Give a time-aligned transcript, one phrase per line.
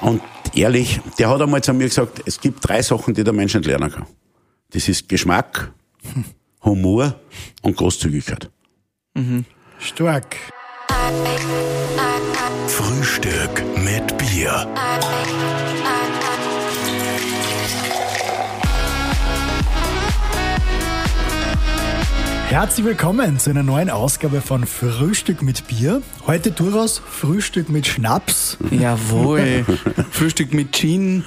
[0.00, 0.22] Und
[0.54, 3.66] ehrlich, der hat einmal zu mir gesagt, es gibt drei Sachen, die der Mensch nicht
[3.66, 4.06] lernen kann.
[4.70, 5.72] Das ist Geschmack,
[6.64, 7.18] Humor
[7.62, 8.50] und Großzügigkeit.
[9.78, 10.36] Stark.
[12.66, 14.66] Frühstück mit Bier.
[22.48, 26.02] Herzlich willkommen zu einer neuen Ausgabe von Frühstück mit Bier.
[26.26, 28.56] Heute durchaus Frühstück mit Schnaps.
[28.70, 29.64] Jawohl.
[30.10, 31.24] Frühstück mit Gin,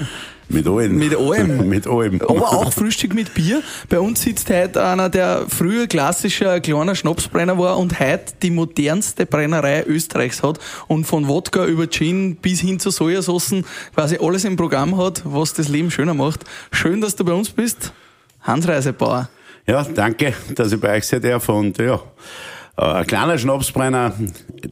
[0.47, 0.95] Mit allem.
[0.97, 1.67] mit allem.
[1.69, 2.21] mit allem.
[2.21, 3.61] Aber auch Frühstück mit Bier.
[3.89, 9.25] Bei uns sitzt heute einer, der früher klassischer kleiner Schnapsbrenner war und heute die modernste
[9.25, 14.55] Brennerei Österreichs hat und von Wodka über Gin bis hin zu Sojasoßen quasi alles im
[14.55, 16.45] Programm hat, was das Leben schöner macht.
[16.71, 17.91] Schön, dass du bei uns bist.
[18.41, 19.27] Hans Reisebauer.
[19.67, 21.49] Ja, danke, dass ich bei euch sein darf.
[21.49, 21.99] Und ja,
[22.77, 24.13] äh, ein kleiner Schnapsbrenner,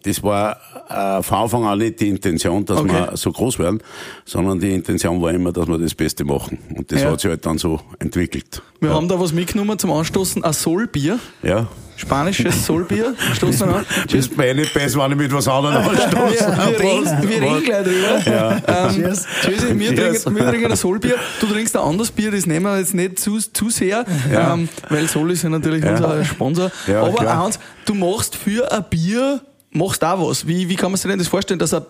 [0.04, 0.58] das war
[0.90, 2.92] äh, von Anfang an nicht die Intention, dass Okay.
[2.94, 3.82] wir so groß werden,
[4.24, 6.60] sondern die Intention war immer, dass wir das Beste machen.
[6.76, 7.12] Und das Ja.
[7.12, 8.62] hat sich halt dann so entwickelt.
[8.80, 8.96] Wir ja.
[8.96, 11.20] haben da was mitgenommen zum Anstoßen, ein Solbier.
[11.44, 11.68] Ja.
[11.98, 13.16] Spanisches Solbier.
[13.36, 13.86] Stoßen wir an.
[14.12, 16.36] Das mir eh nicht besser, wenn ich mit was anderem anstoße.
[16.44, 18.62] Ja, wir reden, wir reden gleich drüber.
[18.68, 19.26] Ähm, Cheers.
[19.42, 20.24] Tschüssi, wir, Cheers.
[20.24, 21.16] trinken, wir trinken ein Solbier.
[21.40, 24.54] Du trinkst ein anderes Bier, das nehmen wir jetzt nicht zu, zu sehr, Ja.
[24.54, 26.72] ähm, weil Sol ist ja natürlich unser Sponsor.
[26.88, 27.38] Ja, Aber klar.
[27.38, 29.40] Hans, du machst für ein Bier,
[29.72, 30.46] machst auch was.
[30.48, 31.84] Wie, wie kann man sich denn das vorstellen, dass ein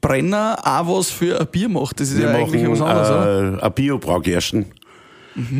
[0.00, 2.00] Brenner auch was für ein Bier macht?
[2.00, 4.66] Das ist Wir ja eigentlich machen was anderes, äh, ein Bio-Braugersten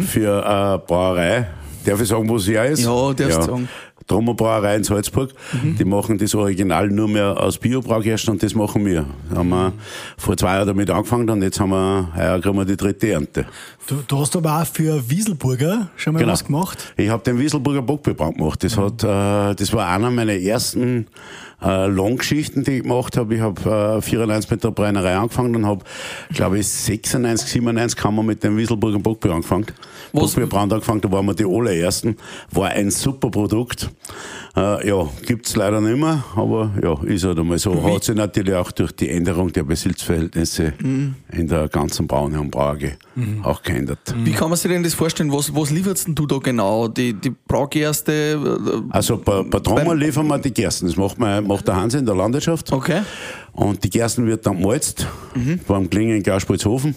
[0.06, 1.46] für eine Brauerei.
[1.84, 2.84] Darf ich sagen, wo sie ist?
[2.84, 3.68] Ja, darfst du sagen.
[4.06, 5.30] Trummer Brauerei in Salzburg.
[5.78, 9.06] Die machen das Original nur mehr aus Bio-Braugersten und das machen wir.
[9.34, 9.72] Haben wir
[10.18, 13.46] vor zwei Jahren damit angefangen und jetzt haben wir, heuer kriegen wir die dritte Ernte.
[13.86, 16.32] Du, du hast aber auch für Wieselburger schon mal Genau.
[16.32, 16.92] was gemacht.
[16.96, 18.62] Ich habe den Wieselburger Bockbierbrand gemacht.
[18.64, 21.06] Das hat, äh, das war einer meiner ersten
[21.62, 23.34] äh, Longgeschichten, die ich gemacht habe.
[23.34, 25.84] Ich habe äh, 94 mit der Brennerei angefangen und habe,
[26.32, 29.66] glaube ich, 96, 97 haben wir mit dem Wieselburger Bockbier angefangen.
[30.12, 32.16] Was- Bockbierbrand angefangen, da waren wir die allerersten.
[32.50, 33.90] War ein super Produkt.
[34.56, 37.82] Äh, ja, gibt's leider nicht mehr, aber ja, ist halt einmal so.
[37.94, 41.14] Hat sich natürlich auch durch die Änderung der Besitzverhältnisse Mhm.
[41.32, 42.96] in der ganzen Braune und Brauge
[43.44, 44.00] auch geändert.
[44.24, 45.30] Wie kann man sich denn das vorstellen?
[45.32, 46.88] Was, was lieferst denn du da genau?
[46.88, 48.12] Die, die Braugerste?
[48.12, 50.86] äh, Also bei, bei Trommer Beim- liefern wir die Gersten.
[50.86, 52.72] Das macht, man, macht der Hans in der Landwirtschaft.
[52.72, 53.02] Okay.
[53.52, 55.06] Und die Gersten wird dann gemalzt
[55.68, 56.94] beim Klingen in Gauspolzhofen.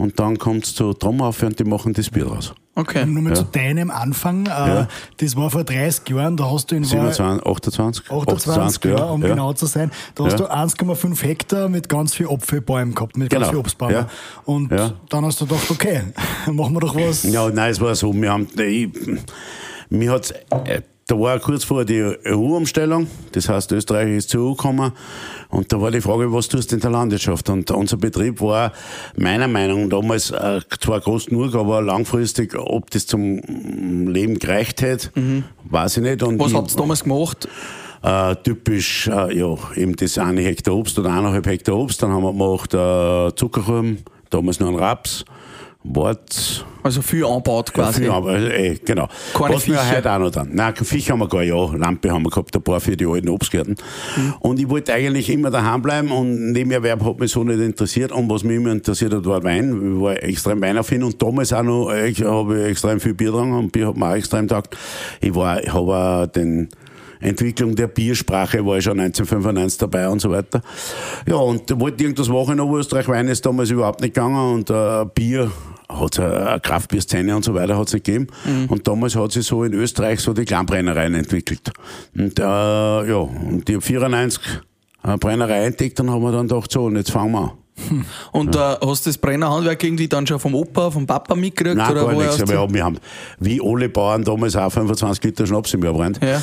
[0.00, 2.54] Und dann kommt's zu Trommer auf und die machen das Bier raus.
[2.74, 3.04] Okay.
[3.04, 3.34] Nur mal Ja.
[3.36, 4.46] zu deinem Anfang.
[4.46, 4.88] Äh, Ja.
[5.18, 6.36] Das war vor 30 Jahren.
[6.38, 9.28] Da hast du in Wahrheit- 27, 28, 28, ja, um ja.
[9.28, 9.90] genau zu sein.
[10.14, 10.46] Da hast Ja.
[10.46, 13.94] du 1,5 Hektar mit ganz viel Apfelbäumen gehabt, mit ganz Genau, viel Obstbäumen.
[13.94, 14.08] ja.
[14.46, 14.92] Und Ja.
[15.10, 16.00] dann hast du gedacht, okay,
[16.50, 17.24] machen wir doch was.
[17.24, 18.14] Ja, nein, es war so.
[18.14, 18.88] Wir haben, ich,
[19.90, 23.08] mir hat's, äh, da war kurz vor die EU-Umstellung.
[23.32, 24.92] Das heißt, Österreich ist zur EU gekommen.
[25.48, 27.48] Und da war die Frage, was tust du in der Landwirtschaft?
[27.50, 28.72] Und unser Betrieb war
[29.16, 33.40] meiner Meinung nach damals äh, zwar groß genug, aber langfristig, ob das zum
[34.06, 35.10] Leben gereicht hätte,
[35.64, 36.22] weiß ich nicht.
[36.22, 37.48] Und Was habt ihr damals gemacht?
[38.02, 42.02] äh, typisch, äh, ja, eben das eine Hektar Obst oder eineinhalb Hektar Obst.
[42.02, 43.98] Dann haben wir gemacht äh, Zuckerrüben,
[44.30, 45.24] damals noch ein Raps,
[45.82, 48.04] Wort, Also viel anbaut quasi.
[48.04, 49.08] ja, aber, äh, genau.
[49.32, 50.54] Keine Was wir heute auch noch dann.
[50.54, 51.56] Nein, Viech haben wir gar, ja.
[51.74, 53.76] Lampe haben wir gehabt, ein paar für die alten Obstgärten.
[54.16, 54.34] Mhm.
[54.40, 58.12] Und ich wollte eigentlich immer daheim bleiben und Nebenerwerb hat mich so nicht interessiert.
[58.12, 59.94] Und was mich immer interessiert hat, war Wein.
[59.94, 63.72] Ich war extrem weinaffin und damals auch noch, ich habe extrem viel Bier getrunken und
[63.72, 64.76] Bier hat mir auch extrem taugt.
[65.22, 66.68] Ich war, ich habe den,
[67.20, 70.62] Entwicklung der Biersprache war ich schon 1995 dabei und so weiter.
[71.26, 73.08] Ja, und wollte irgendwas machen in Oberösterreich.
[73.08, 75.50] Wein ist damals überhaupt nicht gegangen und äh, Bier
[75.88, 78.28] hat es eine Kraftbierszene und so weiter hat's nicht gegeben.
[78.68, 81.72] Und damals hat sich so in Österreich so die Kleinbrennereien entwickelt.
[82.16, 84.62] Und äh, ja, und die 94
[85.02, 87.50] eine Brennerei entdeckt, dann haben wir dann gedacht, so, und jetzt fangen wir an.
[88.32, 91.76] Und äh, hast du das Brennerhandwerk irgendwie dann schon vom Opa, vom Papa mitgekriegt?
[91.76, 92.42] Nein, oder gar nichts.
[92.42, 92.98] Aber ja, wir haben,
[93.38, 96.20] wie alle Bauern damals auch 25 Liter Schnaps im Jahr brennt.
[96.22, 96.42] Ja.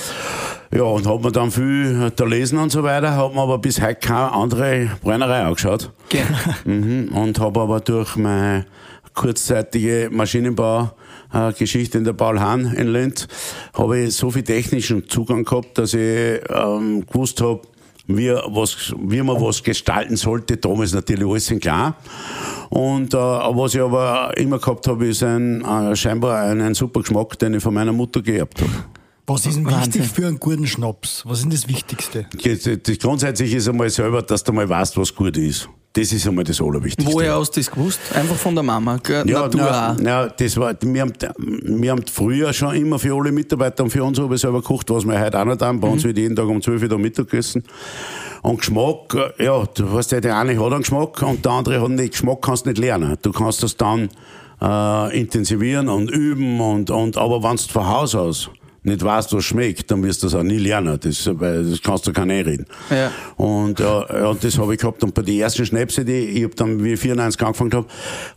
[0.73, 3.81] Ja, und hat man dann viel da lesen und so weiter, hat man aber bis
[3.81, 5.91] heute keine andere Brennerei angeschaut.
[6.09, 6.21] Ge-
[6.65, 7.09] Mhm.
[7.13, 8.65] Und habe aber durch meine
[9.13, 13.27] kurzzeitige Maschinenbau-Geschichte in der Paul Hahn in Linz,
[13.73, 17.61] habe ich so viel technischen Zugang gehabt, dass ich ähm, gewusst habe,
[18.07, 20.57] wie, was, wie man was gestalten sollte.
[20.57, 21.95] Damals natürlich alles in klar.
[22.69, 27.39] Und äh, was ich aber immer gehabt habe, ist ein, äh, scheinbar einen super Geschmack,
[27.39, 28.71] den ich von meiner Mutter geerbt habe.
[29.29, 29.93] Was ist denn Wahnsinn.
[29.95, 31.23] wichtig für einen guten Schnaps?
[31.25, 32.27] Was ist denn das Wichtigste?
[32.31, 35.67] Das, grundsätzlich ist einmal selber, dass du mal weißt, was gut ist.
[35.91, 37.13] Das ist einmal das Allerwichtigste.
[37.13, 37.99] Woher hast du das gewusst?
[38.15, 38.95] Einfach von der Mama.
[39.03, 39.29] gell?
[39.29, 39.97] Ja, Natur na, auch.
[39.99, 44.01] na, das war, wir, haben, wir haben früher schon immer für alle Mitarbeiter und für
[44.01, 45.81] uns habe ich selber gekocht, was wir heute auch nicht haben.
[45.81, 47.63] Bei uns wird jeden Tag um 12 Uhr da Mittag gegessen.
[48.43, 51.89] Und Geschmack, ja, du weißt ja, der eine hat einen Geschmack und der andere hat
[51.89, 52.11] nicht.
[52.11, 53.17] Geschmack kannst du nicht lernen.
[53.21, 54.07] Du kannst das dann
[54.61, 58.49] äh, intensivieren und üben und, und aber wenn du von Haus aus
[58.87, 60.97] nicht weißt, was schmeckt, dann wirst du das auch nie lernen.
[60.99, 62.65] Das, weil das kannst du kein reden.
[62.89, 63.11] Ja.
[63.35, 65.03] Und ja, ja, das habe ich gehabt.
[65.03, 67.87] Und bei den ersten Schnäpse, die ich hab dann, wie ich 94 angefangen habe,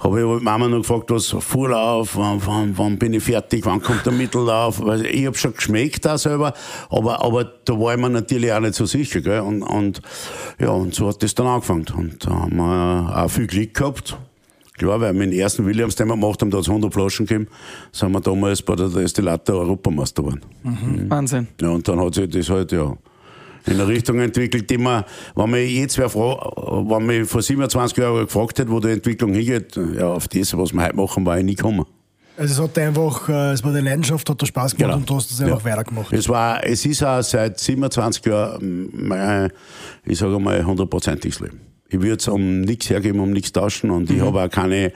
[0.01, 3.81] habe ich halt Mama noch gefragt, was Vorlauf, wann, wann, wann bin ich fertig, wann
[3.81, 4.83] kommt der Mittellauf.
[5.11, 6.53] Ich habe schon geschmeckt da selber,
[6.89, 9.21] aber, aber da war ich mir natürlich auch nicht so sicher.
[9.21, 9.41] Gell?
[9.41, 10.01] Und, und
[10.59, 11.87] ja, und so hat das dann angefangen.
[11.97, 14.17] Und da haben wir auch viel Glück gehabt.
[14.81, 17.27] Klar, weil wir den ersten Williams, den wir gemacht haben, da hat es 100 Flaschen
[17.27, 17.49] gegeben,
[17.93, 20.41] sind wir damals bei der Destillator Europameister geworden.
[21.09, 21.49] Wahnsinn.
[21.61, 22.97] Ja, und dann hat sich das halt, ja,
[23.67, 25.05] in eine Richtung entwickelt, die man,
[25.37, 26.51] wenn man jetzt wer fra-
[26.89, 30.73] wenn mich vor 27 Jahren gefragt hätte, wo die Entwicklung hingeht, ja, auf das, was
[30.73, 31.85] wir heute machen, war ich nie gekommen.
[32.39, 34.97] Also es hat einfach, äh, es war die Leidenschaft, hat dir Spaß gemacht Genau.
[34.97, 35.73] und du hast es einfach Ja.
[35.73, 36.11] weitergemacht.
[36.15, 39.53] Es war, es ist auch seit 27 Jahren, mein,
[40.07, 41.61] ich sage mal, hundertprozentiges Leben.
[41.91, 44.93] Ich würde es um nichts hergeben, um nichts tauschen und ich habe auch keine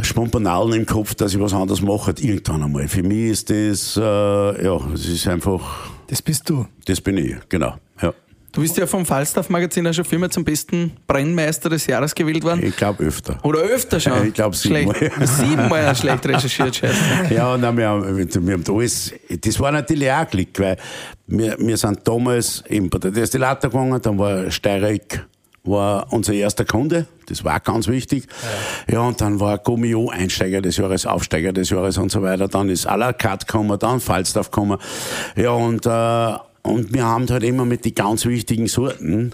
[0.00, 2.88] Spompanalen im Kopf, dass ich was anderes mache, irgendwann einmal.
[2.88, 6.66] Für mich ist das, äh, ja, es ist einfach, Das bist du.
[6.86, 8.14] das bin ich, genau, ja.
[8.52, 12.64] Du bist ja vom Falstaff-Magazin auch schon viermal zum besten Brennmeister des Jahres gewählt worden.
[12.64, 13.38] Ich glaube öfter.
[13.44, 14.26] Oder öfter schon.
[14.26, 14.96] Ich glaub, siebenmal.
[15.24, 17.34] Siebenmal schlecht recherchiert, scheiße.
[17.34, 20.76] Ja, nein, wir haben, wir haben alles, das war natürlich auch Glück, weil
[21.28, 25.24] wir, wir sind damals der Destillator gegangen, dann war Steireck,
[25.70, 28.26] war unser erster Kunde, das war ganz wichtig.
[28.90, 32.48] Ja, und dann war Gummio Einsteiger des Jahres, Aufsteiger des Jahres und so weiter.
[32.48, 34.78] Dann ist à la carte gekommen, dann Falstaff gekommen.
[35.36, 36.32] Ja, und, äh,
[36.62, 39.32] und wir haben halt immer mit den ganz wichtigen Sorten,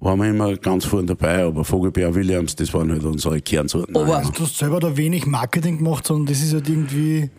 [0.00, 3.96] waren wir immer ganz vorne dabei, aber Vogelbeer Williams, das waren halt unsere Kernsorten.
[3.96, 7.30] Aber- du hast selber da wenig Marketing gemacht, sondern das ist halt irgendwie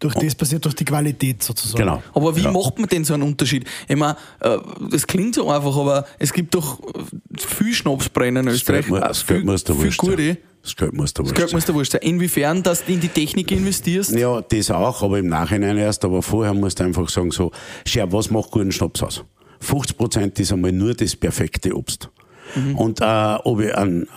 [0.00, 1.78] durch das passiert, durch die Qualität sozusagen.
[1.78, 2.02] Genau.
[2.14, 2.50] Aber wie Ja.
[2.50, 3.64] macht man denn so einen Unterschied?
[3.88, 4.58] Ich meine, äh,
[4.90, 7.02] das klingt so einfach, aber es gibt doch äh,
[7.38, 8.86] viel Schnapsbrenner in Österreich.
[8.88, 10.10] Das Geld viel, muss der viel Wurscht sein.
[10.10, 10.36] gute.
[10.62, 11.56] Das Geld muss der Das Wurscht Geld sein.
[11.56, 12.00] muss dir wurscht sein.
[12.02, 14.12] Inwiefern, dass du in die Technik investierst?
[14.12, 16.04] Ja, das auch, aber im Nachhinein erst.
[16.04, 17.50] Aber vorher musst du einfach sagen, so,
[17.86, 19.24] schau, was macht guten Schnaps aus?
[19.60, 22.08] 50 Prozent ist einmal nur das perfekte Obst.
[22.76, 23.04] Und äh,
[23.44, 24.08] ob ich ein,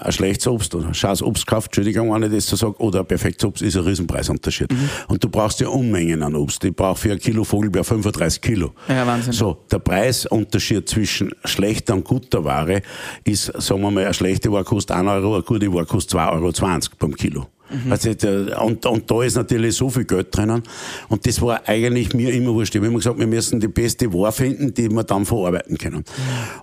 [0.00, 3.00] ein schlechtes Obst oder ein scheiß Obst kauft, Entschuldigung, wenn ich das so sage, oder
[3.00, 4.68] ein perfektes Obst, ist ein Riesenpreisunterschied.
[5.08, 6.64] Und du brauchst ja Unmengen an Obst.
[6.64, 8.72] Ich brauche für ein Kilo Vogelbeer 35 Kilo.
[8.88, 9.32] Ja, Wahnsinn.
[9.32, 12.82] So, der Preisunterschied zwischen schlechter und guter Ware
[13.24, 16.32] ist, sagen wir mal, eine schlechte Ware kostet 1 Euro, eine gute Ware kostet 2,20
[16.32, 17.46] Euro beim Kilo.
[17.90, 20.62] Also, der- und, und da ist natürlich so viel Geld drinnen.
[21.08, 22.74] Und das war eigentlich mir immer wurscht.
[22.74, 26.04] Ich habe immer gesagt, wir müssen die beste Ware finden, die wir dann verarbeiten können.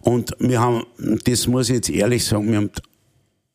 [0.01, 0.83] Und wir haben,
[1.25, 2.69] das muss ich jetzt ehrlich sagen, wir haben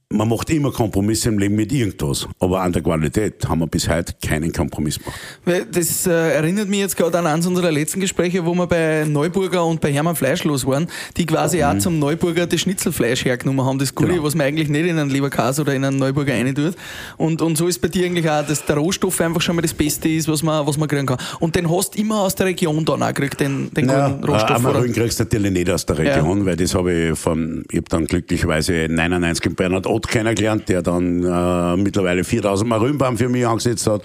[0.08, 2.28] man macht immer Kompromisse im Leben mit irgendwas.
[2.38, 5.66] Aber an der Qualität haben wir bis heute keinen Kompromiss gemacht.
[5.72, 9.64] Das äh, erinnert mich jetzt gerade an eines unserer letzten Gespräche, wo wir bei Neuburger
[9.66, 10.86] und bei Hermann Fleischlos waren,
[11.16, 14.12] die quasi auch zum Neuburger das Schnitzelfleisch hergenommen haben, das Gulli, Mhm.
[14.16, 14.24] Genau.
[14.26, 16.74] was man eigentlich nicht in einen Leberkäse oder in einen Neuburger rein tut.
[17.16, 19.74] Und, und so ist bei dir eigentlich auch, dass der Rohstoff einfach schon mal das
[19.74, 21.18] Beste ist, was man, was man kriegen kann.
[21.40, 24.64] Und den hast du immer aus der Region dann auch gekriegt, den, den guten Rohstoff.
[24.64, 27.88] Rügen kriegst du natürlich nicht aus der Region, weil das habe ich von, ich habe
[27.88, 33.30] dann glücklicherweise 99 in Bernhard Ott kennengelernt, der dann äh, mittlerweile 4000 Mal Rübenbaum für
[33.30, 34.02] mich angesetzt hat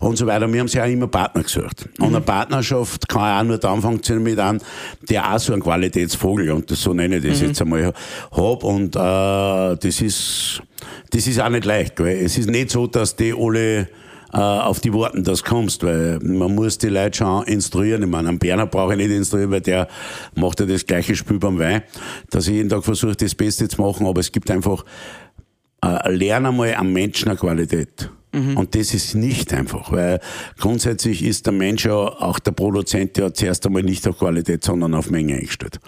[0.00, 0.50] und so weiter.
[0.50, 1.86] Wir haben sich auch immer Partner gesucht.
[1.98, 4.60] Und eine Partnerschaft kann auch nur dann funktionieren mit einem,
[5.02, 7.92] der auch so einen Qualitätsvogel, und das, so nenne ich das jetzt einmal,
[8.32, 10.62] hab und äh, das ist,
[11.10, 13.88] das ist auch nicht leicht, weil es ist nicht so, dass die alle
[14.32, 18.02] äh, auf die Worten das kommst, weil man muss die Leute schon instruieren.
[18.02, 19.88] Ich meine, einen Berner brauche ich nicht instruieren, weil der
[20.34, 21.82] macht ja das gleiche Spiel beim Wein,
[22.30, 24.84] dass ich jeden Tag versuche, das Beste zu machen, aber es gibt einfach,
[25.84, 28.10] äh, lerne einmal am Menschen eine Qualität.
[28.56, 30.18] Und das ist nicht einfach, weil
[30.58, 34.94] grundsätzlich ist der Mensch ja, auch der Produzent, ja zuerst einmal nicht auf Qualität, sondern
[34.94, 35.78] auf Menge eingestellt.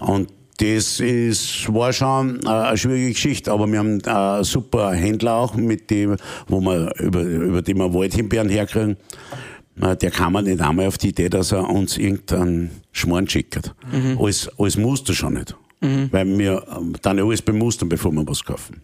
[0.00, 5.34] Und das ist, war schon äh, eine schwierige Geschichte, aber wir haben äh, super Händler
[5.34, 6.16] auch, mit dem,
[6.48, 8.96] wo wir, über, über die wir Waldhimbeeren herkriegen.
[9.76, 13.74] Der kam mir nicht einmal auf die Idee, dass er uns irgendeinen Schmarrn schickt.
[14.18, 15.56] Alles, alles Muster schon nicht.
[16.10, 18.82] Weil wir ähm, dann alles bemustern, bevor wir was kaufen.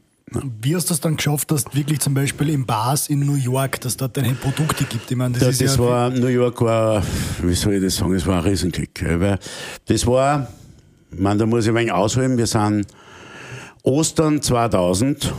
[0.60, 3.80] Wie hast du das dann geschafft, dass wirklich zum Beispiel in Bars in New York,
[3.82, 5.08] dass dort deine Produkte gibt?
[5.08, 7.00] Ich meine, das Ja, ist das ja war, New York war,
[7.42, 9.04] wie soll ich das sagen, das war ein Riesenklick.
[9.20, 9.38] Weil
[9.84, 10.48] das war,
[11.16, 12.88] meine, da muss ich ein wenig ausholen, wir sind
[13.84, 15.32] Ostern 2000,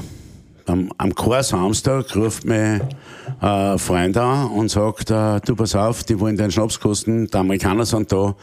[0.67, 2.82] am, am Chor-Samstag ruft mich äh,
[3.41, 7.34] ein Freund an und sagt, äh, du pass auf, die wollen deinen Schnaps kosten, die
[7.36, 8.36] Amerikaner sind da,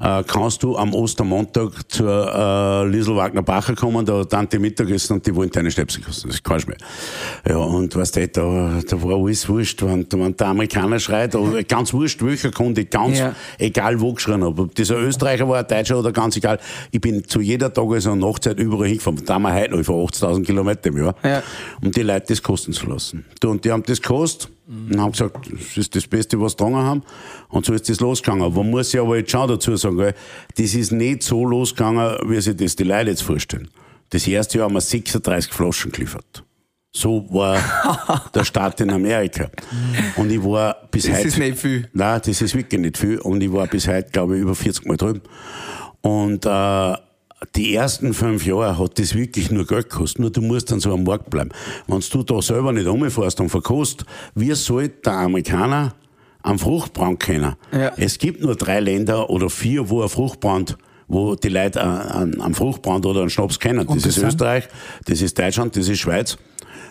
[0.00, 5.26] äh, kannst du am Ostermontag zur äh, Liesel Wagner Bacher kommen, da Tante Mittagessen und
[5.26, 6.28] die wollen deine Schnäpse kosten.
[6.28, 6.74] Das ist kein Schmäh.
[7.48, 11.62] Ja, und weißt du, da, da war alles wurscht, wenn, wenn der Amerikaner schreit, oder
[11.62, 13.34] ganz wurscht, welcher Kunde, ganz Ja.
[13.58, 14.62] egal wo geschrien habe.
[14.62, 16.58] Ob dieser Österreicher war, ein Deutscher oder ganz egal.
[16.90, 19.22] Ich bin zu jeder Tages- und Nachtzeit überall hingefahren.
[19.24, 21.14] Da haben wir heute noch, ich fahre 80.000 Kilometer im Jahr.
[21.22, 21.42] Ja.
[21.82, 23.24] Um die Leute das kosten zu lassen.
[23.40, 26.56] Du, und die haben das gekostet und haben gesagt, das ist das Beste, was sie
[26.56, 27.02] getragen haben.
[27.50, 28.52] Und so ist das losgegangen.
[28.54, 30.14] Man muss ja aber jetzt schon dazu sagen, gell,
[30.56, 33.68] das ist nicht so losgegangen, wie sich das die Leute jetzt vorstellen.
[34.10, 36.44] Das erste Jahr haben wir 36 Flaschen geliefert.
[36.92, 37.58] So war
[38.34, 39.50] der Start in Amerika.
[40.16, 41.28] Und ich war bis Das heute.
[41.28, 41.88] ist nicht viel.
[41.92, 43.18] Nein, das ist wirklich nicht viel.
[43.18, 45.20] Und ich war bis heute, glaube ich, über 40 Mal drüben.
[46.02, 46.94] Und äh,
[47.56, 50.20] die ersten fünf Jahre hat das wirklich nur Geld gekostet.
[50.20, 51.50] Nur du musst dann so am Markt bleiben.
[51.88, 55.94] Wenn du da selber nicht umfährst und verkostet, wie soll der Amerikaner
[56.44, 57.56] am Fruchtbrand kennen?
[57.72, 57.92] Ja.
[57.96, 61.82] Es gibt nur drei Länder oder vier, wo ein Fruchtbrand wo die Leute äh,
[62.40, 63.86] am Fruchtbrand oder einen Schnaps kennen.
[63.86, 64.22] Das, das ist?
[64.22, 64.68] Österreich,
[65.04, 66.38] das ist Deutschland, das ist Schweiz.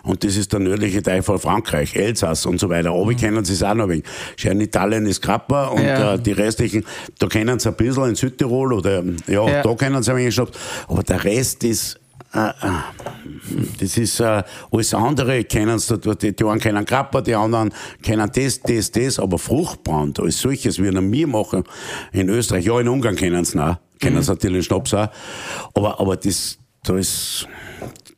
[0.03, 2.91] Und das ist der nördliche Teil von Frankreich, Elsass und so weiter.
[2.91, 3.15] Aber mhm.
[3.17, 4.03] kennen sie es auch noch wegen.
[4.36, 6.13] Schön Italien ist Grappa und Ja.
[6.13, 6.86] äh, die restlichen,
[7.19, 9.62] da kennen sie ein bisschen in Südtirol oder ja, Ja.
[9.63, 10.60] da kennen sie ein wenig Schnaps.
[10.88, 12.00] Aber der Rest ist,
[12.34, 15.79] das ist äh, alles andere kennen
[16.22, 20.79] die, die einen kennen Grappa, die anderen kennen das, das, das, aber Fruchtbrand als solches,
[20.79, 21.63] wie wir machen
[22.12, 25.10] in Österreich, ja in Ungarn kennen sie auch, kennen sie natürlich Schnaps auch,
[25.75, 27.48] aber, aber das, da ist,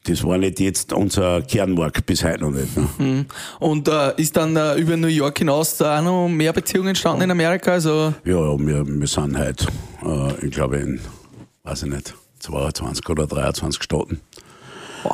[0.05, 2.77] das war nicht jetzt unser Kernmarkt bis heute noch nicht.
[2.99, 3.25] Ne?
[3.59, 7.23] Und äh, ist dann äh, über New York hinaus da auch noch mehr Beziehungen entstanden
[7.23, 7.73] in Amerika?
[7.73, 9.65] Also, Ja, ja, wir, wir sind heute,
[10.05, 11.01] äh, ich glaube, in,
[11.63, 12.13] weiß ich nicht,
[12.45, 14.21] 22 oder 23 Staaten.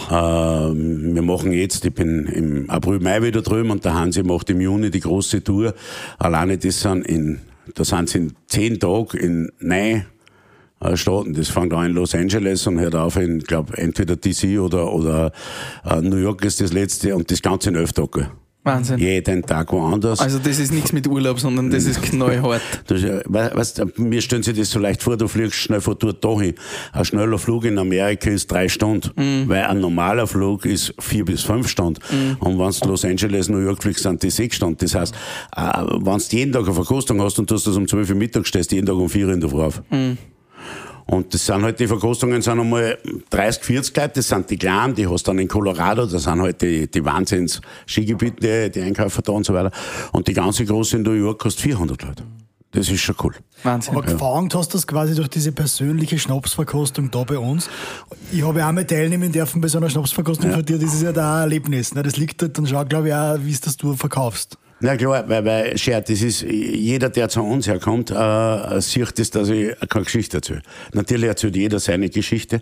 [0.09, 4.49] Ähm, wir machen jetzt, ich bin im April, Mai wieder drüben und der Hansi macht
[4.49, 5.73] im Juni die große Tour.
[6.17, 7.41] Alleine das sind in,
[7.75, 10.05] da sind sie in zehn Tagen in neun
[10.79, 11.33] äh, Staaten.
[11.33, 15.31] Das fängt an in Los Angeles und hört auf in, glaube entweder DC oder, oder
[15.85, 18.27] äh, New York ist das letzte und das Ganze in elf Tagen.
[18.63, 18.99] Wahnsinn.
[18.99, 20.19] Jeden Tag woanders.
[20.19, 22.61] Also das ist nichts mit Urlaub, sondern das ist knallhart.
[22.87, 26.23] Das, we- weißt, mir stellen sich das so leicht vor, du fliegst schnell von dort
[26.23, 26.53] dahin.
[26.93, 31.41] Ein schneller Flug in Amerika ist drei Stunden, weil ein normaler Flug ist vier bis
[31.41, 31.99] fünf Stunden.
[32.39, 34.77] Und wenn du Los Angeles, New York fliegst, sind die sechs Stunden.
[34.79, 35.15] Das heißt,
[35.55, 35.61] äh,
[35.99, 38.45] wenn du jeden Tag eine Verkostung hast und du hast das um zwölf Uhr Mittag,
[38.45, 39.81] stehst du jeden Tag um vier Uhr in der Früh auf.
[41.11, 42.97] Und das sind halt die Verkostungen, sind einmal
[43.31, 46.39] 30, 40 Leute, das sind die Kleinen, die hast du dann in Colorado, das sind
[46.39, 49.71] halt die, die Wahnsinns-Skigebiete, die Einkäufer da und so weiter.
[50.13, 52.23] Und die ganze große in New York kostet 400 Leute.
[52.71, 53.35] Das ist schon cool.
[53.63, 53.93] Wahnsinn.
[53.93, 57.69] Aber gefangen hast du das quasi durch diese persönliche Schnapsverkostung da bei uns.
[58.31, 60.79] Ich habe ja auch mal teilnehmen dürfen bei so einer Schnapsverkostung von dir.
[60.79, 61.93] Das ist ja da ein Erlebnis.
[61.93, 62.03] Ne?
[62.03, 64.57] Das liegt halt dann schon, glaube ich, auch, wie es das du verkaufst.
[64.83, 69.29] Na klar, weil, weil Scher, das ist, jeder, der zu uns herkommt, äh, sieht das,
[69.29, 70.63] dass ich keine Geschichte erzähle.
[70.93, 72.61] Natürlich erzählt jeder seine Geschichte,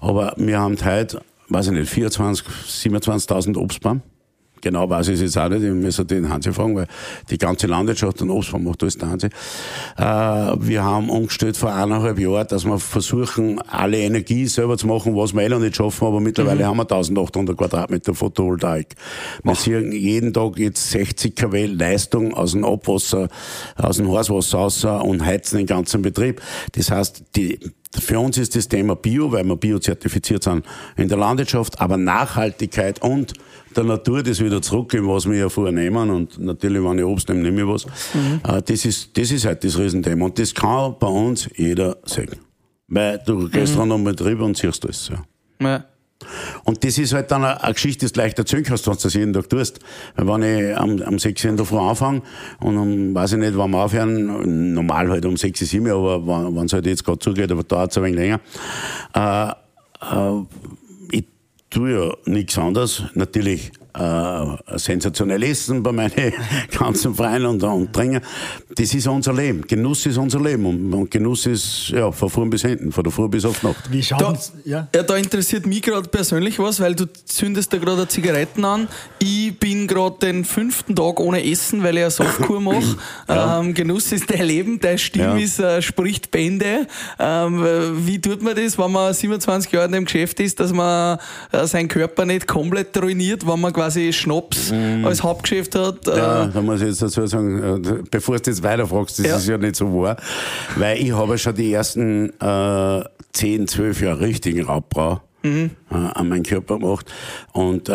[0.00, 4.02] aber wir haben heute, weiß ich nicht, 24, 27.000 Obstbaum.
[4.60, 6.86] Genau weiß ich es jetzt auch nicht, ich muss den Hansi fragen, weil
[7.30, 9.26] die ganze Landwirtschaft und Obstbaum macht alles der Hansi.
[9.26, 15.16] Äh, wir haben umgestellt vor eineinhalb Jahren, dass wir versuchen, alle Energie selber zu machen,
[15.16, 18.94] was wir eh noch nicht schaffen, aber mittlerweile haben wir 1800 Quadratmeter Photovoltaik.
[19.42, 23.28] Wir sehen jeden Tag jetzt 60 kW Leistung aus dem Abwasser,
[23.76, 26.40] aus dem Hauswasser raus und heizen den ganzen Betrieb.
[26.72, 27.58] Das heißt, die,
[27.98, 30.64] für uns ist das Thema Bio, weil wir biozertifiziert sind
[30.96, 33.32] in der Landwirtschaft, aber Nachhaltigkeit und
[33.76, 36.10] der Natur das wieder zurückgeben, was wir ja vorher nehmen.
[36.10, 37.84] Und natürlich, wenn ich Obst nehme, nehme ich was.
[38.44, 40.26] Äh, Das ist, das ist halt das Riesenthema.
[40.26, 42.36] Und das kann bei uns jeder sehen.
[42.88, 45.08] Weil du gehst dran am Betrieb und siehst das.
[45.08, 45.24] Ja.
[45.60, 45.84] Ja.
[46.64, 49.14] Und das ist halt dann eine, Geschichte, die du leicht erzählen kannst, wenn du das
[49.14, 49.80] jeden Tag tust.
[50.16, 52.22] Weil wenn ich am, am 6 Uhr in der Früh anfange
[52.60, 56.54] und um, weiß ich nicht, wann wir aufhören, normal halt um 6, 7 Uhr, aber
[56.54, 58.40] wenn es halt jetzt gerade zugeht, aber dauert es ein wenig länger,
[59.14, 60.42] äh, äh,
[61.12, 61.24] ich
[61.70, 63.04] tue ja nichts anderes.
[63.14, 66.12] Natürlich äh, sensationell essen bei meinen
[66.78, 68.20] ganzen Freien und, und Trinken.
[68.74, 69.62] Das ist unser Leben.
[69.66, 70.66] Genuss ist unser Leben.
[70.66, 73.66] Und, und Genuss ist ja, von vorn bis hinten, von der Früh bis auf die
[73.66, 73.90] Nacht.
[73.90, 74.88] Wie schaut Da, ja?
[74.94, 78.88] ja, da interessiert mich gerade persönlich was, weil du zündest da gerade Zigaretten an.
[79.18, 82.96] Ich bin gerade den fünften Tag ohne Essen, weil ich eine Saftkur mache.
[83.28, 85.36] ähm, Genuss ist dein Leben, deine Stimme Ja.
[85.36, 86.86] ist, äh, spricht Bände.
[87.18, 91.18] Ähm, wie tut man das, wenn man 27 Jahre in dem Geschäft ist, dass man
[91.52, 94.72] äh, seinen Körper nicht komplett ruiniert, wenn man quasi Schnaps
[95.04, 96.06] als Hauptgeschäft hat?
[96.06, 96.16] Äh.
[96.18, 99.36] Ja, da muss ich jetzt dazu sagen, äh, bevor du jetzt weiterfragst, das Ja.
[99.36, 100.16] ist ja nicht so wahr,
[100.76, 105.70] weil ich habe schon die ersten äh, 10, 12 Jahre richtigen Raubbau Mhm.
[105.90, 107.10] äh, an meinen Körper gemacht
[107.54, 107.92] und äh,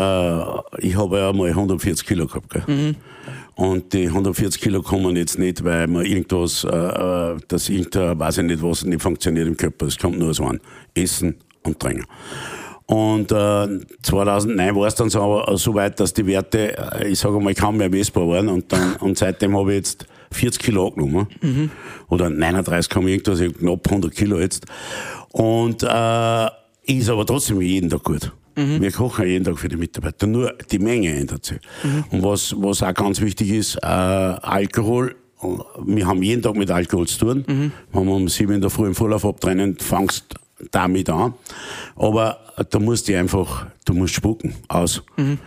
[0.80, 2.50] ich habe ja mal 140 Kilo gehabt.
[2.50, 2.64] Gell?
[2.66, 2.96] Mhm.
[3.54, 8.46] Und die 140 Kilo kommen jetzt nicht, weil man irgendwas, äh, dass irgendein, weiß ich
[8.46, 9.86] nicht was, nicht funktioniert im Körper.
[9.86, 10.60] Es kommt nur so an.
[10.96, 12.06] Essen und Trinken.
[12.88, 17.40] Und äh, 2009 war es dann so, so weit, dass die Werte, äh, ich sage
[17.40, 18.48] mal, kaum mehr messbar waren.
[18.48, 21.28] Und, dann, und seitdem habe ich jetzt 40 Kilo angenommen.
[21.42, 21.72] Mhm.
[22.10, 24.66] Oder 39 kommen irgendwas, ich knapp 100 Kilo jetzt.
[25.32, 26.48] Und äh,
[26.86, 28.32] ist aber trotzdem jeden Tag gut.
[28.56, 28.82] Mhm.
[28.82, 30.28] Wir kochen jeden Tag für die Mitarbeiter.
[30.28, 31.60] Nur die Menge ändert sich.
[31.84, 32.04] Mhm.
[32.12, 35.16] Und was, was auch ganz wichtig ist, äh, Alkohol
[35.86, 37.46] wir haben jeden Tag mit Alkohol zu tun.
[37.48, 37.72] Mhm.
[37.92, 40.26] Wenn wir um sieben in der Früh im Vorlauf abtrennen, fangst
[40.72, 41.34] damit an.
[41.96, 45.04] Aber da musst du einfach, du musst spucken aus.
[45.18, 45.40] Mhm.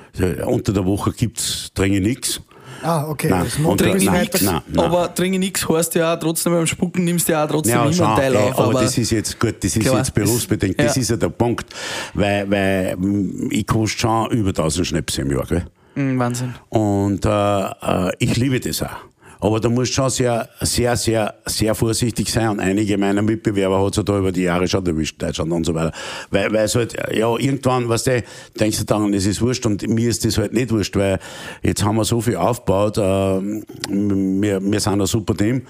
[0.47, 2.41] Unter der Woche gibt's dringend nichts.
[2.83, 3.29] Ah, okay.
[3.29, 4.85] Nein, das und Trinke nein, nix, nein, nein.
[4.85, 7.83] aber trinke nichts heißt ja auch trotzdem beim Spucken nimmst du ja auch trotzdem Ja,
[7.83, 8.59] immer schon, einen Teil ey, auf.
[8.61, 11.03] aber, das ist jetzt gut, das ist Klar, jetzt berufsbedingt, das ja.
[11.03, 11.75] ist ja der Punkt,
[12.15, 15.67] weil, weil mm, ich koste schon über 1000 Schnäpse im Jahr, gell?
[15.97, 16.55] Mm, Wahnsinn.
[16.69, 19.08] Und äh, äh, ich liebe das auch.
[19.41, 22.49] Aber da musst du schon sehr, sehr, sehr, sehr vorsichtig sein.
[22.49, 25.65] Und einige meiner Mitbewerber hat es ja da über die Jahre schon erwischt, Deutschland und
[25.65, 25.93] so weiter.
[26.31, 28.25] Weil, weil es halt, ja, irgendwann, weißt du,
[28.59, 31.19] denkst du dann, es ist wurscht und mir ist das halt nicht wurscht, weil
[31.63, 35.63] jetzt haben wir so viel aufgebaut, äh, wir, wir sind ein super Team,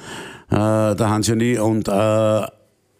[0.50, 2.46] äh, der Hans und ich, und äh,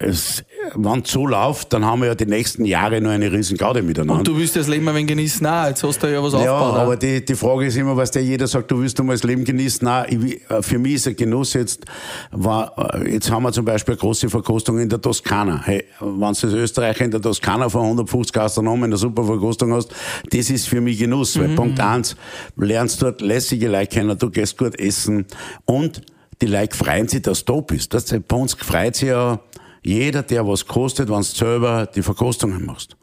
[0.01, 3.57] es, wenn es so läuft, dann haben wir ja die nächsten Jahre noch eine riesen
[3.57, 4.19] Garde miteinander.
[4.19, 5.67] Und du willst das Leben ein wenig genießen, auch.
[5.67, 6.75] jetzt hast du ja was Ja, aufgebaut.
[6.79, 6.95] aber auch.
[6.95, 9.43] die, die Frage ist immer, was der jeder sagt, du willst du mal das Leben
[9.43, 9.83] genießen.
[9.83, 11.83] Nein, ich, äh, für mich ist ein Genuss jetzt,
[12.31, 15.63] war, äh, jetzt haben wir zum Beispiel eine große Verkostung in der Toskana.
[15.65, 19.91] Hey, wenn du als Österreicher in der Toskana von 150 Gastronomen eine super Verkostung hast,
[20.31, 21.37] das ist für mich Genuss.
[21.37, 22.15] Weil Punkt eins,
[22.55, 25.25] lernst dort lässige Leute kennen, du gehst gut essen
[25.65, 26.01] und
[26.41, 27.93] die Leute freuen sich, dass du da bist.
[27.93, 29.41] Das, bei uns freut sich ja
[29.83, 32.95] jeder, der was kostet, wenn du selber die Verkostungen machst.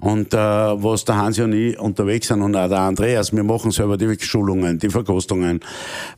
[0.00, 3.70] Und äh, was der Hansi und ich unterwegs sind und auch der Andreas, wir machen
[3.70, 5.60] selber die Schulungen, die Verkostungen,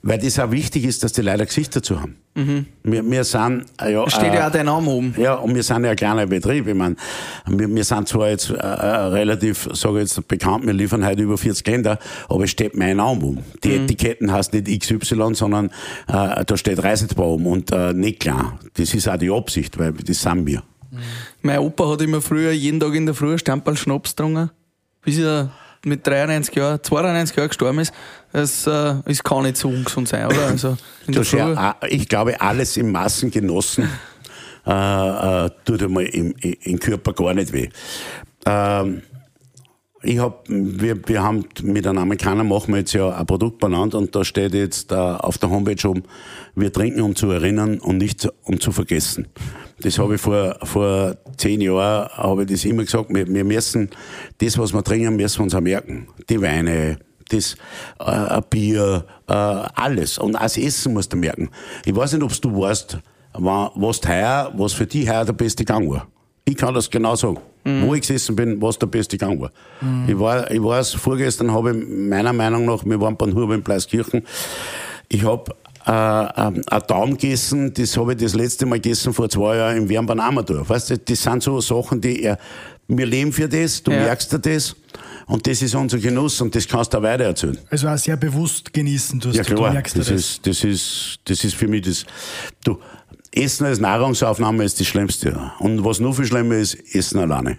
[0.03, 2.17] weil das auch wichtig ist, dass die Leute ein Gesicht dazu haben.
[2.35, 5.15] Wir, wir sind äh, ja, Steht äh, ja auch dein Name oben.
[5.19, 6.67] ja, und wir sind ja ein kleiner Betrieb.
[6.67, 6.97] Ich meine,
[7.47, 11.23] wir, wir sind zwar jetzt äh, äh, relativ, sage ich jetzt bekannt, wir liefern heute
[11.23, 11.99] über 40 Länder,
[12.31, 13.39] aber es steht mein Name um.
[13.63, 15.67] Die Etiketten heißt nicht XY, sondern
[16.09, 18.59] äh, da steht Reisetbar um und äh, nicht klar.
[18.75, 20.63] Das ist auch die Absicht, weil das sind wir.
[21.41, 24.51] Mein Opa hat immer früher jeden Tag in der Früh Stamperl Schnaps getrunken,
[25.03, 25.51] bis er
[25.85, 27.93] mit 93 Jahren, 92 Jahren gestorben ist.
[28.33, 30.47] Das, äh, das kann nicht so ungesund sein, oder?
[30.47, 30.77] Also
[31.07, 31.39] in der Das Früh.
[31.39, 33.89] ja, ich glaube, alles im Massen genossen
[34.67, 37.69] äh, äh, tut einmal im, im, im Körper gar nicht weh.
[38.47, 39.03] Ähm,
[40.03, 43.95] ich hab, wir, wir haben mit einem Amerikaner machen wir jetzt ja ein Produkt benannt
[43.95, 46.03] und da steht jetzt äh, auf der Homepage um,
[46.55, 49.29] wir trinken um zu erinnern und nicht um zu vergessen.
[49.81, 53.91] Das habe ich vor, vor zehn Jahren, habe ich das immer gesagt, wir, wir müssen,
[54.39, 56.09] das was wir trinken, müssen wir uns auch merken.
[56.29, 56.99] Die Weine,
[57.31, 57.55] das
[58.01, 60.19] äh, ein Bier, äh, alles.
[60.19, 61.49] Und das Essen musst du merken.
[61.85, 62.99] Ich weiß nicht, ob du weißt,
[63.35, 66.07] wa- was heuer, was für dich heuer der beste Gang war.
[66.45, 67.39] Ich kann das genau sagen.
[67.65, 69.51] Wo ich gesessen bin, was der beste Gang war.
[70.09, 73.63] Ich war, ich weiß, vorgestern habe ich meiner Meinung nach, wir waren beim Huber in
[73.63, 74.23] Pleiskirchen,
[75.09, 75.55] ich habe
[75.87, 79.77] äh, ähm, ein Daumen gegessen, das habe ich das letzte Mal gegessen vor zwei Jahren
[79.77, 80.69] im Wernbahn Amador.
[80.69, 82.39] Weißt du, das sind so Sachen, die er,
[82.89, 83.99] wir leben für das, du Ja.
[84.05, 84.75] merkst dir das
[85.27, 87.59] und das ist unser Genuss und das kannst du auch weiter erzählen.
[87.71, 89.21] Also auch sehr bewusst genießen.
[89.21, 91.83] Du, hast, Ja du klar, merkst das, ja ist, das ist, das ist für mich
[91.83, 92.05] das.
[92.65, 92.79] Du,
[93.35, 95.53] Essen als Nahrungsaufnahme ist das Schlimmste.
[95.59, 97.59] Und was noch viel schlimmer ist, Essen alleine.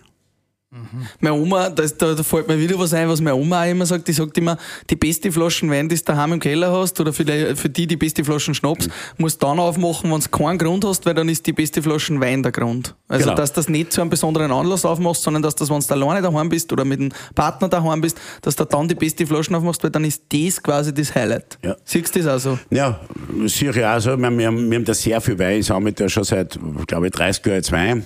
[1.20, 3.70] Meine Oma, da, ist- da, da fällt mir wieder was ein, was meine Oma auch
[3.70, 4.08] immer sagt.
[4.08, 4.58] Die sagt immer,
[4.90, 7.88] die beste Flaschen Wein, die du daheim im Keller hast, oder für die, für die,
[7.88, 11.30] die beste Flaschen Schnaps, musst du dann aufmachen, wenn du keinen Grund hast, weil dann
[11.30, 12.96] ist die beste Flaschen Wein der Grund.
[13.08, 13.36] Also, Genau.
[13.36, 16.22] dass du das nicht zu einem besonderen Anlass aufmachst, sondern dass das, wenn du alleine
[16.22, 19.84] daheim bist oder mit einem Partner daheim bist, dass du dann die beste Flaschen aufmachst,
[19.84, 21.58] weil dann ist das quasi das Highlight.
[21.64, 21.76] Ja.
[21.84, 22.60] Siehst du das auch so?
[22.70, 23.00] Ja,
[23.46, 24.18] sicher auch so.
[24.18, 25.60] Wir, wir, haben, wir haben da sehr viel Wein.
[25.60, 26.58] Ich sammle da schon seit,
[26.88, 28.06] glaube ich, 30 Jahren jetzt Wein.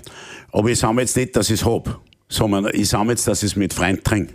[0.51, 1.65] Aber ich sammle jetzt nicht, dass ich es
[2.30, 4.34] hab, sondern ich sammle jetzt, dass ich es mit Freunden trinke.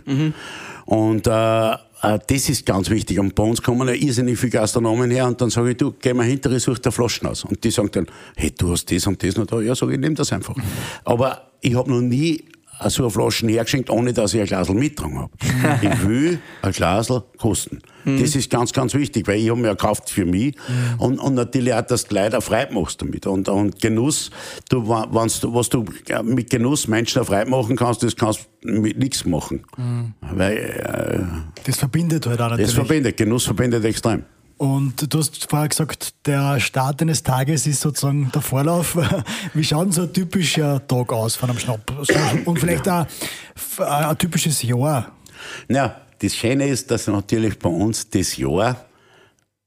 [0.85, 3.17] Und äh, äh, das ist ganz wichtig.
[3.17, 6.13] Und bei uns kommen ja irrsinnig viele Gastronomen her und dann sage ich, du, geh
[6.13, 7.45] mal hinter, ich such dir Flaschen aus.
[7.45, 9.59] Und die sagen dann, hey, du hast das und das noch da.
[9.61, 10.55] Ja, sag ich, nimm das einfach.
[11.05, 12.43] Aber ich habe noch nie
[12.87, 15.31] so eine Flaschen hergeschenkt, ohne dass ich ein Glasl mitgetragen habe.
[15.81, 17.79] ich will ein Glasl kosten.
[18.05, 20.55] Das ist ganz, ganz wichtig, weil ich habe mir gekauft für mich
[20.97, 23.25] und, und natürlich auch, dass du Leute auch Freude machst damit.
[23.25, 24.29] Und, und Genuss,
[24.69, 25.85] du, wenn's was du
[26.23, 29.63] mit Genuss Menschen auch Freude machen kannst, das kannst du mit nichts machen.
[30.19, 32.67] Weil äh, Das verbindet halt auch natürlich.
[32.67, 34.23] das verbindet, Genuss verbindet extrem.
[34.57, 38.97] Und du hast vorher gesagt, der Start eines Tages ist sozusagen der Vorlauf.
[39.53, 41.91] Wie schaut denn so ein typischer Tag aus von einem Schnapp?
[42.45, 43.05] Und vielleicht auch
[43.79, 45.11] ein typisches Jahr.
[45.67, 48.85] Ja, das Schöne ist, dass natürlich bei uns das Jahr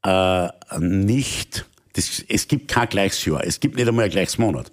[0.05, 4.71] äh, nicht, das, es gibt kein gleiches Jahr, es gibt nicht einmal ein gleiches Monat.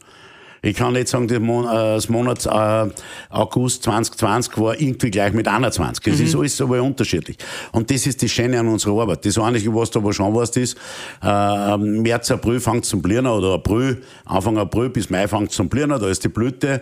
[0.65, 2.89] Ich kann nicht sagen, äh, das Monat äh,
[3.29, 6.07] August 2020 war irgendwie gleich mit 21.
[6.07, 6.25] Es mhm.
[6.25, 7.37] ist alles aber unterschiedlich.
[7.73, 9.25] Und das ist das Schöne an unserer Arbeit.
[9.25, 10.77] Das Einzige, was du aber schon weißt, ist,
[11.21, 15.89] äh, März, April fängt zum Blühen oder April, Anfang April bis Mai fängt zum Blühen,
[15.89, 16.81] da ist die Blüte.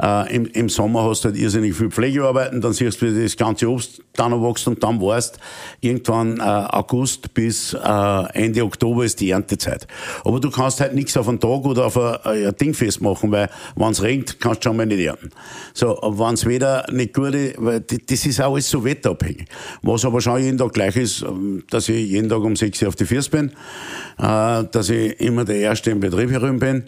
[0.00, 3.36] Äh, im, Im Sommer hast du halt irrsinnig viel Pflegearbeiten, dann siehst du, wie das
[3.36, 5.38] ganze Obst dann wächst und dann weißt,
[5.82, 9.86] irgendwann äh, August bis äh, Ende Oktober ist die Erntezeit.
[10.24, 13.32] Aber du kannst halt nichts auf einen Tag oder auf ein, ein Ding festmachen machen,
[13.32, 15.30] weil wenn es regnet, kannst du schon mal nicht ernten.
[15.74, 19.46] So, wenn es wieder nicht gut ist, weil das ist auch alles so wetterabhängig.
[19.82, 22.88] Was aber schon jeden Tag gleich ist, ähm, dass ich jeden Tag um 6 Uhr
[22.88, 23.50] auf die Füße bin,
[24.18, 26.84] äh, dass ich immer der Erste im Betrieb herum bin.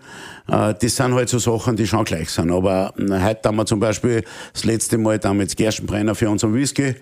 [0.48, 2.50] Äh, das sind halt so Sachen, die schon gleich sind.
[2.50, 6.94] Aber äh, heute haben wir zum Beispiel das letzte Mal damals Gerstenbrenner für unseren Whisky.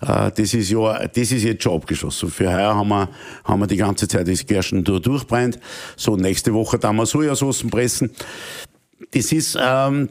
[0.00, 2.30] Das ist ja, das ist jetzt schon abgeschlossen.
[2.30, 3.08] Für heuer haben wir,
[3.44, 5.58] haben wir die ganze Zeit das Gersten durchbrennt.
[5.96, 8.10] So, nächste Woche dann wir Sojasauce pressen
[9.12, 10.10] das ist, ähm,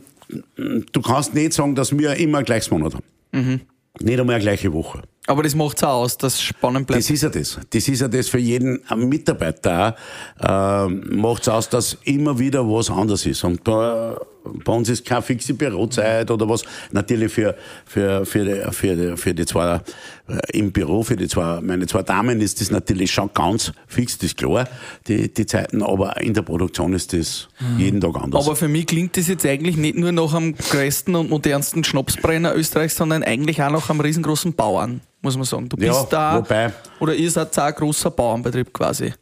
[0.55, 3.05] du kannst nicht sagen, dass wir immer gleiches Monat haben.
[3.31, 3.61] Mhm.
[3.99, 5.03] Nicht einmal eine gleiche Woche.
[5.27, 7.03] Aber das macht es auch aus, dass es spannend bleibt.
[7.03, 7.59] Das ist ja das.
[7.69, 9.95] Das ist ja das für jeden Mitarbeiter.
[10.39, 13.43] Äh, macht es aus, dass immer wieder was anderes ist.
[13.43, 14.17] Und da
[14.63, 16.63] bei uns ist keine fixe Bürozeit oder was.
[16.91, 19.81] Natürlich für, für, für, die, für, die, für die zwei
[20.27, 24.17] äh, im Büro, für die zwei, meine zwei Damen ist das natürlich schon ganz fix,
[24.17, 24.67] das ist klar,
[25.07, 27.79] die, die Zeiten, aber in der Produktion ist das mhm.
[27.79, 28.45] jeden Tag anders.
[28.45, 32.55] Aber für mich klingt das jetzt eigentlich nicht nur nach am größten und modernsten Schnapsbrenner
[32.55, 35.67] Österreichs, sondern eigentlich auch nach einem riesengroßen Bauern, muss man sagen.
[35.67, 39.13] Du bist ja, da, wobei, oder ihr seid auch ein großer Bauernbetrieb quasi.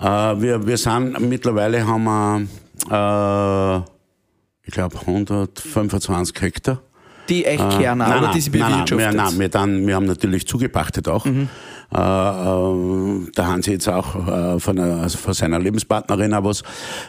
[0.00, 2.46] Äh, wir, wir sind, mittlerweile haben wir,
[2.90, 3.78] äh,
[4.62, 6.80] ich glaube, 125 Hektar.
[7.28, 8.98] Die echt Kerner, äh, nein, oder die sie bewirtschaftet?
[8.98, 11.24] Nein, nein, wir, dann, wir haben natürlich zugepachtet auch.
[11.24, 11.48] Mhm.
[11.94, 16.44] Äh, äh, da haben sie jetzt auch äh, von, einer, also von seiner Lebenspartnerin auch
[16.44, 16.60] was.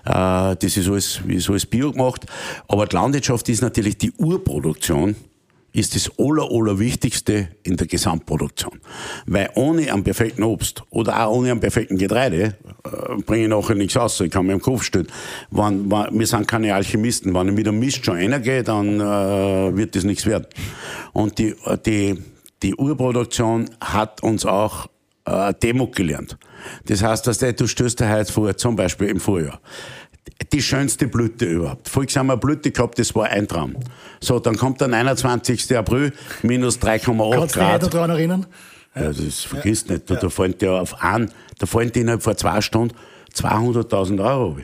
[0.06, 2.26] Äh, das ist alles, so alles Bio gemacht.
[2.68, 5.16] Aber die Landwirtschaft ist natürlich die Urproduktion
[5.74, 8.80] ist das aller, aller Wichtigste in der Gesamtproduktion.
[9.26, 13.76] Weil ohne einen perfekten Obst oder auch ohne einen perfekten Getreide äh, bringe ich nachher
[13.76, 14.20] nichts aus.
[14.22, 15.08] Ich kann mir im Kopf stellen.
[15.52, 17.34] Wenn, wenn, wir sind keine Alchemisten.
[17.34, 20.48] Wenn ich mit dem Mist schon reingehe, dann äh, wird das nichts werden.
[21.14, 21.56] Und die,
[21.86, 22.18] die,
[22.64, 24.88] die Urproduktion hat uns auch
[25.26, 26.38] äh, Demut gelernt.
[26.86, 29.60] Das heißt, dass du stößt dir heute vor, zum Beispiel im Vorjahr
[30.54, 31.90] die schönste Blüte überhaupt.
[31.90, 33.76] Voriges haben wir eine Blüte gehabt, das war ein Traum.
[34.20, 35.76] So, dann kommt der 29.
[35.78, 37.54] April, minus 3,8 Grad.
[37.54, 38.46] Kannst du dich daran erinnern?
[38.96, 39.96] Ja, das vergisst ja.
[39.96, 40.10] nicht.
[40.10, 42.96] Da, da fallen ja auf einen, da fallen die innerhalb von zwei Stunden
[43.34, 44.58] 200.000 Euro.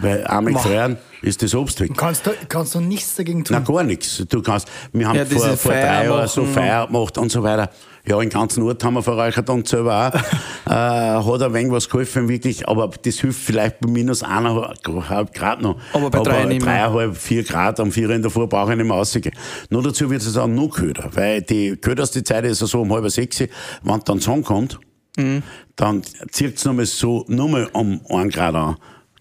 [0.00, 1.92] Weil einmal gefrieren ist das Obst weg.
[1.96, 3.56] Kannst du, kannst du nichts dagegen tun?
[3.56, 4.22] Nein, gar nichts.
[4.28, 7.70] Du kannst, wir haben ja, vor, vor drei Jahren so Feier gemacht und so weiter.
[8.06, 10.14] Ja, den ganzen Ort haben wir verreichert und selber auch.
[10.70, 15.60] äh, hat ein wenig was geholfen, wirklich, aber das hilft vielleicht bei minus eineinhalb Grad
[15.60, 15.78] noch.
[15.92, 16.86] Aber bei drei nicht mehr.
[16.86, 19.34] dreieinhalb, vier Grad am vier in der Früh brauche ich nicht mehr rausgehen.
[19.68, 23.10] Nur dazu wird es auch noch köder, weil die köderste Zeit ist so um halb
[23.10, 23.40] sechs,
[23.82, 24.78] wenn dann Sonne kommt,
[25.16, 25.42] mhm.
[25.76, 28.76] dann zieht es nochmal so, nur mal um einen Grad an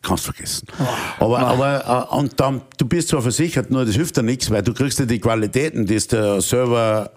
[0.07, 0.67] kannst du vergessen.
[1.19, 1.63] Oh, aber, oh.
[1.63, 4.73] aber äh, und dann, du bist zwar versichert, nur das hilft dir nichts, weil du
[4.73, 7.11] kriegst ja die Qualitäten, die der Server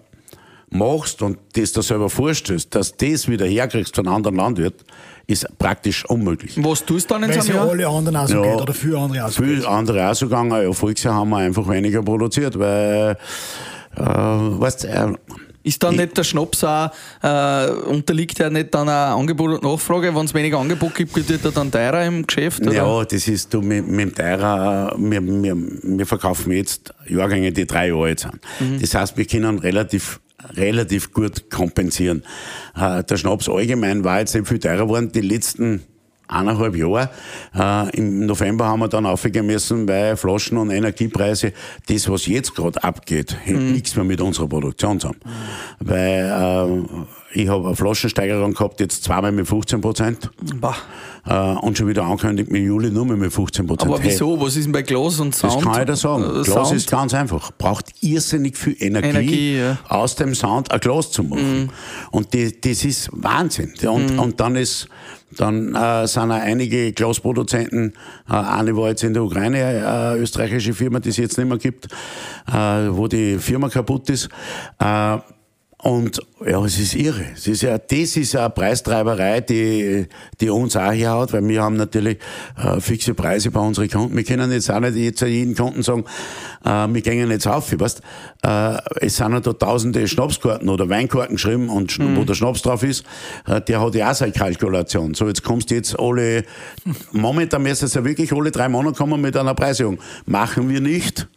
[0.71, 4.85] machst und das da selber vorstellst, dass das wieder herkriegst von einem anderen Landwirt,
[5.27, 6.55] ist praktisch unmöglich.
[6.63, 7.69] Was tust du dann in so einem Jahr?
[7.69, 10.25] alle anderen auch so ja, geht, oder für andere auch so Für andere auch so
[10.27, 10.51] gegangen.
[10.51, 13.17] Ja, haben wir einfach weniger produziert, weil,
[13.95, 15.13] äh, weißt äh,
[15.63, 20.13] ist dann nicht der Schnaps auch, äh, unterliegt ja nicht dann auch Angebot und Nachfrage?
[20.15, 22.61] Wenn es weniger Angebot gibt, wird er dann teurer im Geschäft?
[22.61, 22.73] Oder?
[22.73, 27.65] Ja, das ist du mit, mit dem teurer, wir, wir, wir verkaufen jetzt Jahrgänge, die
[27.65, 28.39] drei Jahre alt sind.
[28.59, 28.79] Mhm.
[28.79, 30.19] Das heißt, wir können relativ
[30.55, 32.23] relativ gut kompensieren.
[32.75, 35.11] Äh, der Schnaps allgemein war jetzt nicht viel teurer geworden.
[35.11, 35.83] Die letzten
[36.31, 37.09] eineinhalb Jahre.
[37.55, 41.53] Äh, Im November haben wir dann aufgehen müssen, weil Flaschen- und Energiepreise,
[41.87, 43.73] das, was jetzt gerade abgeht, mhm.
[43.73, 45.19] nichts mehr mit unserer Produktion zu haben.
[45.23, 45.89] Mhm.
[45.89, 50.29] Weil äh, ich habe eine Flaschensteigerung gehabt, jetzt zweimal mit 15 Prozent.
[51.25, 53.91] Äh, und schon wieder angekündigt mit Juli nur mit 15 Prozent.
[53.91, 54.35] Aber wieso?
[54.35, 55.55] Hey, Was ist denn bei Glas und Sound?
[55.55, 56.23] Das kann ich dir sagen.
[56.23, 56.71] Äh, Glas Sound?
[56.73, 57.51] ist ganz einfach.
[57.57, 59.77] Braucht irrsinnig viel Energie, Energie ja.
[59.87, 61.63] aus dem Sound ein Glas zu machen.
[61.63, 61.69] Mhm.
[62.11, 63.73] Und die, das ist Wahnsinn.
[63.87, 64.19] Und, mhm.
[64.19, 64.87] und dann ist,
[65.37, 67.93] dann äh, sind auch einige Glasproduzenten,
[68.29, 71.57] äh, eine war jetzt in der Ukraine, äh, österreichische Firma, die es jetzt nicht mehr
[71.57, 71.85] gibt,
[72.47, 72.53] äh,
[72.89, 74.27] wo die Firma kaputt ist.
[74.79, 75.17] Äh,
[75.83, 77.25] Und ja, es ist irre.
[77.33, 80.05] Es ist ja, das ist eine Preistreiberei, die,
[80.39, 82.19] die uns auch hier hat, weil wir haben natürlich
[82.55, 84.15] äh, fixe Preise bei unseren Kunden.
[84.15, 86.05] Wir können jetzt auch nicht jetzt jeden Kunden sagen,
[86.63, 87.73] äh, wir gehen jetzt auf.
[87.79, 88.01] Weißt,
[88.43, 92.15] äh, es sind ja da tausende Schnapskarten oder Weinkarten geschrieben und mhm.
[92.15, 93.03] wo der Schnaps drauf ist,
[93.47, 95.15] äh, der hat ja auch seine Kalkulation.
[95.15, 96.43] So, jetzt kommst du jetzt alle,
[97.11, 99.97] momentan müssen es ja wirklich alle drei Monate kommen mit einer Preiserhöhung.
[100.27, 101.27] Machen wir nicht.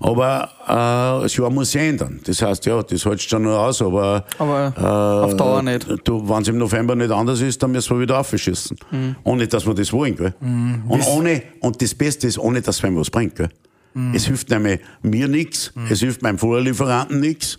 [0.00, 2.20] Aber äh, das Jahr muss sich ändern.
[2.24, 5.86] Das heißt, ja, das hältst schon nur aus, aber, aber äh, auf Dauer nicht.
[6.04, 8.78] Du, Wenn es im November nicht anders ist, dann müssen wir wieder aufschießen.
[8.90, 9.16] Mhm.
[9.24, 10.16] Ohne, dass wir das wollen.
[10.16, 10.34] Gell?
[10.40, 10.84] Mhm.
[10.88, 13.36] Und, ohne, und das Beste ist, ohne, dass es einem was bringt.
[13.36, 13.50] Gell?
[13.92, 14.14] Mhm.
[14.14, 15.86] Es hilft nämlich mir nichts, mhm.
[15.90, 17.58] es hilft meinem Vorlieferanten nichts.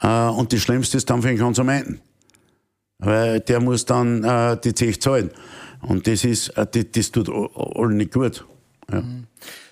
[0.00, 2.00] Äh, und das Schlimmste ist dann für den Konsumenten.
[2.98, 5.30] Weil der muss dann äh, die Zeche zahlen.
[5.82, 8.44] Und das ist, äh, das, das tut allen nicht gut.
[8.90, 9.02] Ja.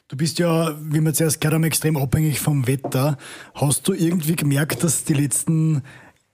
[0.09, 3.17] Du bist ja, wie wir zuerst gehört haben, extrem abhängig vom Wetter.
[3.55, 5.83] Hast du irgendwie gemerkt, dass die letzten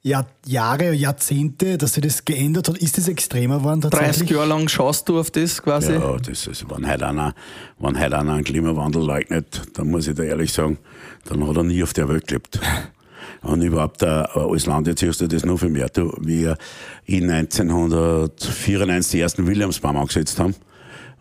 [0.02, 2.78] Jahr, Jahre, Jahrzehnte, dass sich das geändert hat?
[2.78, 4.16] Ist das extremer geworden tatsächlich?
[4.16, 5.92] 30 Jahre lang schaust du auf das quasi?
[5.92, 7.32] Ja, das ist, wenn heute einer,
[7.78, 10.78] wenn heute einer einen Klimawandel leugnet, dann muss ich da ehrlich sagen,
[11.26, 12.58] dann hat er nie auf der Welt gelebt.
[13.42, 15.88] Und überhaupt, äh, als Landwirt siehst du das noch viel mehr.
[15.88, 16.58] Du, wir
[17.04, 20.56] in 1994 die ersten Williamsbaum angesetzt haben,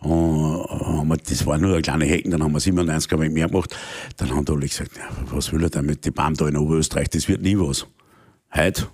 [0.00, 3.48] und haben wir, das war nur eine kleine Hecken, dann haben wir 97 ein mehr
[3.48, 3.76] gemacht.
[4.16, 6.56] Dann haben die alle gesagt, ja, was will er denn mit den Baum da in
[6.56, 7.86] Oberösterreich, das wird nie was.
[8.54, 8.88] Heute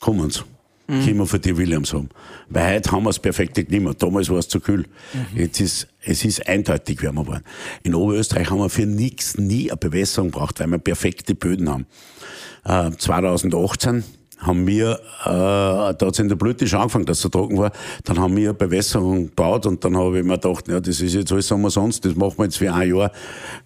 [0.00, 0.42] kommen sie.
[0.88, 1.04] Mhm.
[1.04, 2.08] Können wir für die Williams haben.
[2.48, 3.92] Weil heute haben wir das perfekte Klima.
[3.94, 4.86] Damals war es zu kühl.
[5.12, 5.38] Mhm.
[5.38, 7.44] Jetzt ist, es ist eindeutig wärmer geworden.
[7.82, 11.86] In Oberösterreich haben wir für nichts nie eine Bewässerung gebraucht, weil wir perfekte Böden haben.
[12.64, 14.02] Äh, 2018
[14.42, 17.58] haben wir, äh, da hat es in der Blüte schon angefangen, dass es so trocken
[17.58, 17.72] war,
[18.04, 21.32] dann haben wir Bewässerung gebaut und dann habe ich mir gedacht, ja, das ist jetzt
[21.32, 23.12] alles umsonst, das machen wir jetzt für ein Jahr.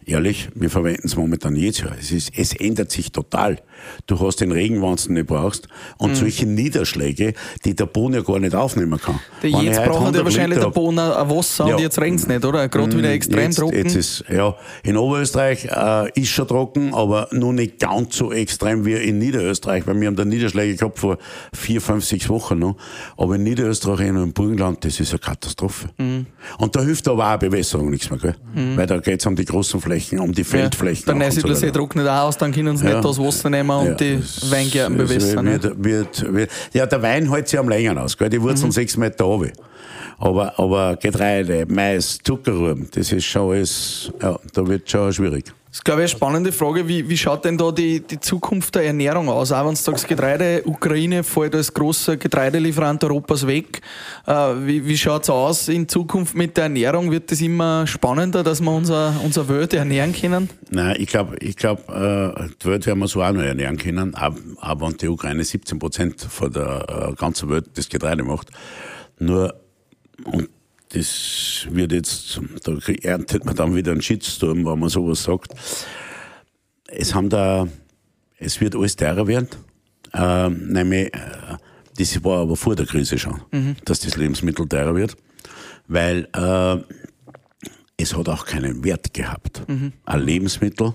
[0.04, 1.96] Ehrlich, wir verwenden es momentan jedes Jahr.
[1.98, 3.58] Es, ist, es ändert sich total.
[4.06, 6.14] Du hast den Regen, wenn du nicht brauchst und mhm.
[6.16, 7.34] solche Niederschläge,
[7.64, 9.20] die der Boden ja gar nicht aufnehmen kann.
[9.42, 11.74] Der jetzt braucht ja wahrscheinlich der Boden ein Wasser ja.
[11.74, 12.68] und jetzt regnet es nicht, oder?
[12.68, 12.98] Gerade mhm.
[12.98, 13.76] wieder extrem jetzt, trocken.
[13.76, 18.84] Jetzt ist, ja, in Oberösterreich äh, ist schon trocken, aber nur nicht ganz so extrem
[18.84, 21.18] wie in Niederösterreich, weil wir haben da Niederschläge gehabt vor
[21.52, 22.76] vier, fünf, sechs Wochen noch.
[23.16, 25.88] Aber in Niederösterreich und im Burgenland, das ist eine Katastrophe.
[25.98, 26.26] Mhm.
[26.58, 28.36] Und da hilft aber auch Bewässerung nichts mehr, gell?
[28.54, 28.76] Mhm.
[28.76, 31.04] Weil da geht es um die großen Flächen, um die Feldflächen.
[31.06, 32.94] Ja, der Neusiedlersee so trocknet auch aus, dann können sie ja.
[32.94, 35.46] nicht das Wasser nehmen und ja, die Weingärten bewässern.
[35.46, 38.28] Wird, wird, wird, ja, der Wein hält sich am längeren aus, gell?
[38.28, 38.72] Die Wurzeln mhm.
[38.72, 39.52] sechs Meter runter.
[40.18, 45.52] Aber, aber Getreide, Mais, Zuckerrüben, das ist schon alles, ja, da wird schon schwierig.
[45.76, 46.88] Das ist, glaube ich, eine spannende Frage.
[46.88, 49.52] Wie, wie schaut denn da die, die Zukunft der Ernährung aus?
[49.52, 53.82] Auch wenn du sagst, Getreide, Ukraine fällt als großer Getreidelieferant Europas weg.
[54.26, 57.10] Äh, wie wie schaut es aus in Zukunft mit der Ernährung?
[57.10, 60.48] Wird es immer spannender, dass wir unser, unser Welt ernähren können?
[60.70, 64.14] Nein, ich glaube, ich glaub, äh, die Welt werden wir so auch noch ernähren können.
[64.14, 68.48] Aber wenn die Ukraine 17 Prozent von der äh, ganzen Welt das Getreide macht.
[69.18, 69.54] Nur,
[70.24, 70.48] und
[70.96, 75.52] das wird jetzt, da erntet man dann wieder einen Shitstorm, wenn man sowas sagt.
[76.88, 77.68] Es haben da,
[78.38, 79.48] es wird alles teurer werden.
[80.14, 81.12] Äh, nämlich,
[81.98, 83.76] das war aber vor der Krise schon, mhm.
[83.84, 85.16] dass das Lebensmittel teurer wird,
[85.86, 86.78] weil äh,
[87.98, 89.68] es hat auch keinen Wert gehabt.
[89.68, 89.92] Mhm.
[90.04, 90.94] Ein Lebensmittel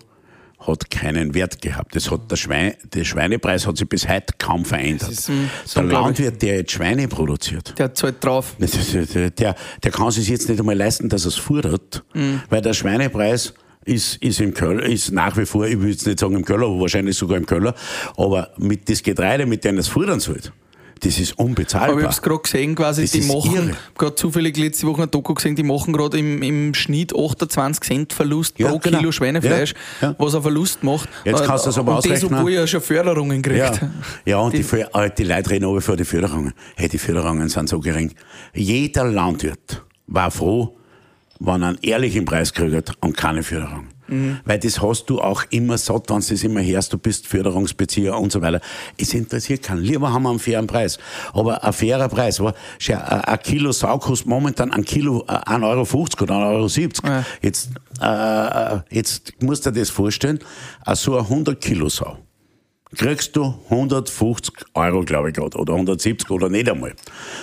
[0.68, 1.96] hat keinen Wert gehabt.
[1.96, 5.12] Das hat der, Schwein, der Schweinepreis hat sich bis heute kaum verändert.
[5.12, 5.30] Ist,
[5.76, 8.56] der Landwirt, der jetzt Schweine produziert, der zahlt drauf.
[8.60, 12.42] Der, der, der kann sich jetzt nicht einmal leisten, dass er es fordert, mhm.
[12.50, 13.54] weil der Schweinepreis
[13.86, 16.68] ist, ist im Köller, ist nach wie vor, ich will jetzt nicht sagen im Köller,
[16.68, 17.74] aber wahrscheinlich sogar im Köller,
[18.16, 20.52] aber mit das Getreide, mit dem es fordern sollte,
[21.02, 21.90] das ist unbezahlbar.
[21.90, 25.12] Aber ich habe es gerade gesehen, quasi, das die machen, gerade zufällig letzte Woche ein
[25.12, 29.00] Doku gesehen, die machen gerade im, im Schnitt 28 Cent Verlust ja, pro genau.
[29.00, 30.16] Kilo Schweinefleisch, ja, ja.
[30.20, 31.10] was er Verlust macht.
[31.26, 32.24] Jetzt kannst du das aber und ausrechnen.
[32.24, 33.58] Und das, obwohl er schon Förderungen kriegt.
[33.60, 33.92] Ja,
[34.26, 36.54] ja und die, die, äh, die Leute reden aber für die Förderungen.
[36.76, 38.14] Hey, die Förderungen sind so gering.
[38.54, 40.78] Jeder Landwirt war froh,
[41.40, 43.88] wenn er einen ehrlichen Preis kriegt und keine Förderung.
[44.12, 44.40] Mhm.
[44.46, 48.18] Weil das hast du auch immer satt, wenn du das immer hörst, du bist Förderungsbezieher
[48.18, 48.60] und so weiter.
[48.98, 49.82] Es interessiert keinen.
[49.82, 51.00] Lieber haben wir einen fairen Preis.
[51.34, 55.82] Aber ein fairer Preis, aber schau, ein Kilo Sau kostet momentan ein Kilo 1,50 Euro
[56.24, 57.14] oder 1,70 Euro.
[57.14, 57.26] Ja.
[57.42, 57.70] Jetzt,
[58.02, 60.40] äh, jetzt musst du dir das vorstellen,
[60.94, 62.18] so eine 100 Kilo Sau
[62.98, 66.94] kriegst du 150 Euro, glaube ich gerade, oder 170 oder nicht einmal.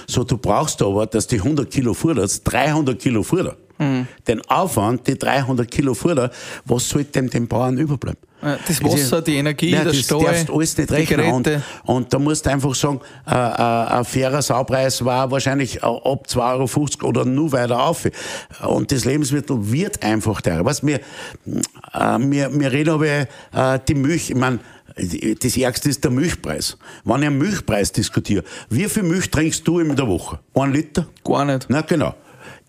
[0.06, 3.22] So, du brauchst aber, dass die 100 Kilo forderst, 300 Kilo
[3.78, 4.06] Futter.
[4.26, 6.30] Den Aufwand, die 300 Kilo Futter,
[6.64, 8.20] was soll dem dem Bauern überbleiben?
[8.40, 11.32] Das Wasser, die Energie, Nein, der das Stall, darfst alles nicht rechnen.
[11.32, 11.50] Und,
[11.84, 16.26] und da musst du einfach sagen, äh, äh, ein fairer Saupreis war wahrscheinlich äh, ab
[16.28, 18.08] 2,50 Euro oder nur weiter auf.
[18.64, 20.64] Und das Lebensmittel wird einfach teurer.
[20.64, 23.26] Was wir, äh, wir, wir reden aber äh,
[23.88, 24.60] die Milch, ich meine,
[25.40, 26.76] das Ärgste ist der Milchpreis.
[27.04, 30.38] Wenn ich einen Milchpreis diskutiere, wie viel Milch trinkst du in der Woche?
[30.54, 31.06] Ein Liter?
[31.24, 31.66] Gar nicht.
[31.68, 32.14] Na genau.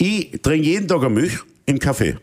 [0.02, 2.16] Ich trinke jeden Tag eine Milch im Kaffee.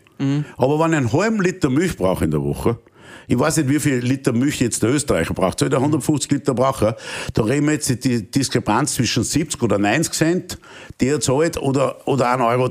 [0.57, 2.79] Aber wenn ich einen halben Liter Milch brauche in der Woche,
[3.27, 5.59] ich weiß nicht, wie viel Liter Milch jetzt der Österreicher braucht.
[5.59, 6.93] Soll der 150 Liter brauchen?
[7.33, 10.57] Da reden wir jetzt die Diskrepanz zwischen 70 oder 90 Cent,
[10.99, 12.69] die er zahlt, oder, oder 1,30 Euro.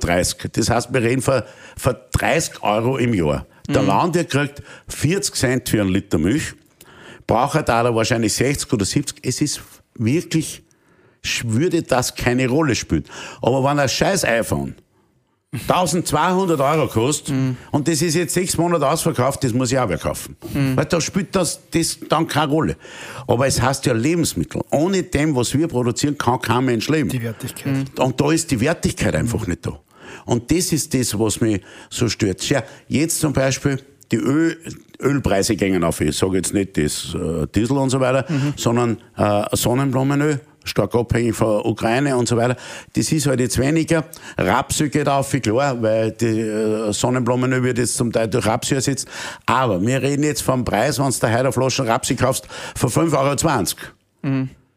[0.53, 1.42] Das heißt, wir reden von,
[1.77, 3.47] von 30 Euro im Jahr.
[3.69, 6.55] Der Landwirt kriegt 40 Cent für einen Liter Milch,
[7.27, 9.19] braucht da wahrscheinlich 60 oder 70.
[9.23, 9.61] Es ist
[9.95, 10.62] wirklich,
[11.45, 13.05] würde das keine Rolle spielen.
[13.42, 14.75] Aber wenn ein scheiß iPhone
[15.62, 17.35] 1200 Euro kostet
[17.71, 20.37] und das ist jetzt sechs Monate ausverkauft, das muss ich auch wieder kaufen.
[20.75, 22.77] Weil da spielt das, das dann keine Rolle.
[23.27, 24.62] Aber es heißt ja Lebensmittel.
[24.71, 27.09] Ohne dem, was wir produzieren, kann kein Mensch leben.
[27.09, 27.99] Die Wertigkeit.
[27.99, 29.79] Und da ist die Wertigkeit einfach nicht da.
[30.25, 32.42] Und das ist das, was mich so stört.
[32.42, 33.81] Schau, jetzt zum Beispiel,
[34.12, 34.57] die Öl,
[35.01, 36.01] Ölpreise gehen auf.
[36.01, 38.25] Ich sage jetzt nicht das äh, Diesel und so weiter,
[38.57, 42.57] sondern äh, Sonnenblumenöl, stark abhängig von Ukraine und so weiter.
[42.94, 44.05] Das ist halt jetzt weniger.
[44.37, 49.09] Rapsöl geht auf, klar, weil die äh, Sonnenblumenöl wird jetzt zum Teil durch Rapsöl ersetzt.
[49.46, 52.90] Aber wir reden jetzt vom Preis, wenn du da heute eine Flasche Rapsöl kaufst, von
[52.90, 53.76] 5,20 Euro.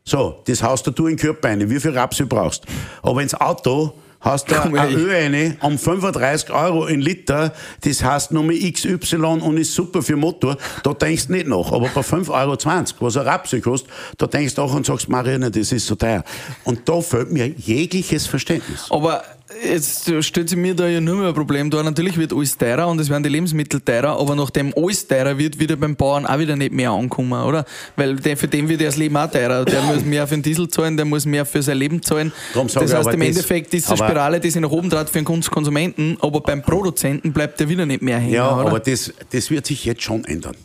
[0.06, 2.66] So, das haust du in den Körper rein, wie viel Rapsöl brauchst.
[3.02, 4.96] Aber ins Auto hast du Komm, ein ey.
[4.96, 10.16] Öl rein um 35 Euro in Liter, das heißt Nummer XY und ist super für
[10.16, 11.72] Motor, da denkst du nicht nach.
[11.72, 12.58] Aber bei 5,20 Euro,
[13.00, 16.24] was ein Rapsöl kostet, da denkst du auch und sagst, Marianne, das ist so teuer.
[16.64, 18.88] Und da fehlt mir jegliches Verständnis.
[18.90, 19.24] Aber
[19.64, 21.84] jetzt stellt sich mir da ja nur mehr ein Problem dar.
[21.84, 25.60] Natürlich wird alles teurer und es werden die Lebensmittel teurer, aber nachdem alles teurer wird,
[25.60, 27.66] wird ja beim Bauern auch wieder nicht mehr ankommen, oder?
[27.96, 29.66] Weil der, für den wird das Leben auch teurer.
[29.66, 32.32] Der muss mehr für den Diesel zahlen, der muss mehr für sein Leben zahlen.
[32.54, 35.26] Das heißt, im Endeffekt ist eine aber- Spirale, die sich nach oben dreht für den
[35.26, 38.68] Kons- Konsumenten, aber beim Produzenten bleibt der wieder nicht mehr hängen, Ja, oder?
[38.70, 40.56] aber das, das wird sich jetzt schon ändern.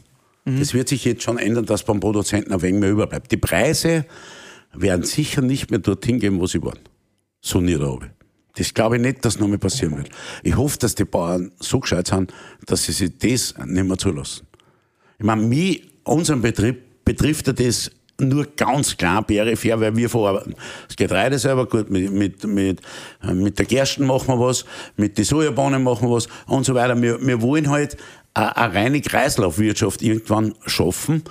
[0.46, 3.32] Das wird sich jetzt schon ändern, dass beim Produzenten ein wenig mehr überbleibt.
[3.32, 4.04] Die Preise
[4.74, 6.80] werden sicher nicht mehr dorthin gehen, wo sie waren.
[7.40, 8.10] So nie da oben.
[8.56, 10.10] Das glaube ich nicht, dass noch mal passieren wird.
[10.42, 12.32] Ich hoffe, dass die Bauern so gescheit sind,
[12.66, 14.46] dass sie sich das nicht mehr zulassen.
[15.18, 17.90] Ich meine, mich, unseren Betrieb, betrifft das
[18.20, 20.54] nur ganz klar peripher, weil wir verarbeiten.
[20.86, 22.80] Das Getreide selber gut, mit, mit, mit,
[23.32, 24.64] mit der Gersten machen wir was,
[24.96, 27.00] mit den Sojabohnen machen wir was und so weiter.
[27.00, 27.96] Wir, wir wollen halt
[28.34, 31.24] eine, eine reine Kreislaufwirtschaft irgendwann schaffen,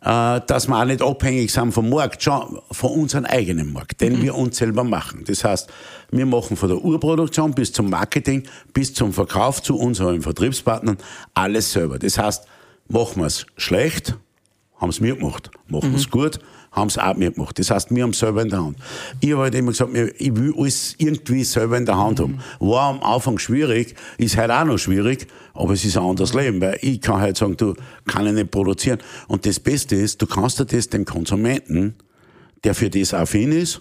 [0.00, 4.34] dass wir auch nicht abhängig sind vom Markt, schon von unserem eigenen Markt, den wir
[4.34, 5.24] uns selber machen.
[5.26, 5.68] Das heißt,
[6.10, 10.98] wir machen von der Urproduktion bis zum Marketing, bis zum Verkauf zu unseren Vertriebspartnern
[11.34, 11.98] alles selber.
[11.98, 12.46] Das heißt,
[12.88, 14.16] machen wir es schlecht,
[14.76, 15.50] haben es mir gemacht.
[15.66, 16.38] Machen wir es gut,
[16.72, 17.58] haben es auch mir gemacht.
[17.58, 18.78] Das heißt, wir haben es selber in der Hand.
[19.20, 22.38] Ich habe halt immer gesagt, ich will alles irgendwie selber in der Hand haben.
[22.60, 26.60] War am Anfang schwierig, ist halt auch noch schwierig, aber es ist ein anderes Leben,
[26.60, 27.74] weil ich kann halt sagen, du
[28.06, 28.98] kann ich nicht produzieren.
[29.26, 31.94] Und das Beste ist, du kannst dir das dem Konsumenten,
[32.64, 33.80] der für das affin ist,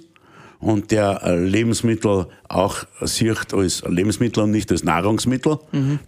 [0.60, 5.60] und der äh, Lebensmittel auch sieht als Lebensmittel und nicht als Nahrungsmittel,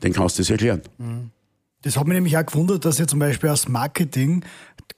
[0.01, 0.81] den kannst du das erklären.
[1.81, 4.43] Das hat mich nämlich auch gewundert, dass ihr zum Beispiel das Marketing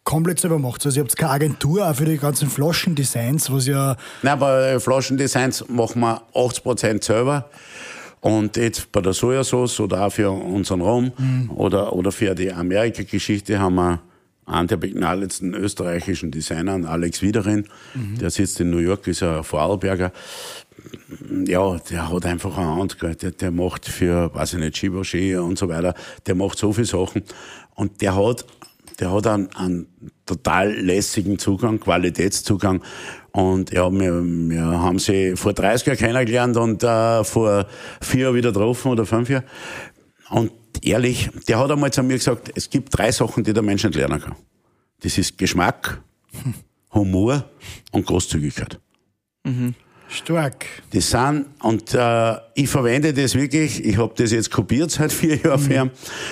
[0.04, 0.86] komplett selber macht.
[0.86, 5.66] Also ihr habt keine Agentur auch für die ganzen Flaschendesigns, was ja Nein, bei Flaschendesigns
[5.70, 7.50] machen wir 80% selber.
[8.22, 11.12] Und jetzt bei der Sojasauce oder auch für unseren Rum
[11.56, 14.00] oder, oder für die Amerika-Geschichte haben wir
[14.46, 17.66] einen der begnadetsten österreichischen Designern, Alex Wiederin.
[18.20, 20.12] Der sitzt in New York, ist ein Vorarlberger.
[21.46, 25.58] Ja, der hat einfach eine Hand, der, der macht für, weiß ich nicht, Givenchy und
[25.58, 25.94] so weiter,
[26.26, 27.24] der macht so viele Sachen.
[27.76, 28.46] Und der hat,
[29.02, 29.88] der hat einen, einen
[30.26, 32.82] total lässigen Zugang, Qualitätszugang.
[33.32, 37.66] Und ja, wir, wir haben sie vor 30 Jahren kennengelernt und äh, vor
[38.00, 39.44] vier Jahren wieder getroffen oder fünf Jahren.
[40.30, 40.52] Und
[40.84, 43.96] ehrlich, der hat einmal zu mir gesagt, es gibt drei Sachen, die der Mensch nicht
[43.96, 44.36] lernen kann.
[45.02, 46.02] Das ist Geschmack,
[46.94, 47.50] Humor
[47.92, 48.80] und Großzügigkeit.
[50.12, 50.66] Stark.
[50.92, 55.38] Das sind, und äh, ich verwende das wirklich, ich habe das jetzt kopiert seit vier
[55.38, 55.92] Jahren ihn.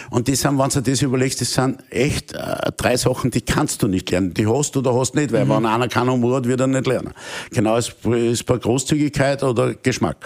[0.10, 3.42] Und das sind, wenn du dir das überlegst, das sind echt äh, drei Sachen, die
[3.42, 4.34] kannst du nicht lernen.
[4.34, 6.88] Die hast du oder hast nicht, weil wenn einer keinen Humor hat, wird er nicht
[6.88, 7.13] lernen.
[7.52, 10.18] Genau ist, ist bei Großzügigkeit oder Geschmack.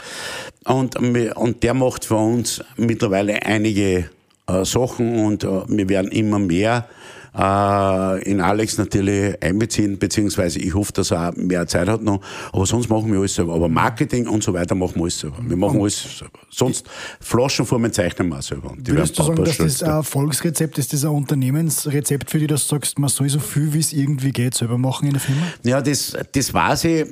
[0.65, 4.09] Und, und der macht für uns mittlerweile einige
[4.47, 6.87] äh, Sachen und äh, wir werden immer mehr
[7.35, 12.21] äh, in Alex natürlich einbeziehen, beziehungsweise ich hoffe, dass er auch mehr Zeit hat noch.
[12.51, 13.55] Aber sonst machen wir alles selber.
[13.55, 15.37] Aber Marketing und so weiter machen wir alles selber.
[15.41, 16.39] Wir machen alles selber.
[16.49, 16.85] Sonst
[17.19, 18.71] Flaschenformen zeichnen wir auch selber.
[18.71, 22.47] Und die Würdest du sagen, dass das ein Erfolgsrezept ist, das ein Unternehmensrezept für dich,
[22.47, 25.21] dass du sagst, man soll so viel, wie es irgendwie geht, selber machen in der
[25.21, 25.41] Firma?
[25.63, 27.07] Ja, das, das weiß ich.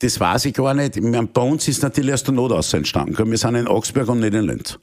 [0.00, 0.96] Das weiß ich gar nicht.
[0.96, 3.28] Ich meine, bei uns ist natürlich aus der Not aus entstanden.
[3.28, 4.78] Wir sind in Augsburg und nicht in Linz.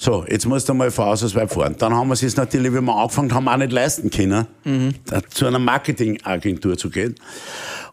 [0.00, 1.74] So, jetzt musst du mal vorausweit fahren.
[1.76, 4.46] Dann haben wir es jetzt natürlich, wie wir angefangen haben, auch nicht leisten können,
[5.06, 7.16] da zu einer Marketingagentur zu gehen.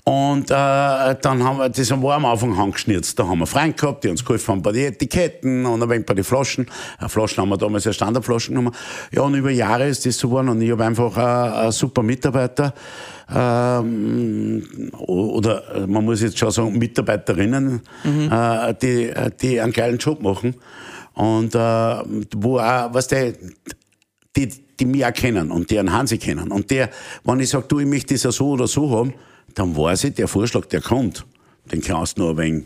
[0.04, 3.18] Und äh, dann haben wir, das war am Anfang angeschnitzt.
[3.18, 6.06] Da haben wir Freunde gehabt, die uns geholfen haben bei den Etiketten und ein wenig
[6.06, 6.68] bei den Flaschen.
[7.02, 8.76] Äh, Flaschen haben wir damals ja Standardflaschen genommen.
[9.12, 12.04] Ja, und über Jahre ist das so geworden und ich habe einfach äh, ein super
[12.04, 12.76] Mitarbeiter.
[13.34, 17.82] Ähm, oder äh, man muss jetzt schon sagen, Mitarbeiterinnen,
[18.30, 20.54] äh, die, die einen geilen Job machen.
[21.16, 21.60] Und äh,
[22.36, 23.34] wo auch, was der,
[24.36, 24.50] die,
[24.80, 26.52] die mich auch kennen und die einen Hansi kennen.
[26.52, 26.90] Und der,
[27.24, 29.14] wenn ich sage, du, ich möchte das ja so oder so haben,
[29.54, 31.26] dann weiß ich, der Vorschlag, der kommt.
[31.72, 32.66] Den kannst du noch ein wenig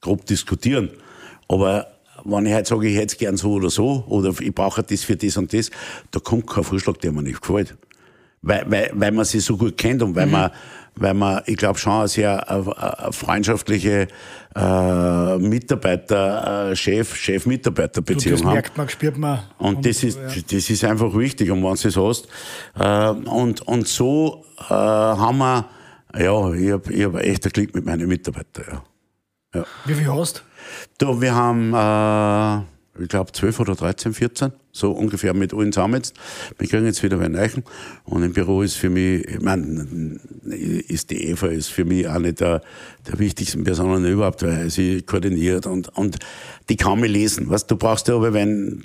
[0.00, 0.90] grob diskutieren.
[1.48, 1.86] Aber
[2.24, 5.04] wenn ich halt sage, ich hätte es gern so oder so, oder ich brauche das
[5.04, 5.70] für das und das,
[6.10, 7.76] da kommt kein Vorschlag, der mir nicht gefällt.
[8.46, 10.50] Weil, weil, weil man sie so gut kennt und weil man,
[10.96, 14.08] weil man, ich glaube schon eine sehr äh, äh, freundschaftliche
[14.54, 18.52] äh, Mitarbeiter, äh, Chef, Chef-Mitarbeiter-Beziehung Das haben.
[18.52, 19.40] merkt man, spürt man.
[19.58, 22.28] Und das ist, das ist einfach wichtig, und wenn du es hast.
[22.78, 25.64] Äh, und, und so äh, haben wir,
[26.16, 28.82] ja, ich habe ich hab echt ein Glück mit meinen Mitarbeitern.
[29.54, 29.64] Ja.
[29.86, 30.44] Wie viel hast
[30.98, 35.94] Du, wir haben, äh, ich glaube, 12 oder 13, 14, so ungefähr mit allen zusammen
[35.94, 36.14] jetzt.
[36.58, 37.62] Wir kriegen jetzt wieder Eichen.
[38.04, 42.32] Und im Büro ist für mich, ich meine, ist die Eva ist für mich eine
[42.32, 42.60] der,
[43.06, 46.18] der wichtigsten Personen überhaupt, weil sie koordiniert und, und
[46.68, 47.48] die kann mich lesen.
[47.50, 48.84] Was du brauchst ja aber, wenn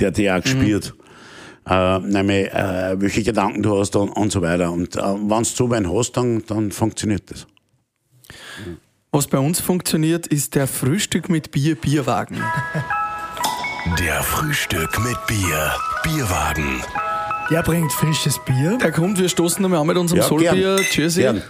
[0.00, 0.94] der die auch gespürt.
[1.68, 4.70] Äh, nämlich, äh, welche Gedanken du hast und, und so weiter.
[4.72, 7.46] Und äh, wenn du so einen hast, dann, dann funktioniert das.
[9.12, 12.42] Was bei uns funktioniert, ist der Frühstück mit Bier Bierwagen.
[13.94, 15.72] Der Frühstück mit Bier.
[16.02, 16.82] Bierwagen.
[17.52, 18.78] Der bringt frisches Bier.
[18.78, 20.78] Der kommt, wir stoßen nochmal an mit unserem Solbier.
[20.90, 21.14] Cheers.
[21.14, 21.42] Gern.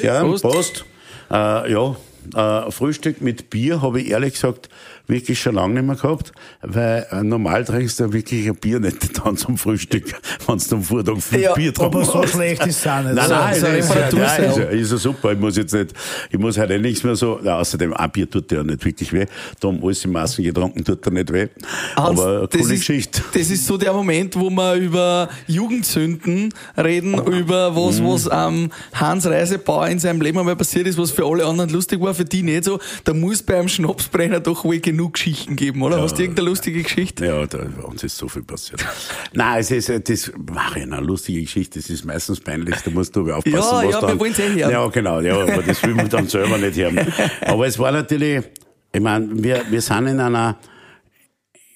[0.00, 0.44] Gern, Prost.
[0.44, 0.84] Prost.
[1.28, 1.96] Äh, ja,
[2.36, 4.68] äh, Frühstück mit Bier habe ich ehrlich gesagt
[5.08, 6.32] wirklich schon lange nicht mehr gehabt,
[6.62, 10.04] weil äh, normal trinkst du wirklich ein Bier nicht dann zum Frühstück,
[10.46, 13.14] wenn du am Vortag viel Ja, Bier Aber so schlecht ist es auch nicht.
[13.14, 15.32] Nein, So- nein, so ist, ja, Reparatur nein, ist, ja, ist ja super.
[15.32, 15.92] Ich muss jetzt nicht,
[16.30, 18.84] ich muss halt eh nichts mehr so, na, außerdem, ein Bier tut dir ja nicht
[18.84, 19.26] wirklich weh.
[19.60, 21.48] Da haben alles in Massen getrunken, tut dir nicht weh.
[21.96, 23.22] Hans, Aber coole ist, Geschichte.
[23.34, 28.06] Das ist so der Moment, wo wir über Jugendsünden reden, über was, Mhm.
[28.06, 32.00] was am Hans Reisebauer in seinem Leben einmal passiert ist, was für alle anderen lustig
[32.00, 32.78] war, für die nicht so.
[33.04, 36.00] Da muss bei einem Schnapsbrenner doch wohl genug Geschichten geben, oder?
[36.00, 37.26] Hast du irgendeine lustige Geschichte?
[37.26, 38.84] Ja, da bei uns ist so viel passiert.
[39.32, 42.90] Nein, es ist, äh, das mache ich eine lustige Geschichte, das ist meistens peinlich, da
[42.90, 44.70] musst du aber aufpassen, Ja, was ja, dann, wir wollen's eh hören.
[44.70, 47.00] Ja, genau, ja, aber das will man dann selber nicht hören.
[47.42, 48.44] Aber es war natürlich,
[48.92, 50.58] ich meine, wir, wir sind in einer,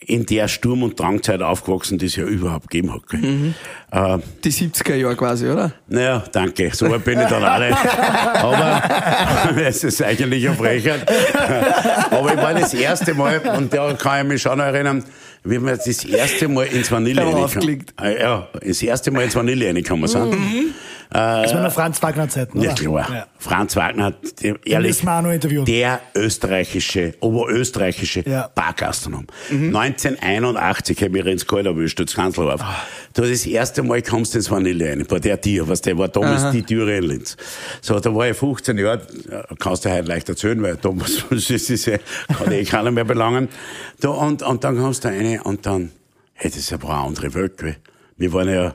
[0.01, 3.01] in der Sturm- und Drangzeit aufgewachsen, die es ja überhaupt gegeben hat.
[3.13, 3.55] Mhm.
[3.91, 5.73] Äh, Die 70er Jahre quasi, oder?
[5.89, 6.71] naja, danke.
[6.75, 7.77] So weit bin ich dann auch nicht.
[8.43, 8.83] Aber
[9.67, 11.11] es ist eigentlich eine Frechheit.
[12.11, 15.03] Aber ich war das erste Mal, und da kann ich mich schon erinnern,
[15.45, 17.95] wie wir das erste Mal ins Vanille reingekommen- aufgelegt.
[18.01, 20.37] Äh, Ja, das erste Mal ins Vanille reingekommen sind.
[21.11, 22.69] Das war noch Franz Wagner Zeiten, oder?
[22.69, 23.11] Ja, klar.
[23.13, 23.27] Ja.
[23.39, 25.03] Franz Wagner, der, ehrlich,
[25.67, 28.51] der österreichische, oberösterreichische Ja.
[28.55, 29.27] Bargastronom.
[29.51, 32.59] 1981 habe ich ins Kalt erwischt, als Kanzler
[33.15, 36.09] Du das erste Mal kommst du ins Vanille rein, bei der Tür, was der war
[36.09, 37.37] damals die Türe in Linz.
[37.81, 39.01] So, da war ich 15 Jahre,
[39.31, 41.99] äh, kannst du heute leicht erzählen, weil damals das ist ja,
[42.37, 43.49] kann eh keiner mehr belangen.
[44.01, 45.93] Da, und, und dann kommst du rein und dann,
[46.35, 47.77] hey, das ist aber eine andere Welt, gell.
[48.19, 48.75] Wir waren ja,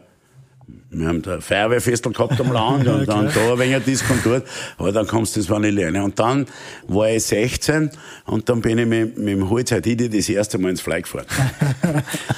[0.94, 4.46] wir haben da Feuerwehrfestel gehabt am Land und dann da ein wenig das und dort,
[4.78, 5.88] aber dann kommst du ins Vanille.
[6.04, 6.46] Und dann
[6.88, 7.92] war ich 16
[8.26, 11.26] und dann bin ich mit, mit dem Holzheitidi das erste Mal ins Fly gefahren.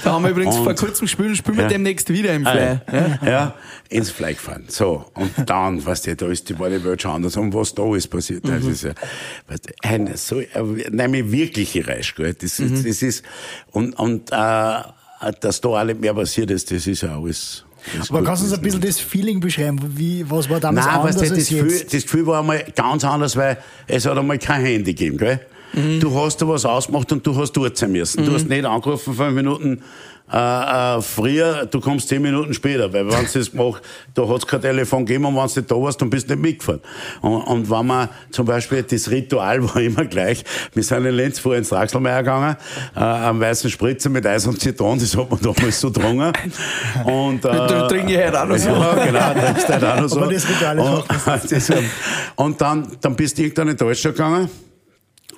[0.04, 1.68] Da haben wir übrigens Und- vor kurzem gespielt, spielen wir Ja.
[1.68, 2.80] demnächst wieder im Fly.
[2.92, 3.18] ja.
[3.26, 3.54] ja,
[3.88, 4.64] ins Fly gefahren.
[4.68, 7.36] So, und dann, weißt du, da ist die, war die Welt schon anders.
[7.36, 8.92] Und was da ist passiert, das ist ja,
[9.48, 10.40] weißt du, ein, so,
[10.90, 12.34] nein, wirkliche Reisch, gell.
[12.34, 13.24] Das, ist das ist,
[13.72, 14.82] und, und, äh,
[15.40, 17.63] dass da nicht mehr passiert ist, das ist ja alles.
[18.08, 19.78] Aber gut kannst du uns ein bisschen das Feeling beschreiben?
[19.96, 21.94] Wie, was war damals Nein, anders weißt du, als das, Gefühl, jetzt?
[21.94, 25.40] das Gefühl war einmal ganz anders, weil es hat einmal kein Handy gegeben, gell?
[25.98, 28.24] Du hast da was ausgemacht und du hast dort sein müssen.
[28.24, 29.82] Du hast nicht angerufen, fünf Minuten
[30.32, 30.36] äh,
[30.96, 33.82] äh, früher, du kommst zehn Minuten später, weil wenn du das gemacht,
[34.14, 36.34] da hat es kein Telefon gegeben und wenn du nicht da warst, dann bist du
[36.34, 36.80] nicht mitgefahren.
[37.20, 41.38] Und, und wenn man zum Beispiel, das Ritual war immer gleich, wir sind in Lenz
[41.38, 42.56] vorher ins Draxelmeier gegangen,
[42.96, 46.32] äh, am weißen Spritzer mit Eis und Zitron, das hat man damals so getrunken.
[47.04, 48.70] Und, äh, Da trinke ich heute auch noch so.
[48.70, 50.20] Ja, genau, trinkst halt auch noch so.
[50.20, 51.04] Aber das Ritual ist auch
[51.42, 51.72] und, das,
[52.36, 54.48] und dann, dann bist du irgendwann in Deutschland gegangen.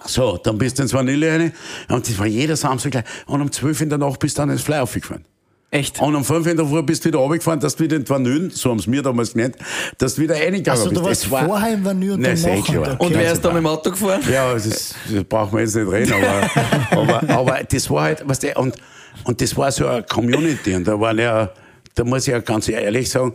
[0.09, 1.53] So, dann bist du ins Vanille rein.
[1.89, 3.05] Und das war jeder Samstag gleich.
[3.27, 5.25] Und um 12 in der Nacht bist du dann ins Fly aufgefahren.
[5.73, 6.01] Echt?
[6.01, 8.51] Und um 5 in der Früh bist du wieder runtergefahren, dass du wieder in Vanille,
[8.53, 9.57] so haben sie mir damals genannt,
[9.99, 11.01] dass du wieder reingegangen Also bist.
[11.01, 12.81] du warst war- vorher im Vanille und Nein, dann nachher.
[12.83, 12.97] Okay.
[13.05, 14.21] Und wer ist da mit dem Auto gefahren?
[14.33, 16.51] ja, das, das brauchen wir jetzt nicht reden, aber,
[17.21, 18.77] aber, aber das war halt, was der, und,
[19.25, 21.51] und das war so eine Community, und da waren ja,
[21.97, 23.35] da muss ich ja ganz ehrlich sagen,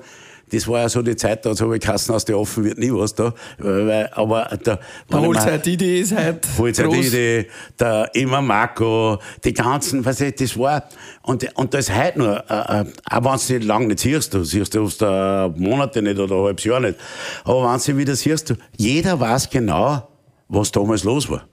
[0.52, 2.92] das war ja so die Zeit, da habe ich Kassen aus der offen wird nie
[2.92, 4.80] was da, weil, aber da,
[5.10, 7.08] Der Holzeit-Idee ist heute Holzeit groß.
[7.08, 7.46] Ide,
[7.80, 10.84] der immer Marco, die ganzen, was ich, das war,
[11.24, 14.34] und, und das ist heute nur, äh, äh, auch wenn du nicht lange nicht siehst,
[14.34, 16.98] du siehst du da Monate nicht oder ein halbes Jahr nicht,
[17.44, 20.08] aber wenn du wieder siehst, du, jeder weiß genau,
[20.50, 21.46] was damals los war.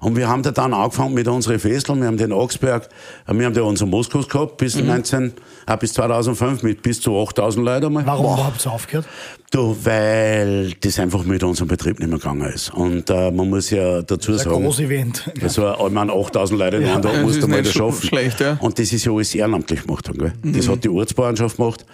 [0.00, 2.88] Und wir haben da dann angefangen mit unseren Festeln, wir haben den Augsberg,
[3.26, 5.32] äh, wir haben da unseren Moskos gehabt, bis 19,
[5.66, 8.06] äh, bis 2005 mit bis zu 8000 Leuten einmal.
[8.06, 9.06] Warum überhaupt so aufgehört?
[9.50, 12.72] Du, weil das einfach mit unserem Betrieb nicht mehr gegangen ist.
[12.74, 15.30] Und äh, man muss ja dazu Das ist ein sagen, großes Event.
[15.40, 18.06] das war, ich meine, 8000 Leute Tag das musst du mal das schaffen.
[18.06, 18.58] schlecht, ja.
[18.60, 20.10] Und das ist ja alles ehrenamtlich gemacht.
[20.12, 20.32] Gell?
[20.42, 21.84] Das hat die Ortsbauernschaft gemacht.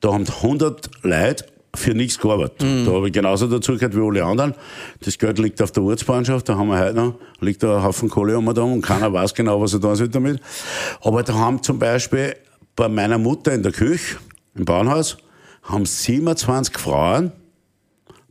[0.00, 1.44] Da haben 100 Leute
[1.74, 2.60] für nichts gearbeitet.
[2.86, 4.54] Da habe ich genauso dazu gehört wie alle anderen.
[5.00, 8.10] Das Geld liegt auf der Ortsbauernschaft, da haben wir heute noch, liegt da ein Haufen
[8.10, 10.40] Kohle um da und keiner weiß genau, was er da soll damit.
[11.00, 12.36] Aber da haben zum Beispiel
[12.76, 14.18] bei meiner Mutter in der Küche,
[14.54, 15.16] im Bauernhaus,
[15.62, 17.32] haben 27 Frauen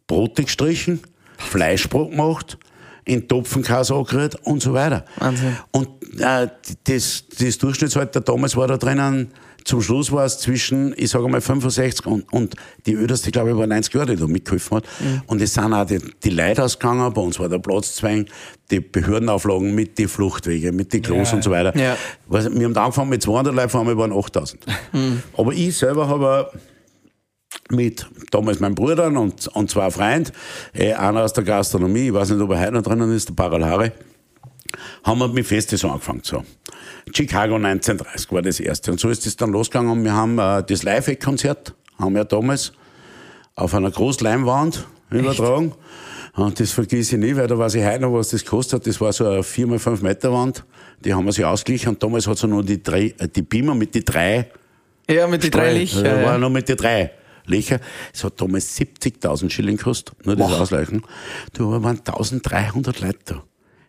[0.06, 1.00] Brote gestrichen,
[1.38, 2.58] Fleischbrot gemacht,
[3.06, 5.06] in Topfenkäse angerührt und so weiter.
[5.18, 5.58] Wahnsinn.
[5.72, 5.88] Und
[6.20, 6.48] äh,
[6.84, 9.32] das, das Durchschnittsalter damals war da drinnen,
[9.64, 12.56] zum Schluss war es zwischen, ich sage mal, 65 und, und
[12.86, 14.84] die Öderste, glaube ich, war 90 Jahre, die da mitgeholfen hat.
[15.28, 18.26] Und es sind auch die, die Leute ausgegangen, bei uns war der Platzzwang,
[18.70, 21.36] die Behördenauflagen mit die Fluchtwege, mit die Klos Ja.
[21.36, 21.76] und so weiter.
[21.78, 21.96] Ja.
[22.30, 24.60] Wir haben angefangen mit 200 Leuten, vor allem waren 8000.
[25.38, 26.52] Aber ich selber habe
[27.70, 30.32] mit damals meinem Bruder und, und zwei Freunden,
[30.74, 33.34] äh, einer aus der Gastronomie, ich weiß nicht, ob er heute noch drinnen ist, der
[33.34, 33.92] Paralhare,
[35.04, 36.22] haben wir mit Festes angefangen.
[36.24, 36.44] So.
[37.16, 38.92] Chicago 1930 war das erste.
[38.92, 39.92] Und so ist es dann losgegangen.
[39.92, 42.74] Und wir haben äh, das Live-Konzert, haben wir damals
[43.56, 45.74] auf einer Großleinwand übertragen.
[46.34, 48.88] Und das vergesse ich nie, weil da weiß ich heute noch, was das gekostet hat.
[48.88, 50.64] Das war so eine 4 x 5 Meter Wand.
[51.04, 51.90] Die haben wir sich ausgeglichen.
[51.90, 54.50] Und damals hat es nur die, drei, äh, die Beamer mit die drei
[55.10, 55.74] Ja, mit den drei.
[55.74, 56.06] Lichter.
[56.06, 56.38] Ja, war Ja.
[56.38, 57.12] noch mit den drei
[57.46, 57.80] Lichter.
[58.14, 61.02] Es hat damals 70.000 Schilling gekostet, nur das Ausleuchten.
[61.60, 63.44] Aber waren 1.300 Leute da.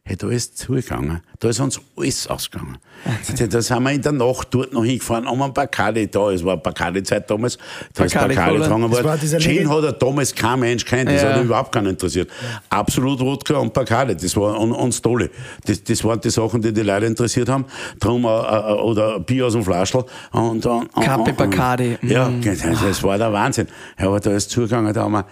[0.04, 1.20] Hey, da ist zugegangen.
[1.38, 2.78] Da ist uns alles ausgegangen.
[3.04, 6.32] Da sind wir in der Nacht dort noch hingefahren, haben ein Bacardi da.
[6.32, 7.56] Es war Bacardi-Zeit damals.
[7.94, 8.64] Da ist Bacardi Bacardi Cola.
[8.66, 9.20] gefangen Das war worden.
[9.22, 11.08] dieser Gin hat er damals kein Mensch kennt.
[11.08, 11.28] Das Ja.
[11.28, 12.28] hat ihn überhaupt keinen interessiert.
[12.68, 14.16] Absolut Wodka und Bacardi.
[14.16, 15.30] Das war, und, und Stoli.
[15.66, 17.64] Das, das waren die Sachen, die die Leute interessiert haben.
[18.00, 20.04] Drum, äh, äh, oder Bier aus dem Flaschel.
[20.32, 21.96] Und, und, und, Kappe Bacardi.
[22.02, 22.42] Ja, Mm.
[22.42, 23.68] das, das war der Wahnsinn.
[24.00, 25.26] Ja, aber da ist zugegangen, da haben wir,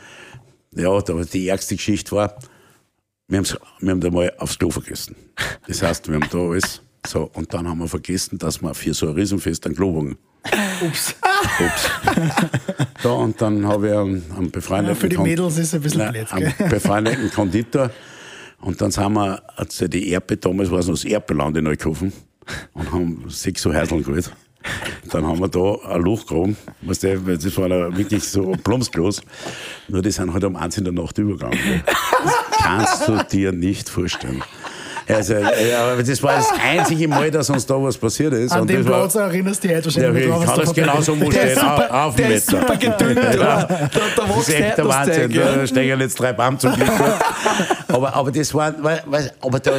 [0.77, 2.37] ja, da, die ärgste Geschichte war,
[3.31, 5.17] wir, haben's, wir haben da mal aufs Klo vergessen.
[5.67, 8.93] Das heißt, wir haben da alles, so, und dann haben wir vergessen, dass wir für
[8.93, 10.17] so ein Riesenfest einen Klowagen.
[10.83, 11.15] Ups.
[11.61, 11.91] Ups.
[13.03, 15.75] da, und dann habe ich einen, einen befreundeten Ja, für die Kon- Mädels ist es
[15.75, 17.91] ein bisschen blöd, einen befreundeten Konditor.
[18.61, 22.13] Und dann sind wir, also die Erbe, damals war es noch das Erbeland in Neukofen,
[22.75, 24.31] und haben sechs so Häuseln geholt.
[25.11, 28.53] Dann haben wir da ein Loch gegraben, weißt du, weil das war da wirklich so
[28.63, 29.23] plumpsgroß.
[29.89, 31.83] Nur die sind halt um eins in der Nacht übergegangen.
[32.23, 34.43] Das kannst du dir nicht vorstellen.
[35.09, 38.53] Also, ja, aber das war das einzige Mal, dass uns da was passiert ist.
[38.53, 40.61] An und den das war, Platz erinnerst du dich heute ja, wahrscheinlich ich noch kann
[40.61, 43.19] das genauso umstellen, super, auf der ist super gedünnt.
[43.19, 43.37] oder?
[43.37, 43.89] Da, da
[44.27, 45.31] das ist echt der Wahnsinn.
[45.33, 45.55] Ja.
[45.57, 46.89] Da steigen jetzt drei Baum zum Glück.
[47.89, 48.73] aber, aber das war,
[49.41, 49.73] aber da,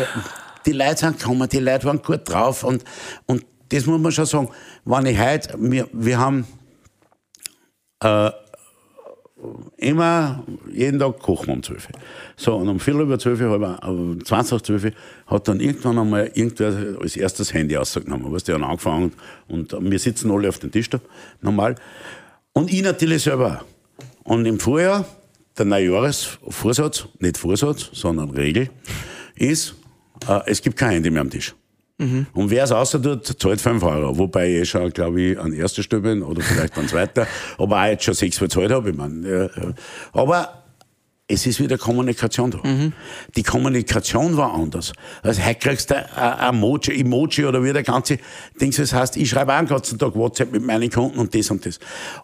[0.66, 2.84] die Leute sind gekommen, die Leute waren gut drauf und,
[3.26, 4.50] und das muss man schon sagen.
[4.86, 6.46] Wenn ich heute, wir, wir haben,
[8.04, 8.32] äh,
[9.78, 12.00] immer, jeden Tag kochen wir um 12 Uhr.
[12.36, 14.92] So, und um Viertel über 12 Uhr, halb, um 20 nach 12 Uhr,
[15.28, 18.32] hat dann irgendwann einmal irgendwer als erstes Handy rausgenommen.
[18.32, 19.14] Weißt du, haben angefangen
[19.48, 21.00] und wir sitzen alle auf dem Tisch da,
[21.42, 21.76] normal.
[22.54, 23.64] Und ich natürlich selber.
[24.24, 25.06] Und im Vorjahr,
[25.58, 28.70] der Neujahresvorsatz, nicht Vorsatz, sondern Regel,
[29.36, 29.76] ist,
[30.28, 31.56] äh, es gibt kein Handy mehr am Tisch.
[32.34, 34.18] Und wer es außer tut, zahlt 5 Euro.
[34.18, 37.28] Wobei ich eh schon, glaube ich, an erster Stelle bin oder vielleicht an zweiter.
[37.58, 38.90] Aber auch jetzt schon 6 bezahlt habe.
[38.90, 39.74] Ich mein, ja, ja.
[40.14, 40.62] Aber
[41.28, 42.60] es ist wieder Kommunikation da.
[43.36, 44.92] Die Kommunikation war anders.
[45.24, 48.18] Also heute kriegst du ein Emoji, Emoji oder wie der ganze
[48.60, 51.50] Ding das heißt, ich schreibe auch den ganzen Tag WhatsApp mit meinen Kunden und das
[51.50, 51.80] und das.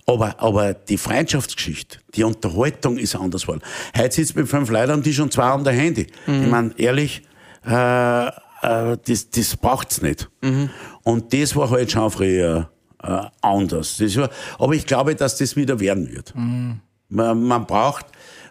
[0.06, 3.62] Aber, aber die Freundschaftsgeschichte, die Unterhaltung ist anders geworden.
[3.98, 6.08] Heute sitzt mit fünf Leuten und die schon zwei haben der Handy.
[6.28, 7.22] Ich meine, ehrlich,
[7.66, 10.30] äh, äh, das, das braucht's nicht.
[11.04, 12.70] Und das war halt schon früher
[13.04, 13.98] äh, anders.
[13.98, 14.30] Das war,
[14.60, 16.34] aber ich glaube, dass das wieder werden wird.
[17.10, 18.06] Man, man braucht,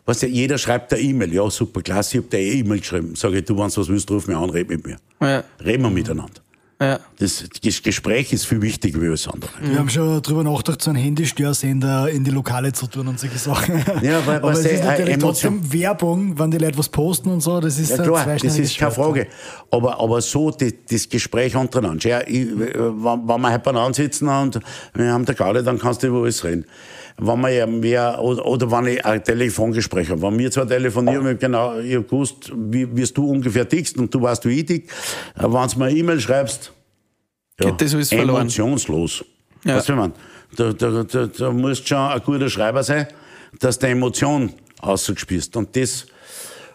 [0.05, 1.35] was ja, jeder schreibt eine E-Mail.
[1.35, 3.15] Ja, super, klasse, ich hab dir eine E-Mail geschrieben.
[3.17, 4.97] Sag ich, du, wenn du was willst, ruf mich an, red mit mir.
[5.21, 5.45] Ja.
[5.65, 6.41] Reden wir miteinander.
[6.79, 7.01] Ja.
[7.19, 9.51] Das, das Gespräch ist viel wichtiger wie alles andere.
[9.63, 13.39] Wir haben schon drüber nachgedacht, so einen Handystörsender in die Lokale zu tun und solche
[13.39, 13.83] Sachen.
[14.03, 15.21] Ja, weil- Aber weil es ist natürlich Emotion-
[15.61, 18.59] trotzdem Werbung, wenn die Leute was posten und so, das ist Ja ein klar, das
[18.59, 18.91] ist keine.
[18.91, 19.27] Frage.
[19.71, 21.99] Aber, aber so die, das Gespräch untereinander.
[22.03, 24.61] Schau, ich, wenn, wenn wir halt beieinander sitzen und
[24.93, 26.67] wir haben der Galle, dann kannst du über alles reden.
[27.19, 31.27] Wenn wir ja mehr, oder, oder wenn ich ein Telefongespräch habe, wenn wir zwar telefonieren,
[31.33, 34.93] ich genau, ich gewusst, wie, wie du ungefähr tickst und du weißt, wie ich tick.
[35.35, 36.73] Wenn du mir eine E-Mail schreibst,
[37.59, 38.43] ja, Geht das alles verloren.
[38.43, 39.25] emotionslos.
[39.65, 39.77] Ja.
[39.77, 40.13] Weißt du, mein?
[40.57, 43.07] Da, da, da, da musst schon ein guter Schreiber sein,
[43.59, 45.57] dass du Emotion ausgespürst.
[45.57, 46.07] Und das,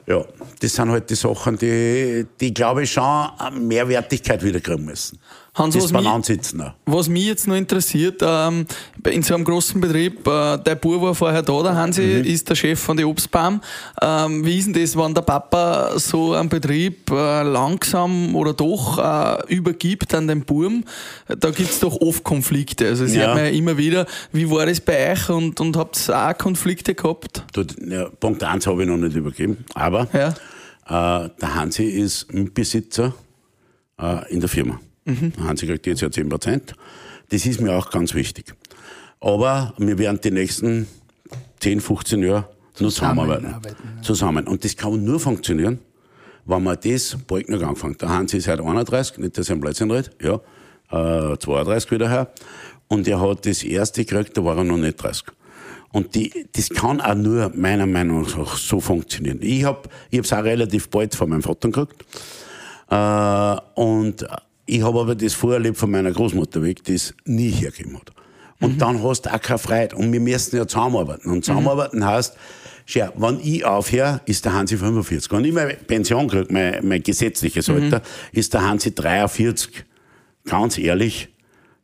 [0.07, 0.25] ja,
[0.59, 3.29] das sind halt die Sachen, die, die glaube ich, schon
[3.59, 5.19] Mehrwertigkeit wieder kriegen müssen.
[5.53, 6.71] Hans, das was mich-.
[6.85, 8.65] Was mich jetzt noch interessiert, ähm,
[9.09, 12.23] in so einem großen Betrieb, äh, der Bub war vorher da, der Hansi Mhm.
[12.23, 13.59] ist der Chef von den Obstbaum.
[14.01, 18.97] Ähm, wie ist denn das, wenn der Papa so einen Betrieb äh, langsam oder doch
[18.97, 20.85] äh, übergibt an den Buben?
[21.27, 22.87] Da gibt's doch oft Konflikte.
[22.87, 23.25] Also das Ja.
[23.25, 24.05] hört man ja immer wieder.
[24.31, 27.43] Wie war das bei euch und, und habt ihr auch Konflikte gehabt?
[27.51, 30.29] Du, ja, Punkt 1 habe ich noch nicht übergeben, aber Ja.
[31.25, 33.13] äh, der Hansi ist Mitbesitzer
[34.01, 34.79] äh, in der Firma.
[35.05, 36.73] Der Hansi kriegt jetzt ja 10 Prozent.
[37.29, 38.53] Das ist mir auch ganz wichtig.
[39.19, 40.87] Aber wir werden die nächsten
[41.59, 42.49] 10, 15 Jahre
[42.79, 43.45] nur zusammenarbeiten.
[43.45, 44.47] Zusammenarbeiten, Zusammen.
[44.47, 45.79] Und das kann nur funktionieren,
[46.45, 49.61] wenn man das bald noch angefangen Der Hansi ist heute 31, nicht, dass er ein
[49.61, 50.39] Blödsinn redet, ja,
[50.91, 52.31] äh, 32 wieder her.
[52.87, 55.27] Und er hat das erste gekriegt, da war er noch nicht 30.
[55.91, 59.39] Und die, das kann auch nur meiner Meinung nach so funktionieren.
[59.41, 62.05] Ich habe ich hab's auch relativ bald von meinem Vater gekriegt.
[62.89, 64.25] Äh, und
[64.65, 68.11] ich habe aber das vorerlebt von meiner Großmutter weg, die es nie hergegeben hat.
[68.61, 69.93] Und dann hast du auch keine Freiheit.
[69.93, 71.31] Und wir müssen ja zusammenarbeiten.
[71.31, 72.37] Und zusammenarbeiten heißt,
[72.85, 75.31] schau, wenn ich aufhöre, ist der Hansi 45.
[75.31, 79.83] Wenn ich meine Pension kriege, mein, mein gesetzliches Alter, ist der Hansi 43.
[80.45, 81.29] Ganz ehrlich,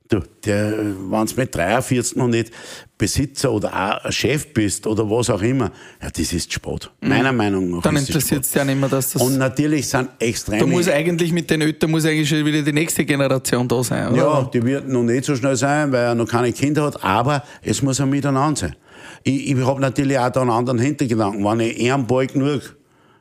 [0.10, 0.74] du, der,
[1.10, 2.52] wenn du mit 43 noch nicht
[2.98, 6.92] Besitzer oder auch Chef bist oder was auch immer, ja, das ist Sport.
[7.02, 9.22] Meiner Meinung nach Dann interessiert es ja nicht mehr, dass das.
[9.22, 10.60] Und natürlich sind extreme...
[10.60, 14.14] da muss eigentlich mit den Eltern muss eigentlich schon wieder die nächste Generation da sein,
[14.14, 14.18] oder?
[14.18, 17.44] Ja, die wird noch nicht so schnell sein, weil er noch keine Kinder hat, aber
[17.62, 18.76] es muss ein Miteinander sein.
[19.24, 21.44] Ich, ich habe natürlich auch da einen anderen Hintergedanken.
[21.44, 22.77] Wenn ich einen Ball genug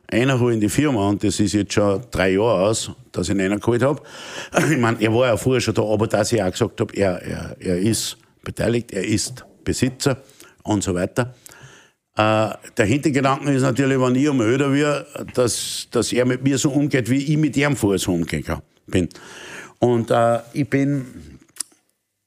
[0.08, 3.36] einer hole in die Firma, und das ist jetzt schon drei Jahre aus, dass ich
[3.36, 4.02] ihn geholt habe.
[4.70, 7.22] Ich meine, er war ja vorher schon da, aber dass ich auch gesagt habe, er,
[7.22, 10.22] er, er ist beteiligt, er ist Besitzer
[10.62, 11.34] und so weiter.
[12.16, 16.56] Äh, der Hintergedanke ist natürlich, wenn ich einmal älter werde, dass, dass er mit mir
[16.56, 19.08] so umgeht, wie ich mit ihm vorher so umgegangen bin.
[19.80, 21.04] Und äh, ich bin,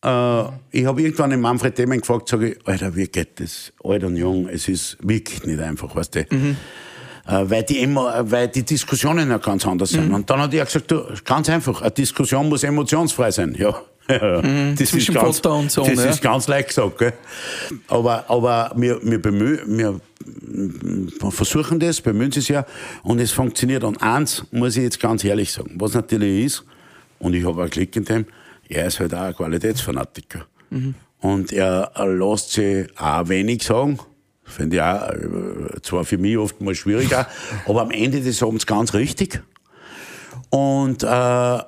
[0.03, 3.73] äh, ich habe irgendwann den Manfred Demen gefragt, sage ich, Alter, wie geht das?
[3.83, 6.19] Alt und jung, es ist wirklich nicht einfach, weißt du.
[6.19, 6.55] Äh,
[7.29, 10.11] weil, die immer, weil die Diskussionen ja ganz anders sind.
[10.11, 13.55] Und dann hat er gesagt, du, ganz einfach, eine Diskussion muss emotionsfrei sein.
[13.57, 13.81] Ja.
[14.09, 16.09] das Zwischen ist ganz, Vater und Sohn, Das ja.
[16.09, 17.13] ist ganz leicht gesagt, gell?
[17.87, 19.99] Aber, aber wir, wir bemühen, wir
[21.29, 22.65] versuchen das, bemühen es ja
[23.03, 23.83] und es funktioniert.
[23.83, 26.65] Und eins muss ich jetzt ganz ehrlich sagen, was natürlich ist,
[27.19, 28.25] und ich habe auch Glück in dem,
[28.67, 30.45] er ist halt auch ein Qualitätsfanatiker.
[31.21, 33.99] Und er lässt sich auch wenig sagen.
[34.49, 37.27] Finde ich auch, äh, zwar für mich oft mal schwieriger,
[37.67, 39.41] aber am Ende des Abends ganz richtig.
[40.49, 41.61] Und äh, äh,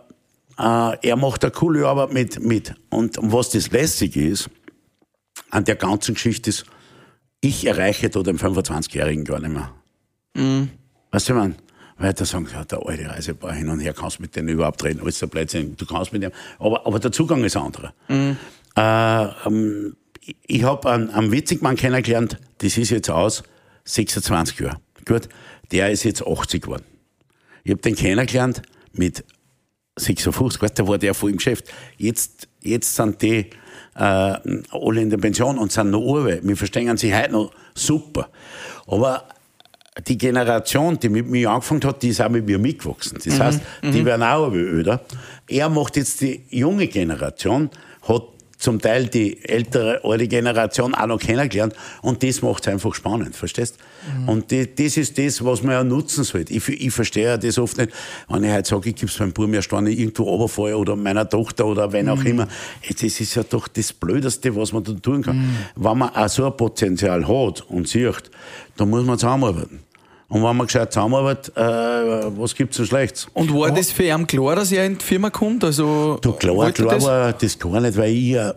[0.57, 2.75] er macht eine coole Arbeit mit, mit.
[2.89, 4.49] Und was das Lässige ist,
[5.49, 6.65] an der ganzen Geschichte ist,
[7.41, 9.71] ich erreiche da den 25-Jährigen gar nicht mehr.
[11.11, 11.55] Weißt du, man,
[11.97, 15.01] weil da sagen, ja, der alte Reisebauer hin und her, kannst mit denen überhaupt reden,
[15.01, 17.93] alles der Blödsinn, du kannst mit dem, aber, aber der Zugang ist anderer.
[18.77, 19.95] Äh, ähm,
[20.47, 23.43] ich- habe einen, einen witzigen Mann kennengelernt, das ist jetzt aus,
[23.85, 24.79] 26 Jahre.
[25.05, 25.27] Gut,
[25.71, 26.83] der ist jetzt 80 geworden.
[27.63, 28.61] Ich habe den kennengelernt
[28.93, 29.23] mit
[29.97, 31.65] 56, weißt du, da war der voll im Geschäft.
[31.97, 33.47] Jetzt, jetzt sind die
[33.95, 33.99] äh,
[34.71, 36.39] alle in der Pension und sind noch Urwe.
[36.43, 38.29] Wir verstehen sich heute noch super.
[38.87, 39.27] Aber
[40.07, 43.19] die Generation, die mit mir angefangen hat, die ist auch mit mir mitgewachsen.
[43.23, 45.01] Das heißt, die werden auch öder.
[45.47, 47.69] Er macht jetzt die junge Generation,
[48.07, 48.23] hat
[48.61, 53.35] zum Teil die ältere, alte Generation auch noch kennengelernt und das macht es einfach spannend,
[53.35, 53.77] verstehst?
[54.19, 54.29] Mhm.
[54.29, 56.53] Und die, das ist das, was man ja nutzen sollte.
[56.53, 57.91] Ich, ich verstehe ja das oft nicht,
[58.29, 61.65] wenn ich halt sage, ich gebe es meinem wenn ich irgendwo runterfalle oder meiner Tochter
[61.65, 62.27] oder wenn auch mhm.
[62.27, 62.47] immer.
[62.87, 65.37] Das ist ja doch das Blödeste, was man da tun kann.
[65.37, 65.57] Mhm.
[65.75, 68.29] Wenn man auch so ein Potenzial hat und sieht,
[68.77, 69.79] dann muss man zusammenarbeiten.
[70.31, 73.27] Und wenn man gescheit zusammenarbeitet, äh, was gibt's so Schlechtes?
[73.33, 75.61] Und war das für ihn klar, dass er in die Firma kommt?
[75.61, 77.03] Also, du, klar, klar das?
[77.03, 78.53] war das gar nicht, weil ich ja,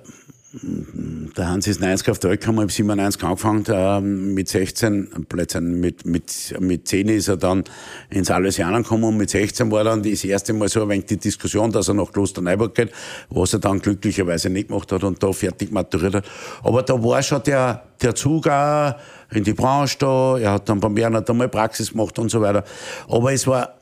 [1.36, 5.62] der Hans ist 90 auf die Welt ich habe 97 angefangen, äh, mit 16, plötzlich
[5.62, 7.64] mit, mit, mit 10 ist er dann
[8.10, 11.16] ins Allesianen gekommen und mit 16 war dann das erste Mal so ein wenig die
[11.16, 12.92] Diskussion, dass er nach Klosterneuburg geht,
[13.30, 16.24] was er dann glücklicherweise nicht gemacht hat und da fertig maturiert hat.
[16.62, 18.94] Aber da war schon der, der Zug auch
[19.32, 22.62] in die Branche da, er hat dann beim Bernhard einmal Praxis gemacht und so weiter.
[23.08, 23.74] Aber es war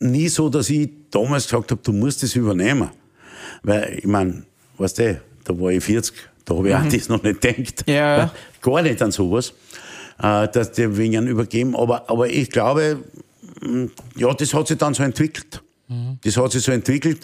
[0.00, 2.90] nie so, dass ich damals gesagt habe, du musst das übernehmen.
[3.62, 4.42] Weil, ich meine,
[4.78, 6.86] weißt du, da war ich 40, da habe ich mhm.
[6.86, 7.84] auch das noch nicht gedacht.
[7.88, 8.32] Ja.
[8.60, 9.52] Gar nicht an sowas,
[10.22, 11.76] äh, dass die wegen übergeben.
[11.76, 12.98] Aber, aber ich glaube,
[13.62, 13.86] mm,
[14.16, 15.62] ja, das hat sich dann so entwickelt.
[15.88, 16.18] Mhm.
[16.22, 17.20] Das hat sich so entwickelt.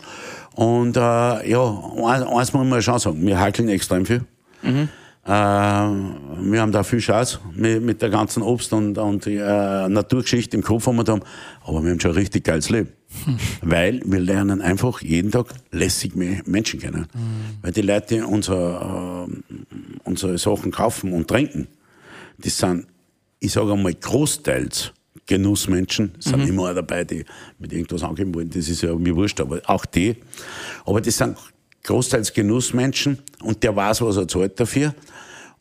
[0.54, 4.24] Und äh, ja, eins muss man schon sagen, wir hakeln extrem viel.
[4.62, 4.88] Mhm.
[5.24, 10.56] Äh, wir haben da viel Chance mit, mit der ganzen Obst- und, und äh, Naturgeschichte
[10.56, 11.18] im Kopf, haben wir da,
[11.64, 12.88] aber wir haben schon ein richtig geiles Leben.
[13.24, 13.36] Hm.
[13.62, 17.06] Weil wir lernen einfach jeden Tag lässig Menschen kennen.
[17.12, 17.58] Hm.
[17.62, 19.54] Weil die Leute, die unser, äh,
[20.04, 21.68] unsere Sachen kaufen und trinken,
[22.38, 22.86] die sind,
[23.40, 24.92] ich sage einmal, großteils
[25.26, 26.48] Genussmenschen, sind mhm.
[26.48, 27.24] immer dabei, die
[27.58, 30.16] mit irgendwas angeben wollen, das ist ja mir wurscht, aber auch die.
[30.84, 31.36] Aber das sind
[31.84, 34.94] großteils Genussmenschen und der weiß, was er zahlt dafür.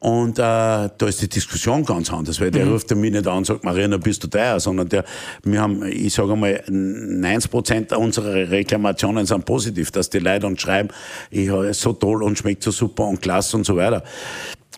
[0.02, 2.72] Und äh, da ist die Diskussion ganz anders, weil der mhm.
[2.72, 5.06] ruft mich nicht an und sagt, Marina, bist du teuer, sondern der,
[5.44, 10.60] wir haben, ich sage mal, 90 Prozent unserer Reklamationen sind positiv, dass die Leute uns
[10.60, 10.90] schreiben,
[11.30, 14.04] ich habe so toll und schmeckt so super und klasse und so weiter.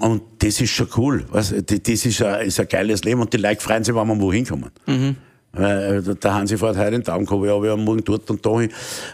[0.01, 1.23] Und das ist schon cool.
[1.29, 1.53] Was?
[1.55, 4.45] Das ist ein, ist ein geiles Leben und die Leute freuen sich, wenn wir wohin
[4.45, 4.71] kommen.
[4.87, 5.15] Mhm.
[5.55, 8.43] Weil äh, der Hansi fährt heute den Tag gehabt, ich habe am Morgen dort und
[8.43, 8.59] da.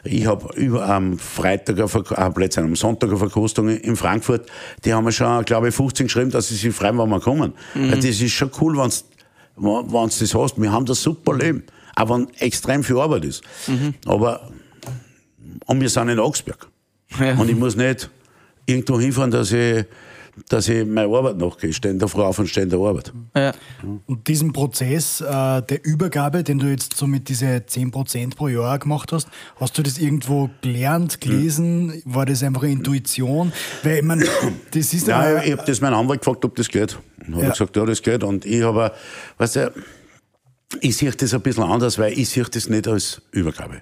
[0.06, 4.50] Ich habe über am Freitag, eine äh, plötzlich am Sonntag eine Verkostung in Frankfurt.
[4.86, 7.54] Die haben mir schon, glaube ich, 15 geschrieben, dass sie sich freuen, wenn wir kommen.
[7.76, 7.92] Mhm.
[7.92, 10.62] Das ist schon cool, wenn du das hast.
[10.62, 11.64] Wir haben das super Leben.
[11.98, 13.44] Auch wenn extrem viel Arbeit ist.
[13.68, 13.96] Mhm.
[14.06, 14.50] Aber,
[15.66, 16.70] und wir sind in Augsburg.
[17.20, 17.34] Ja.
[17.34, 18.10] Und ich muss nicht
[18.66, 19.84] irgendwo hinfahren, dass ich
[20.48, 21.74] dass ich meine Arbeit nachgehe.
[21.74, 23.14] Stehen der Frau auf und stehen der Arbeit.
[23.36, 23.52] Ja.
[24.06, 25.26] Und diesen Prozess äh,
[25.62, 29.28] der Übergabe, den du jetzt so mit diese 10% pro Jahr gemacht hast,
[29.60, 31.92] hast du das irgendwo gelernt, gelesen?
[31.92, 32.02] Hm.
[32.06, 33.52] War das einfach eine Intuition?
[33.84, 34.26] Weil ich meine,
[34.72, 36.98] das ist ja, ja ich habe das meinen Anwalt gefragt, ob das geht.
[37.28, 37.50] Und hat ja.
[37.50, 38.24] gesagt, ja, das geht.
[38.24, 38.92] Und ich habe,
[39.38, 39.74] weißt du,
[40.82, 43.82] ich sehe das ein bisschen anders, weil ich sehe das nicht als Übergabe.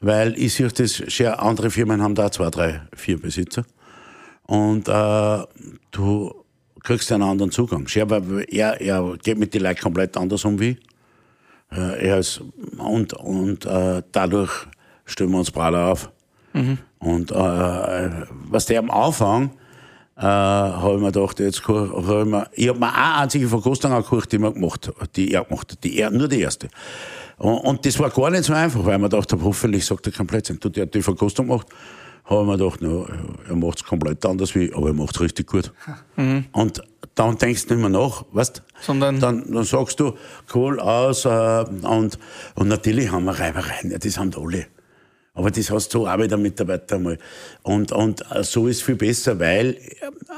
[0.00, 3.64] Weil ich sehe das, schon andere Firmen haben da zwei, drei, vier Besitzer.
[4.46, 5.38] Und äh,
[5.90, 6.44] du
[6.82, 7.86] kriegst einen anderen Zugang.
[7.94, 10.78] er, er geht mit den Leuten komplett anders um wie.
[11.72, 12.42] Äh, er ist,
[12.78, 14.52] und und äh, dadurch
[15.06, 16.10] stellen wir uns Praller auf.
[16.52, 16.78] Mhm.
[16.98, 18.10] Und äh,
[18.48, 19.50] was der am Anfang
[20.16, 23.92] äh, habe ich mir gedacht, jetzt hab ich, mir, ich habe mir eine einzige Verkostung
[23.92, 26.68] angehört, die, man gemacht, die er gemacht hat, die er, nur die erste.
[27.38, 30.26] Und, und das war gar nicht so einfach, weil man dachte, hoffentlich sagt er kein
[30.26, 30.60] Blödsinn.
[30.60, 31.66] Du, der hat die Verkostung gemacht
[32.24, 33.06] habe ich mir gedacht, no,
[33.48, 35.72] er macht es komplett anders wie, aber er macht es richtig gut.
[36.16, 36.44] Mhm.
[36.52, 36.80] Und
[37.16, 40.14] dann denkst du nicht mehr nach, weißt Sondern dann, dann sagst du,
[40.54, 42.18] cool aus, äh, und,
[42.54, 44.66] und natürlich haben wir Reibereien, ja, das haben die alle.
[45.34, 47.18] Aber das hast du auch wieder Mitarbeiter mal.
[47.62, 49.76] Und, und äh, so ist viel besser, weil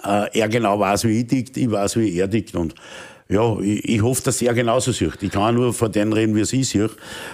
[0.02, 2.54] äh, er genau weiß, wie ich tickt, ich weiß, wie er tickt.
[2.56, 2.74] Und
[3.28, 5.22] ja, ich, ich hoffe, dass er genauso sieht.
[5.22, 6.90] Ich kann nur von denen reden, wie es ich sehe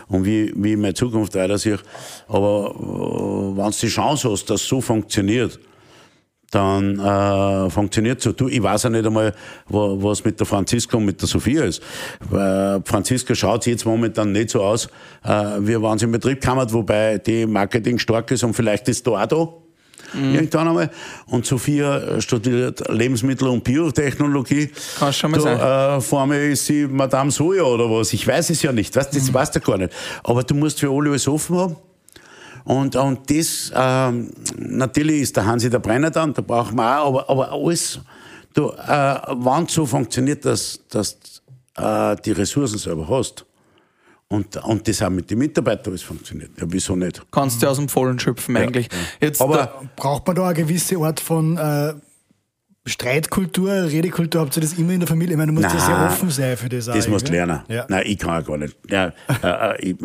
[0.08, 1.78] und wie, wie meine Zukunft weiter sehe.
[2.28, 5.58] Aber äh, wenn du die Chance hast, dass so funktioniert,
[6.50, 8.32] dann äh, funktioniert so.
[8.32, 9.34] Du, ich weiß ja nicht einmal,
[9.68, 11.82] wo, was mit der Franziska und mit der Sophia ist.
[12.28, 14.86] Weil Franziska schaut jetzt momentan nicht so aus,
[15.24, 15.30] äh,
[15.60, 19.10] wie wenn sie in Betrieb kammert, wobei die Marketing stark ist und vielleicht ist da
[19.12, 19.61] auch da
[20.12, 20.34] mhm.
[20.34, 20.90] irgendwann einmal.
[21.26, 24.70] Und Sophia studiert Lebensmittel- und Biotechnologie.
[24.98, 25.98] Kann schon mal da, sein.
[25.98, 28.12] Äh, vor mir ist sie Madame Soja oder was.
[28.12, 28.94] Ich weiß es ja nicht.
[28.94, 29.34] Weißt, das mhm.
[29.34, 29.92] weißt du gar nicht.
[30.24, 31.76] Aber du musst für alle alles offen haben.
[32.64, 37.08] Und, und das, ähm, natürlich ist der Hansi der Brenner dann, da brauchen wir auch,
[37.08, 37.98] aber, aber alles,
[38.54, 41.18] du, äh, wann so funktioniert, dass, dass
[41.76, 43.44] äh, die Ressourcen selber hast,
[44.32, 46.50] und, und das auch mit den Mitarbeitern alles funktioniert.
[46.58, 47.22] Ja, wieso nicht?
[47.30, 48.88] Kannst du aus dem Vollen schöpfen eigentlich.
[48.90, 48.98] Ja.
[49.28, 51.92] Jetzt Aber braucht man da eine gewisse Art von äh,
[52.86, 55.34] Streitkultur, Redekultur, habt ihr das immer in der Familie?
[55.34, 56.86] Ich meine, du musst ja sehr offen sein für das.
[56.86, 57.60] Das auch, musst du lernen.
[57.68, 57.84] Ja.
[57.88, 58.76] Nein, ich kann ja gar nicht.
[58.90, 59.12] Ja,
[59.42, 59.96] äh, äh, ich,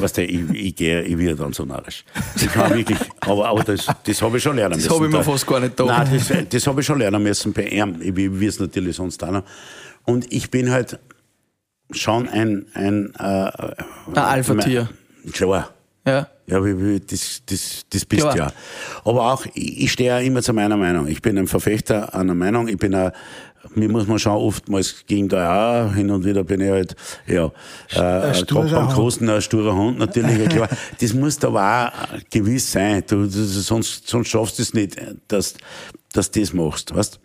[0.00, 2.04] weißt du, ich, ich gehe, ich werde dann so narrisch.
[2.36, 4.94] Ich kann wirklich, aber, aber das, das habe ich schon lernen Das müssen.
[4.94, 6.08] habe ich mir Da- fast gar nicht gedacht.
[6.10, 7.96] Nein, das, das habe ich schon lernen müssen bei ihm.
[8.00, 9.44] Ich will es natürlich sonst auch noch.
[10.06, 10.98] Und ich bin halt
[11.92, 14.88] schon ein, ein, äh, Ein Alpha-Tier.
[15.32, 15.70] Klar.
[16.06, 16.28] Ja.
[16.46, 18.32] Ja, wie, wie, das, das, das bist Klar.
[18.32, 18.52] du ja.
[19.04, 21.06] Aber auch, ich, stehe ja immer zu meiner Meinung.
[21.06, 22.66] Ich bin ein Verfechter einer Meinung.
[22.66, 23.12] Ich bin ein,
[23.74, 27.46] mir muss man schon oftmals ging da auch, hin und wieder bin ich halt, ja,
[27.90, 28.92] äh, beim Hund.
[28.94, 30.68] Großen ein sturer Hund, natürlich, klar.
[31.00, 33.04] Das muss aber auch gewiss sein.
[33.06, 34.96] Du, du, sonst, sonst schaffst du es nicht,
[35.28, 35.54] dass,
[36.12, 37.20] dass du das machst, weißt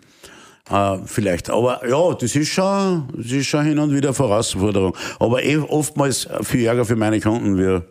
[0.69, 1.49] äh, vielleicht.
[1.49, 4.95] Aber ja, das ist schon, das ist schon hin und wieder eine Herausforderung.
[5.19, 7.81] Aber eh oftmals viel Ärger für meine Kunden wie,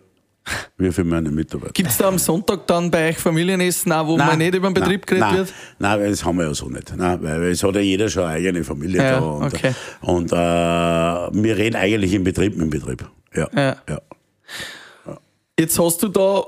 [0.79, 1.73] wie für meine Mitarbeiter.
[1.73, 4.75] Gibt es da am Sonntag dann bei euch Familienessen auch, wo man nicht über den
[4.75, 5.55] Betrieb nein, geredet nein, wird?
[5.79, 6.95] Nein, das haben wir ja so nicht.
[6.97, 9.21] Nein, weil es hat ja jeder schon eine eigene Familie Ja, da.
[9.21, 9.75] Und, okay.
[10.03, 13.09] und äh, wir reden eigentlich im Betrieb mit dem Betrieb.
[13.35, 13.49] Ja.
[13.55, 13.77] Ja.
[13.89, 14.01] ja.
[15.59, 16.43] Jetzt hast du da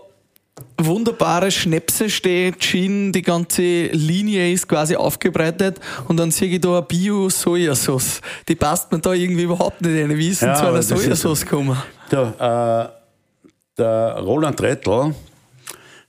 [0.78, 6.78] wunderbare Schnäpse stehen, Gin, die ganze Linie ist quasi aufgebreitet und dann sehe ich da
[6.78, 8.20] eine Bio-Sojasauce.
[8.48, 10.16] Die passt mir da irgendwie überhaupt nicht rein.
[10.16, 11.76] Wie ist denn Ja, zu einer Sojasauce gekommen?
[12.10, 15.14] Der, äh, der Roland Trettl,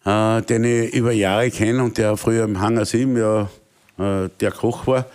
[0.05, 3.49] äh, den ich über Jahre kenne und der früher im Hangar 7 ja
[3.97, 5.05] äh, der Koch war,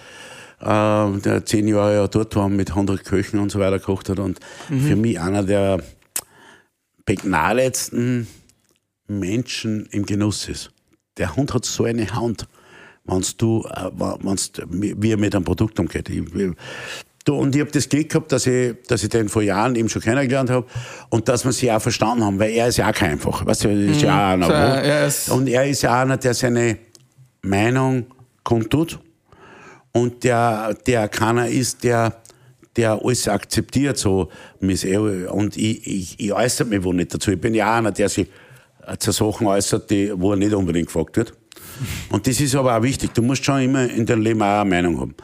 [0.61, 4.09] äh, der zehn Jahre ja dort war und mit 100 Köchen und so weiter gekocht
[4.09, 5.83] hat und für mich einer der
[7.05, 8.27] begnadetsten
[9.19, 10.71] Menschen im Genuss ist.
[11.19, 12.47] Der Hund hat so eine Hand,
[13.05, 13.91] wenn's du, äh,
[14.23, 16.09] wenn's, wie er mit einem Produkt umgeht.
[16.09, 16.23] Ich,
[17.25, 19.89] du, und ich habe das Glück gehabt, dass ich, dass ich den vor Jahren eben
[19.89, 20.67] schon kennengelernt habe
[21.11, 23.45] und dass wir sie auch verstanden haben, weil er ist ja auch kein einfach.
[23.45, 24.47] Weißt du, er ist ja auch einer.
[24.47, 26.79] So, er ist- und er ist ja einer, der seine
[27.43, 28.07] Meinung
[28.45, 28.99] kundtut
[29.93, 32.23] und der, der keiner ist, der,
[32.77, 34.31] der alles akzeptiert, so.
[34.61, 37.31] Und ich, ich, ich äußere mich wohl nicht dazu.
[37.31, 38.29] Ich bin ja auch einer, der sich
[38.99, 41.33] zu Sachen äußert, die, wo er nicht unbedingt gefragt wird.
[42.11, 43.13] Und das ist aber auch wichtig.
[43.15, 45.15] Du musst schon immer in deinem Leben auch eine Meinung haben.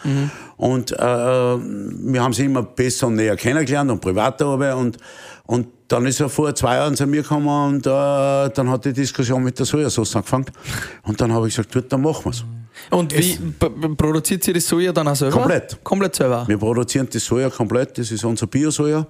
[0.56, 4.74] Und äh, wir haben sie immer besser und näher kennengelernt und privat dabei.
[4.74, 4.96] Und,
[5.46, 8.92] und dann ist er vor zwei Jahren zu mir gekommen und äh, dann hat die
[8.92, 10.46] Diskussion mit der Sojasauce angefangen.
[11.04, 12.44] Und dann habe ich gesagt, gut, dann machen wir's.
[12.90, 15.36] Und wie p- produziert sie die Soja dann auch selber?
[15.36, 15.78] Komplett.
[15.84, 16.44] Komplett selber.
[16.46, 19.06] Wir produzieren die Soja komplett, das ist unser Bio-Soja.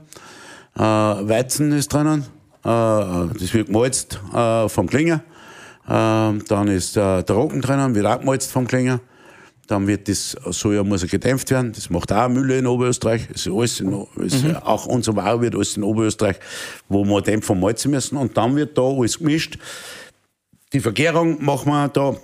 [0.77, 2.38] Äh, Weizen ist drinnen, äh,
[2.69, 5.23] das wird gemalzt äh, vom Klinger.
[5.87, 9.01] Äh, dann ist äh, der Roggen drinnen, wird auch gemalzt vom Klinger.
[9.69, 11.73] Dann wird das Soja muss gedämpft werden.
[11.73, 13.29] Das macht auch Mühle in Oberösterreich.
[13.29, 14.57] Das ist alles in, ist, Mhm.
[14.57, 16.37] Auch unser Ware wird alles in Oberösterreich,
[16.89, 18.17] wo wir dämpfen und malzen müssen.
[18.17, 19.59] Und dann wird da alles gemischt.
[20.73, 22.17] Die Vergärung machen wir da.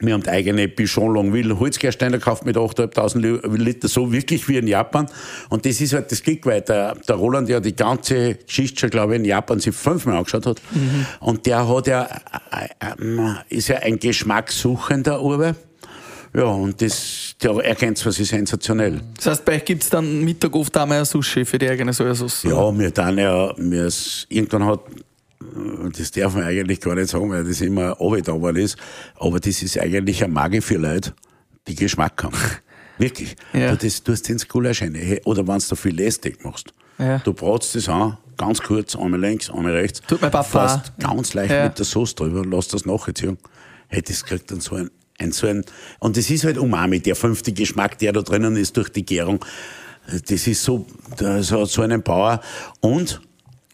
[0.00, 4.66] Wir haben die eigene Bichon Longueville Holzgersteiner gekauft mit 8.500 Liter, so wirklich wie in
[4.66, 5.06] Japan.
[5.50, 8.90] Und das ist halt das Glück, weil der, der Roland ja die ganze Geschichte schon,
[8.90, 10.62] glaube ich, in Japan sich fünfmal angeschaut hat.
[11.20, 12.08] Und der hat ja,
[12.50, 15.56] äh, ist ja ein Geschmackssuchender Urbe.
[16.34, 19.02] Ja, und das, der erkennt es, was ist sensationell.
[19.16, 21.68] Das heißt, bei euch gibt es dann Mittag oft auch mal ein Sushi für die
[21.68, 22.44] eigene Sojasauce.
[22.44, 23.92] Ja, wir dann ja, wir
[24.30, 24.80] irgendwann hat,
[25.96, 28.76] das darf man eigentlich gar nicht sagen, weil das immer runtergetan ist,
[29.16, 31.14] aber das ist eigentlich eine Magie für Leute,
[31.68, 32.36] die Geschmack haben.
[32.98, 33.36] Wirklich.
[33.52, 33.74] Ja.
[33.74, 34.96] Du, das tust ins Gulasch rein.
[35.24, 36.72] Oder wenn du viel lästig machst.
[36.98, 37.18] Ja.
[37.18, 40.02] Du bratst das an, ganz kurz, einmal links, einmal rechts.
[40.06, 41.64] Tut mein Papa Fährst ganz leicht Ja.
[41.64, 43.38] mit der Sauce drüber, lass das nachziehen.
[43.88, 45.64] Hey, das kriegt dann so ein, ein, so ein,
[45.98, 49.44] und das ist halt Umami, der fünfte Geschmack, der da drinnen ist durch die Gärung.
[50.28, 50.86] Das ist so,
[51.16, 52.40] das hat so einen Power.
[52.80, 53.20] Und,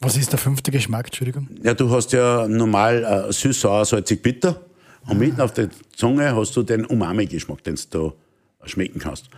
[0.01, 1.49] Was ist der fünfte Geschmack, Entschuldigung?
[1.63, 4.61] ja, du hast ja normal äh, süß, sauer, salzig, bitter.
[5.07, 8.13] Und mitten auf der Zunge hast du den Umami-Geschmack, den du
[8.61, 9.31] da schmecken kannst.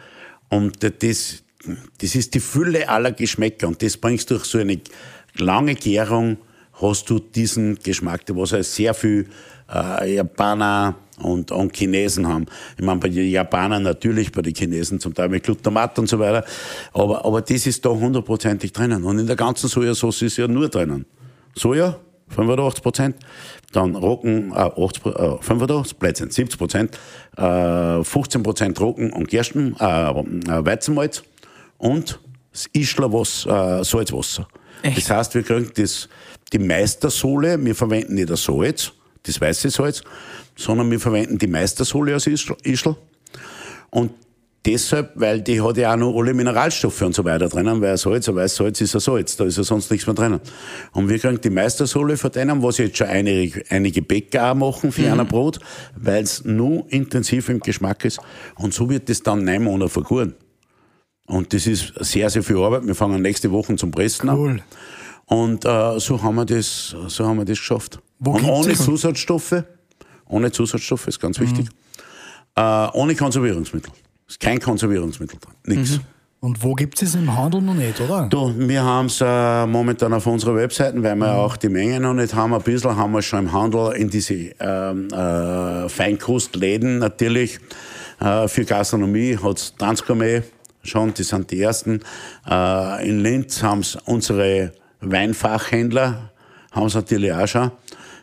[0.48, 1.42] Und das,
[1.98, 3.68] das ist die Fülle aller Geschmäcker.
[3.68, 4.80] Und das bringst du durch so eine
[5.36, 6.38] lange Gärung,
[6.80, 9.28] hast du diesen Geschmack, was halt sehr viel
[9.72, 12.46] äh, Japaner und, und Chinesen haben.
[12.76, 16.18] Ich meine, bei den Japanern natürlich, bei den Chinesen zum Teil mit Glutamat und so
[16.18, 16.44] weiter.
[16.92, 19.04] Aber, aber das ist da hundertprozentig drinnen.
[19.04, 21.06] Und in der ganzen Sojasauce ist ja nur drinnen.
[21.54, 21.96] Soja,
[22.28, 23.16] 85 Prozent,
[23.72, 26.98] dann Roggen, äh, 80, äh, 85, Blödsinn, 70 Prozent,
[27.36, 31.22] äh, 15 Prozent Roggen und Gersten, äh, äh, Weizenmalz
[31.78, 32.20] und
[32.52, 34.48] das Ischler äh, Salzwasser.
[34.82, 34.96] Echt?
[34.96, 36.08] Das heißt, wir kriegen das,
[36.52, 38.92] die Meistersohle, wir verwenden nicht das Salz,
[39.24, 40.02] das weiße Salz,
[40.60, 42.96] sondern wir verwenden die Meistersohle aus Ischl.
[43.90, 44.12] Und
[44.64, 48.28] deshalb, weil die hat ja auch noch alle Mineralstoffe und so weiter drinnen, weil Salz,
[48.28, 50.40] ein weiß Salz ist ein Salz, da ist ja sonst nichts mehr drinnen.
[50.92, 54.92] Und wir kriegen die Meistersohle von denen, was jetzt schon einige, einige Bäcker auch machen
[54.92, 55.20] für mhm.
[55.20, 55.60] ein Brot,
[55.96, 58.20] weil es nur intensiv im Geschmack ist.
[58.56, 60.34] Und so wird das dann neun Monate vergoren.
[61.26, 62.86] Und das ist sehr, sehr viel Arbeit.
[62.86, 64.50] Wir fangen nächste Woche zum Pressen cool.
[64.50, 64.62] an.
[65.26, 68.00] Und äh, so haben wir das, so haben wir das geschafft.
[68.18, 69.64] Wo und ohne Zusatzstoffe,
[70.30, 71.44] ohne Zusatzstoffe ist ganz mhm.
[71.44, 71.68] wichtig,
[72.56, 73.92] äh, ohne Konservierungsmittel.
[74.28, 75.98] Ist kein Konservierungsmittel drin, nichts.
[75.98, 76.04] Mhm.
[76.42, 78.26] Und wo gibt es im Handel noch nicht, oder?
[78.30, 81.38] Du, wir haben es äh, momentan auf unserer Webseite, weil wir mhm.
[81.38, 82.54] auch die Menge noch nicht haben.
[82.54, 87.60] Ein bisschen haben wir schon im Handel in diese ähm, äh, Feinkostläden natürlich.
[88.20, 90.44] Äh, für Gastronomie hat es Transgourmet
[90.82, 92.00] schon, die sind die ersten.
[92.48, 94.72] Äh, in Linz haben es unsere
[95.02, 96.30] Weinfachhändler,
[96.72, 97.70] haben es natürlich auch schon.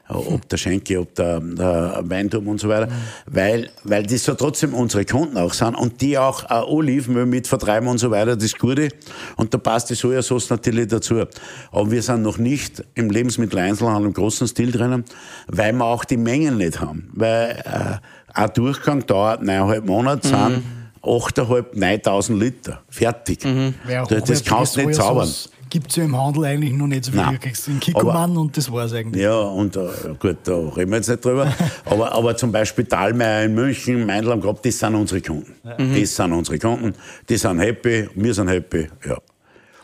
[0.09, 2.87] Ob der Schenke, ob der, der Weinturm und so weiter.
[2.87, 2.91] Mhm.
[3.25, 7.47] Weil, weil das ja trotzdem unsere Kunden auch sind und die auch äh, Olivenöl mit
[7.47, 8.89] vertreiben und so weiter, das Gute.
[9.35, 11.25] Und da passt die Sojasauce natürlich dazu.
[11.71, 15.03] Aber wir sind noch nicht im Lebensmitteleinzelhandel im großen Stil drinnen,
[15.47, 17.09] weil wir auch die Mengen nicht haben.
[17.13, 20.31] Weil äh, ein Durchgang dauert neuneinhalb Monate, mhm.
[20.31, 20.63] sind
[21.03, 22.81] 8.500, 9000 Liter.
[22.89, 23.43] Fertig.
[23.43, 23.73] Mhm.
[24.09, 25.29] Das, das kannst du nicht zaubern
[25.69, 27.23] gibt es ja im Handel eigentlich noch nicht so viel.
[27.23, 29.23] Du kriegst den Kikoman und das war es eigentlich.
[29.23, 29.87] Ja, und äh,
[30.19, 31.53] gut, da reden wir jetzt nicht drüber.
[31.85, 35.53] aber, aber zum Beispiel Thalmeier in München, Meindl am Grab, das sind unsere Kunden.
[35.77, 35.99] Mhm.
[35.99, 36.93] Das sind unsere Kunden.
[37.27, 38.87] Die sind happy, wir sind happy.
[39.05, 39.17] Ja.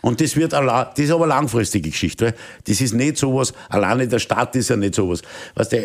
[0.01, 2.35] Und das wird allein, das ist aber eine langfristige Geschichte.
[2.67, 5.21] Das ist nicht sowas, alleine der Staat ist ja nicht sowas.
[5.55, 5.77] Weißt du,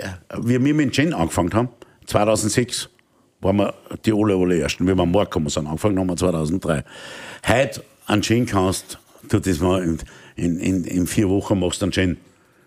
[0.43, 1.69] wie wir mit Gin angefangen haben,
[2.07, 2.89] 2006,
[3.41, 3.75] waren wir
[4.05, 4.87] die alle, alle Ersten.
[4.87, 6.85] Wir waren Mark, haben wir angefangen haben wir 2003.
[7.47, 8.99] Heute an Gin kannst
[9.33, 9.83] du das mal
[10.37, 12.17] in, in, in, vier Wochen machst du einen Gin.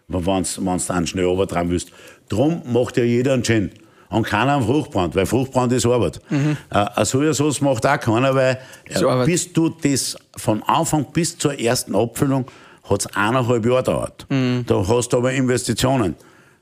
[0.07, 1.91] Wenn du dann schnell runtertragen willst.
[2.28, 3.72] Drum macht ja jeder einen Gin.
[4.09, 6.20] Und keiner einen Fruchtbrand, weil Fruchtbrand ist Arbeit.
[6.30, 6.57] Mhm.
[6.70, 11.57] Äh, eine Sojasauce macht auch keiner, weil äh, bis du das von Anfang bis zur
[11.57, 12.45] ersten Abfüllung
[12.89, 14.26] hat es eineinhalb Jahre gedauert.
[14.30, 14.66] Mhm.
[14.68, 16.16] Da hast du aber Investitionen.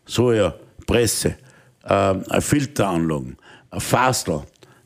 [0.05, 0.53] Soja,
[0.85, 1.35] Presse,
[1.85, 3.35] äh, Filteranlagen,
[3.79, 4.41] Fastel.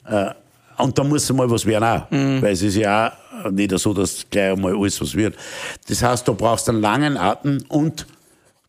[0.05, 0.29] Äh,
[0.77, 2.09] und da muss mal was werden auch.
[2.11, 2.41] Mhm.
[2.41, 5.35] Weil es ist ja auch nicht so, dass gleich einmal alles was wird.
[5.87, 8.05] Das heißt, du brauchst einen langen Atem und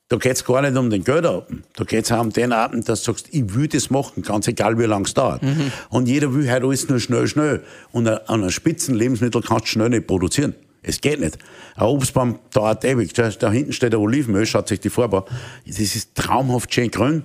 [0.08, 1.62] da geht es gar nicht um den Geldatem.
[1.76, 4.46] Da geht es auch um den Atem, dass du sagst, ich will das machen, ganz
[4.46, 5.42] egal wie lange es dauert.
[5.42, 5.72] Mhm.
[5.88, 7.64] Und jeder will halt alles nur schnell, schnell.
[7.90, 10.54] Und an einem Spitzenlebensmittel kannst du schnell nicht produzieren.
[10.82, 11.38] Es geht nicht.
[11.76, 13.14] Ein Obstbaum dauert ewig.
[13.14, 15.22] Da hinten steht der Olivenöl, schaut sich die an.
[15.66, 17.22] Das ist traumhaft schön grün.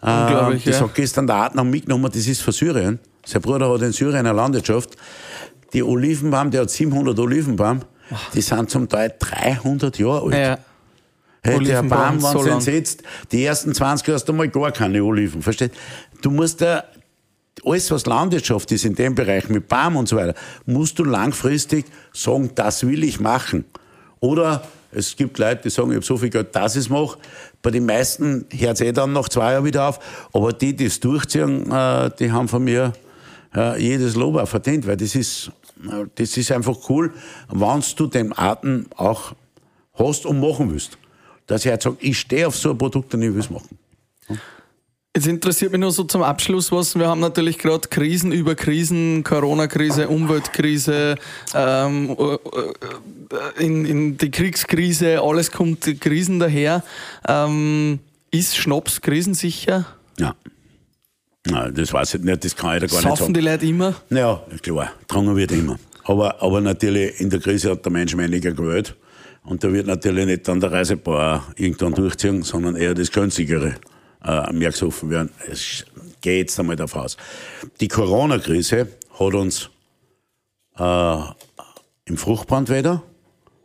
[0.00, 0.86] Unglaublich, äh, das ja.
[0.86, 2.98] hat gestern der Adner mitgenommen, das ist von Syrien.
[3.24, 4.90] Sein Bruder hat in Syrien eine Landwirtschaft
[5.72, 7.80] die Olivenbaum, der hat 700 Olivenbaum,
[8.34, 10.34] die sind zum Teil 300 Jahre alt.
[10.34, 10.58] Ja.
[11.42, 14.72] Hey, der Baum, wenn so du ihn setzt, die ersten 20 hast du mal gar
[14.72, 15.72] keine Oliven, verstehst?
[16.20, 16.84] Du musst da,
[17.64, 20.34] alles was Landwirtschaft ist in dem Bereich mit Baum und so weiter,
[20.66, 23.64] musst du langfristig sagen, das will ich machen.
[24.20, 27.18] Oder es gibt Leute, die sagen, ich habe so viel Geld, dass ich es mache.
[27.62, 30.00] Bei den meisten hört es eh dann nach zwei Jahren wieder auf.
[30.32, 32.92] Aber die, die es durchziehen, äh, die haben von mir
[33.54, 35.50] äh, jedes Lob auch verdient, weil das ist
[36.14, 37.12] das ist einfach cool,
[37.50, 39.34] wenn du den Arten auch
[39.94, 40.98] hast und machen willst.
[41.46, 43.78] Dass ich halt sage, ich stehe auf so ein Produkt und ich will es machen.
[45.16, 46.94] Jetzt interessiert mich nur so zum Abschluss was.
[46.94, 51.16] Wir haben natürlich gerade Krisen über Krisen, Corona-Krise, Umweltkrise,
[51.54, 56.84] ähm, äh, äh, in, in, die Kriegskrise, alles kommt Krisen daher.
[57.26, 59.86] Ähm, ist Schnaps krisensicher?
[60.18, 60.36] Ja.
[61.46, 63.34] Nein, das weiß ich nicht, das kann ich da gar Saufen nicht sagen.
[63.34, 63.94] die Leute immer?
[64.10, 65.78] Ja, klar, getrunken wird immer.
[66.04, 68.96] Aber, aber natürlich, in der Krise hat der Mensch weniger Geld.
[69.44, 73.76] Und da wird natürlich nicht dann der Reisebauer irgendwann durchziehen, sondern eher das günstigere
[74.24, 75.30] äh, mehr gesoffen werden.
[75.50, 75.84] Es
[76.20, 77.16] geht jetzt einmal davon aus.
[77.80, 79.70] Die Corona-Krise hat uns
[80.78, 81.18] äh,
[82.04, 83.02] im Fruchtbrand wieder,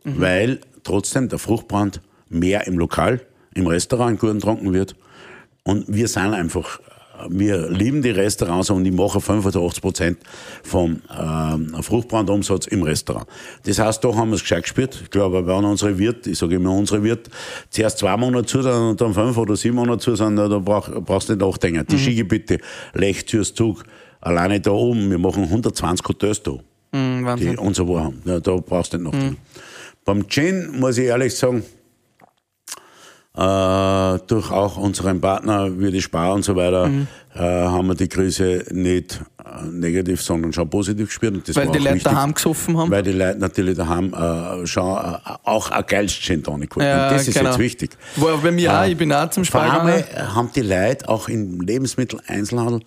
[0.04, 0.20] mhm.
[0.20, 3.20] weil trotzdem der Fruchtbrand mehr im Lokal,
[3.54, 4.96] im Restaurant gut getrunken wird.
[5.64, 6.80] Und wir sind einfach
[7.28, 10.18] wir lieben die Restaurants und ich mache 85 Prozent
[10.62, 13.26] vom äh, Fruchtbrandumsatz im Restaurant.
[13.64, 15.00] Das heißt, da haben wir es gescheit gespürt.
[15.02, 17.30] Ich glaube, wenn unsere Wirt, ich sage immer unsere Wirt,
[17.70, 20.88] zuerst zwei Monate zu sind und dann fünf oder sieben Monate zu sind, da brauch,
[21.02, 21.86] brauchst du nicht nachdenken.
[21.88, 22.00] Die mhm.
[22.00, 22.58] Skigebiete,
[22.92, 23.84] Lech, Zug,
[24.20, 26.52] alleine da oben, wir machen 120 Hotels da.
[26.92, 28.22] Mhm, die unser haben.
[28.24, 29.36] Ja, da brauchst du nicht nachdenken.
[29.36, 29.60] Mhm.
[30.04, 31.64] Beim Gin muss ich ehrlich sagen,
[33.36, 37.08] äh, durch auch unseren Partner wie die Spar und so weiter mhm.
[37.34, 41.34] äh, haben wir die Krise nicht äh, negativ, sondern schon positiv gespürt.
[41.34, 42.90] Und das weil die Leute wichtig, daheim gesoffen haben?
[42.90, 46.88] Weil die Leute natürlich daheim äh, schon äh, auch ein geiles Gin Tonic wollten.
[46.88, 47.50] Ja, und das ist genau.
[47.50, 47.96] jetzt wichtig.
[48.16, 50.34] War bei mir auch, ich bin auch zum Spar gegangen.
[50.34, 52.80] haben die Leute auch im Lebensmitteleinzelhandel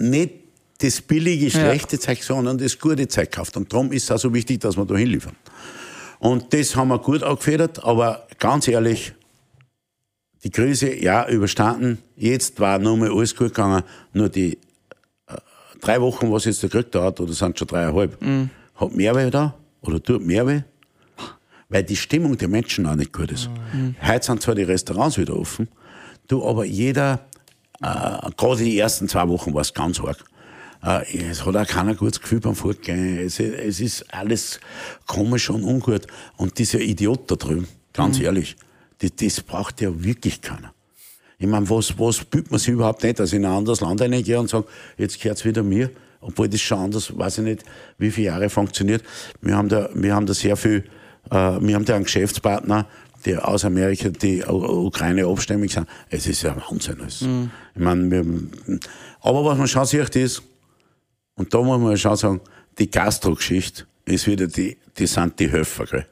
[0.00, 0.30] nicht
[0.78, 3.56] das billige, schlechte Zeug, sondern das gute Zeug kauft.
[3.56, 5.36] Und darum ist es auch so wichtig, dass wir da hinliefern.
[6.20, 9.14] Und das haben wir gut angefedert, aber ganz ehrlich,
[10.44, 11.98] die Krise, ja, überstanden.
[12.14, 13.82] Jetzt war nur mal alles gut gegangen.
[14.12, 14.58] Nur die
[15.26, 15.36] äh,
[15.80, 18.18] drei Wochen, was jetzt der Krieg da hat, oder sind schon dreieinhalb,
[18.74, 20.60] hat mehr weh da oder tut mehr weh,
[21.70, 23.48] weil die Stimmung der Menschen auch nicht gut ist.
[24.06, 25.68] Heute sind zwar die Restaurants wieder offen,
[26.28, 27.20] du, aber jeder,
[27.82, 30.22] äh, gerade die ersten zwei Wochen war es ganz arg.
[30.82, 33.18] Äh, es hat auch keiner gutes Gefühl beim Fortgehen.
[33.18, 34.60] Es, es ist alles
[35.06, 36.06] komisch und ungut.
[36.36, 38.56] Und dieser Idiot da drüben, ganz ehrlich,
[38.98, 40.72] das, das braucht ja wirklich keiner.
[41.38, 44.00] Ich meine, was, was büht man sich überhaupt nicht, dass ich in ein anderes Land
[44.02, 44.66] reingehe und sage,
[44.98, 47.64] jetzt gehört's wieder mir, obwohl das schon anders, weiß ich nicht,
[47.96, 49.02] wie viele Jahre funktioniert.
[49.40, 50.84] Wir haben da, wir haben da sehr viel,
[51.30, 52.86] äh, wir haben da einen Geschäftspartner,
[53.24, 55.86] der aus Amerika, die Ukraine abstämmig sind.
[56.10, 57.00] Es ist ja Wahnsinn.
[57.00, 57.22] alles.
[57.22, 58.24] Ich meine, wir,
[59.22, 60.42] aber was man schon sieht, ist,
[61.40, 62.40] und da muss man schon sagen,
[62.78, 66.06] die Gastro-Geschichte ist wieder die, die sind die Höfer, gell.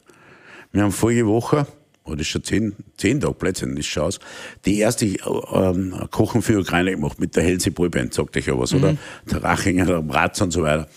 [0.71, 1.67] Wir haben vorige Woche,
[2.03, 4.19] oder schon zehn, zehn Tage plötzlich, das schon aus,
[4.65, 8.73] die erste ähm, Kochen für Ukraine gemacht mit der Helsi Boyband, sagt euch ja was,
[8.73, 8.97] oder?
[9.29, 10.87] Der Rachinger, der Bratz und so weiter.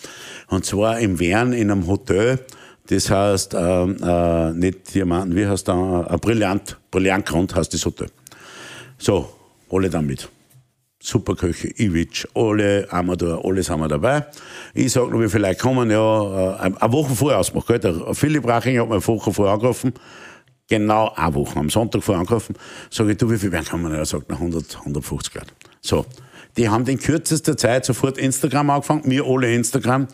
[0.47, 2.39] Und zwar im Wern in einem Hotel,
[2.87, 8.07] das heißt, ähm, äh, nicht Diamanten, wie heißt da, ein Brillant, Brillantgrund heißt das Hotel.
[8.97, 9.29] So,
[9.69, 10.27] alle damit.
[11.05, 14.25] Superköche, Iwitsch, alle Amador, alle sind wir dabei.
[14.73, 17.79] Ich sag nur, wie viele Leute kommen, ja, äh, eine Woche vorher ausgemacht, gell?
[17.79, 19.93] Der Philipp Raching hat mir eine Woche vorher angerufen.
[20.69, 22.55] Genau eine Woche, am Sonntag vorher angerufen.
[22.89, 23.93] Sag ich, du, wie viel werden kommen?
[23.93, 25.47] Er sagt, nach 100, 150 Leute.
[25.81, 26.05] So.
[26.55, 30.07] Die haben in kürzester Zeit sofort Instagram angefangen, wir alle Instagram.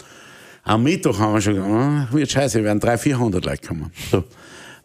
[0.63, 3.91] Am Mittwoch haben wir schon gesagt, ah, wird scheiße, werden 300, 400 Leute kommen.
[4.09, 4.23] So.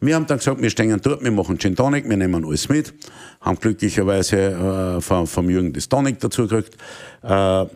[0.05, 2.93] Wir haben dann gesagt, wir stehen dort, wir machen Gin Tonic, wir nehmen alles mit.
[3.41, 6.75] Haben glücklicherweise äh, vom, vom Jürgen das Tonic dazu gekriegt.
[7.23, 7.69] Äh, wir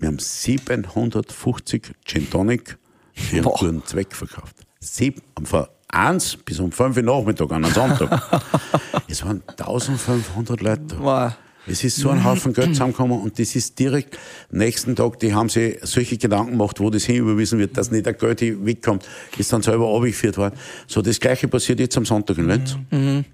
[0.00, 2.78] haben 750 Gin Tonic
[3.12, 4.56] für einen guten Zweck verkauft.
[4.80, 8.42] Sieben, von eins bis um fünf Uhr Nachmittag an einem Sonntag.
[9.08, 10.98] es waren 1500 Leute da.
[10.98, 11.32] Wow.
[11.66, 14.18] Es ist so ein Haufen Geld zusammengekommen und das ist direkt
[14.50, 18.14] nächsten Tag, die haben sich solche Gedanken gemacht, wo das hinüberwiesen wird, dass nicht der
[18.14, 19.08] Geld wegkommt,
[19.38, 20.54] ist dann selber abgeführt worden.
[20.86, 22.70] So, das Gleiche passiert jetzt am Sonntag in Lenz.
[22.70, 23.24] Sind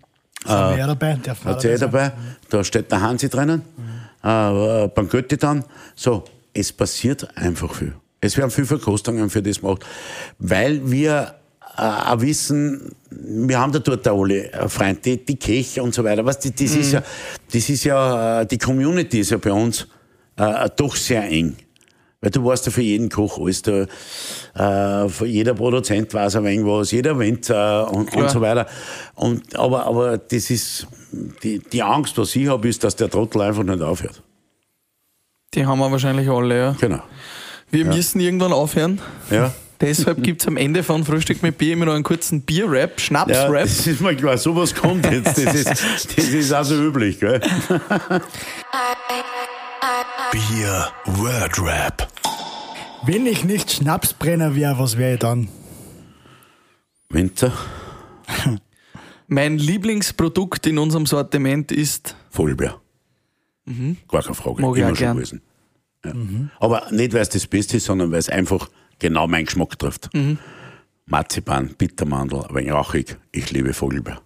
[0.47, 1.19] wir ja dabei?
[1.45, 2.13] Hat eh dabei dabei,
[2.49, 3.63] da steht der Hansi drinnen,
[4.23, 5.65] äh, beim Götti dann.
[5.95, 6.25] So,
[6.55, 7.95] es passiert einfach viel.
[8.21, 9.85] Es werden viel Verkostungen für das gemacht,
[10.39, 11.35] weil wir
[11.79, 15.95] äh, auch wissen, wir haben da dort auch alle äh, Freunde, die, die Kirche und
[15.95, 16.25] so weiter.
[16.25, 17.03] Was, das, das ist ja,
[17.53, 19.87] das ist ja, äh, die Community ist ja bei uns
[20.37, 21.57] äh, doch sehr eng.
[22.21, 23.83] Weil du weißt ja für jeden Koch alles, da,
[24.55, 28.29] äh, für jeder Produzent weiß ein wenig was, jeder Winzer und, und Klar.
[28.29, 28.67] so weiter.
[29.15, 30.89] Und, aber, aber das ist,
[31.45, 34.21] die, die Angst, was ich habe, ist, dass der Trottel einfach nicht aufhört.
[35.55, 36.77] Die haben wir wahrscheinlich alle, ja.
[36.81, 37.03] Genau.
[37.71, 39.01] Wir müssen irgendwann aufhören.
[39.31, 39.55] Ja.
[39.81, 43.63] Deshalb gibt's am Ende von Frühstück mit Bier immer noch einen kurzen Bier-Rap, Ja, Schnaps-Rap.
[43.63, 45.39] das ist mir klar, sowas kommt jetzt.
[45.39, 45.69] Das ist,
[46.17, 47.41] das ist also üblich, gell?
[50.33, 52.09] Bier Word Rap.
[53.05, 55.49] Wenn ich nicht Schnapsbrenner wäre, was wäre ich dann?
[57.11, 57.53] Winter,
[59.29, 62.81] Mein Lieblingsprodukt in unserem Sortiment ist Vollbär.
[64.09, 64.61] Gar keine Frage.
[64.63, 65.17] Mag ich Immer auch schon gern.
[65.17, 65.43] gewesen.
[66.05, 66.13] Ja.
[66.61, 68.69] Aber nicht, weil es das Beste ist, sondern weil es einfach
[68.99, 70.11] genau meinen Geschmack trifft.
[71.07, 73.17] Marzipan, Bittermandel, ein wenig rauchig.
[73.33, 74.21] Ich liebe Vogelbeer.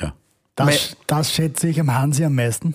[0.00, 0.14] Ja.
[0.54, 2.74] Das, das schätze ich am Hansi am meisten.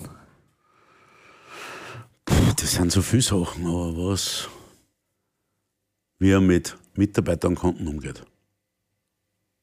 [2.24, 4.48] Puh, das sind so viele Sachen, aber was,
[6.18, 8.22] wie er mit Mitarbeitern und Kunden umgeht.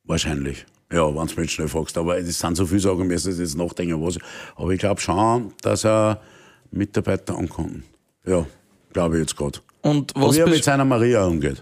[0.03, 0.65] Wahrscheinlich.
[0.91, 1.97] Ja, wenn du mich schnell fragst.
[1.97, 4.17] Aber es sind so viele Sachen, ich müsste jetzt nachdenken, was.
[4.55, 6.21] Aber ich glaube schon, dass er
[6.71, 7.83] Mitarbeiter und Kunden.
[8.25, 8.45] Ja,
[8.93, 9.59] glaube ich jetzt gerade.
[9.81, 11.61] und Aber was wie er mit seiner Maria umgeht.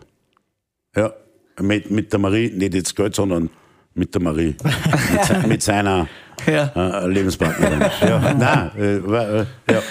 [0.96, 1.14] Ja,
[1.60, 3.50] mit, mit der Marie, nicht jetzt Geld, sondern
[3.94, 4.56] mit der Marie.
[5.12, 6.08] mit, mit seiner
[6.46, 6.72] ja.
[6.76, 7.82] äh, Lebenspartnerin.
[8.02, 9.82] Ja, nein, äh, äh, ja.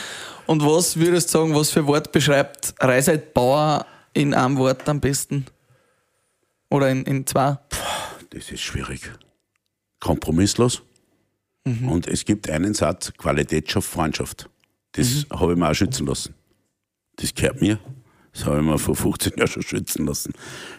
[0.46, 5.00] Und was würdest du sagen, was für Wort beschreibt Reiseit Bauer in einem Wort am
[5.00, 5.46] besten?
[6.68, 7.58] Oder in, in zwei?
[8.30, 9.10] Das ist schwierig.
[10.00, 10.82] Kompromisslos.
[11.64, 14.50] Und es gibt einen Satz, Qualität schafft Freundschaft.
[14.92, 16.34] Das habe ich mir auch schützen lassen.
[17.16, 17.78] Das gehört mir.
[18.32, 20.32] Das habe ich mir vor 15 Jahren schon schützen lassen.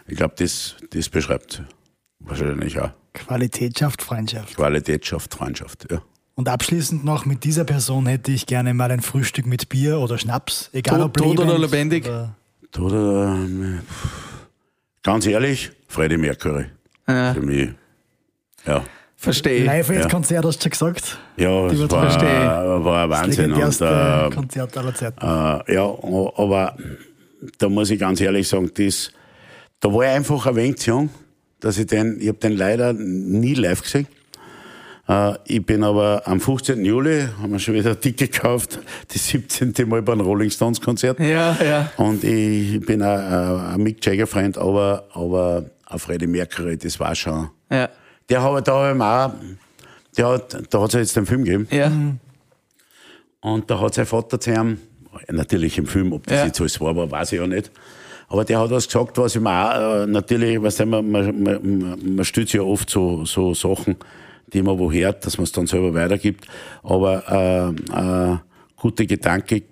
[0.06, 1.62] Ich glaube, das, das beschreibt
[2.18, 2.90] wahrscheinlich auch.
[3.12, 4.56] Qualität schafft Freundschaft.
[4.56, 6.02] Qualität schafft Freundschaft, ja.
[6.36, 10.18] Und abschließend noch, mit dieser Person hätte ich gerne mal ein Frühstück mit Bier oder
[10.18, 10.68] Schnaps.
[10.72, 12.06] Egal Tot- ob tot oder lebend lebendig?
[12.08, 12.34] Oder
[12.76, 13.36] Oder,
[15.04, 16.66] ganz ehrlich, Freddie Mercury.
[17.06, 17.34] Ja.
[17.34, 17.70] Für mich,
[18.66, 18.82] ja.
[19.16, 19.64] Verstehe.
[19.64, 21.18] Live-Konzert hast du schon gesagt.
[21.36, 23.52] Ja, wird war, war ein Das Wahnsinn.
[23.52, 25.18] Und, äh, Konzert aller Zeiten.
[25.20, 26.76] Äh, ja, aber
[27.58, 29.10] da muss ich ganz ehrlich sagen, das,
[29.80, 31.10] da war ich einfach ein wenig zu jung,
[31.60, 34.06] dass ich den, ich habe den leider nie live gesehen.
[35.08, 36.84] Äh, ich bin aber am 15.
[36.84, 38.78] Juli, haben wir schon wieder ein Ticket gekauft,
[39.12, 39.74] das 17.
[39.86, 41.20] Mal beim Rolling Stones Konzert.
[41.20, 41.92] Ja, ja.
[41.96, 47.14] Und ich bin ein, ein Mick Jagger Freund, aber, aber ein Freddie Mercury, das war
[47.14, 47.50] schon.
[47.70, 47.88] Ja.
[48.28, 49.32] Der hat, da hab ich mir auch,
[50.16, 51.68] der hat, da hat es jetzt den Film gegeben.
[51.70, 51.90] Ja.
[53.40, 54.78] Und da hat sein Vater zu ihm,
[55.30, 56.46] natürlich im Film, ob das Ja.
[56.46, 57.70] jetzt alles war, aber weiß ich ja nicht.
[58.28, 61.42] Aber der hat was gesagt, was ich mir auch, äh, natürlich, weißt du, man, man,
[61.42, 63.96] man, man stützt ja oft so, so Sachen,
[64.52, 66.46] die man wo hört, dass man es dann selber weitergibt.
[66.82, 68.36] Aber äh, äh,
[68.76, 69.62] gute Gedanke,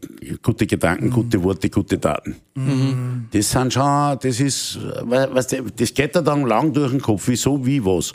[0.42, 2.36] gute Gedanken, gute Worte, gute Taten.
[3.30, 7.00] Das sind schon, das ist, we- weißt du, das geht da dann lang durch den
[7.00, 8.12] Kopf, wieso, wie, was.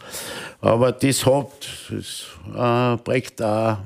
[0.61, 1.47] Aber das hat,
[1.89, 2.25] das
[2.55, 3.77] äh, prägt auch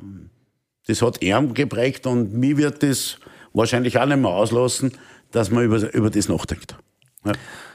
[0.88, 3.16] das hat ihn geprägt und mir wird das
[3.54, 4.92] wahrscheinlich auch nicht mehr auslassen,
[5.32, 6.76] dass man über, über das nachdenkt.
[7.26, 7.32] Ja.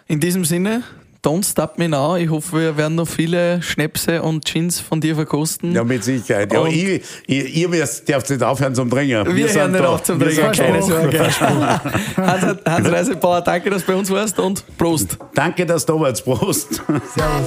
[0.08, 0.82] In diesem Sinne,
[1.24, 2.16] don't stop me now.
[2.16, 5.72] Ich hoffe, wir werden noch viele Schnäpse und Gins von dir verkosten.
[5.72, 6.52] ja, mit Sicherheit.
[6.52, 9.34] Ja, ich, ihr müsst- dürft nicht aufhören zum Trinken.
[9.34, 10.82] wir hören nicht auf zum Wir Trinken, keine.
[10.82, 11.18] Sorge.
[12.16, 15.16] Hans, Hans Reisebauer, danke, dass du bei uns warst und Prost.
[15.34, 16.24] Danke, dass du da warst.
[16.24, 16.74] Prost.
[16.74, 17.46] Servus.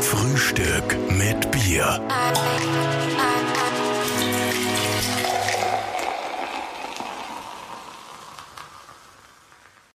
[0.00, 2.00] Frühstück mit Bier.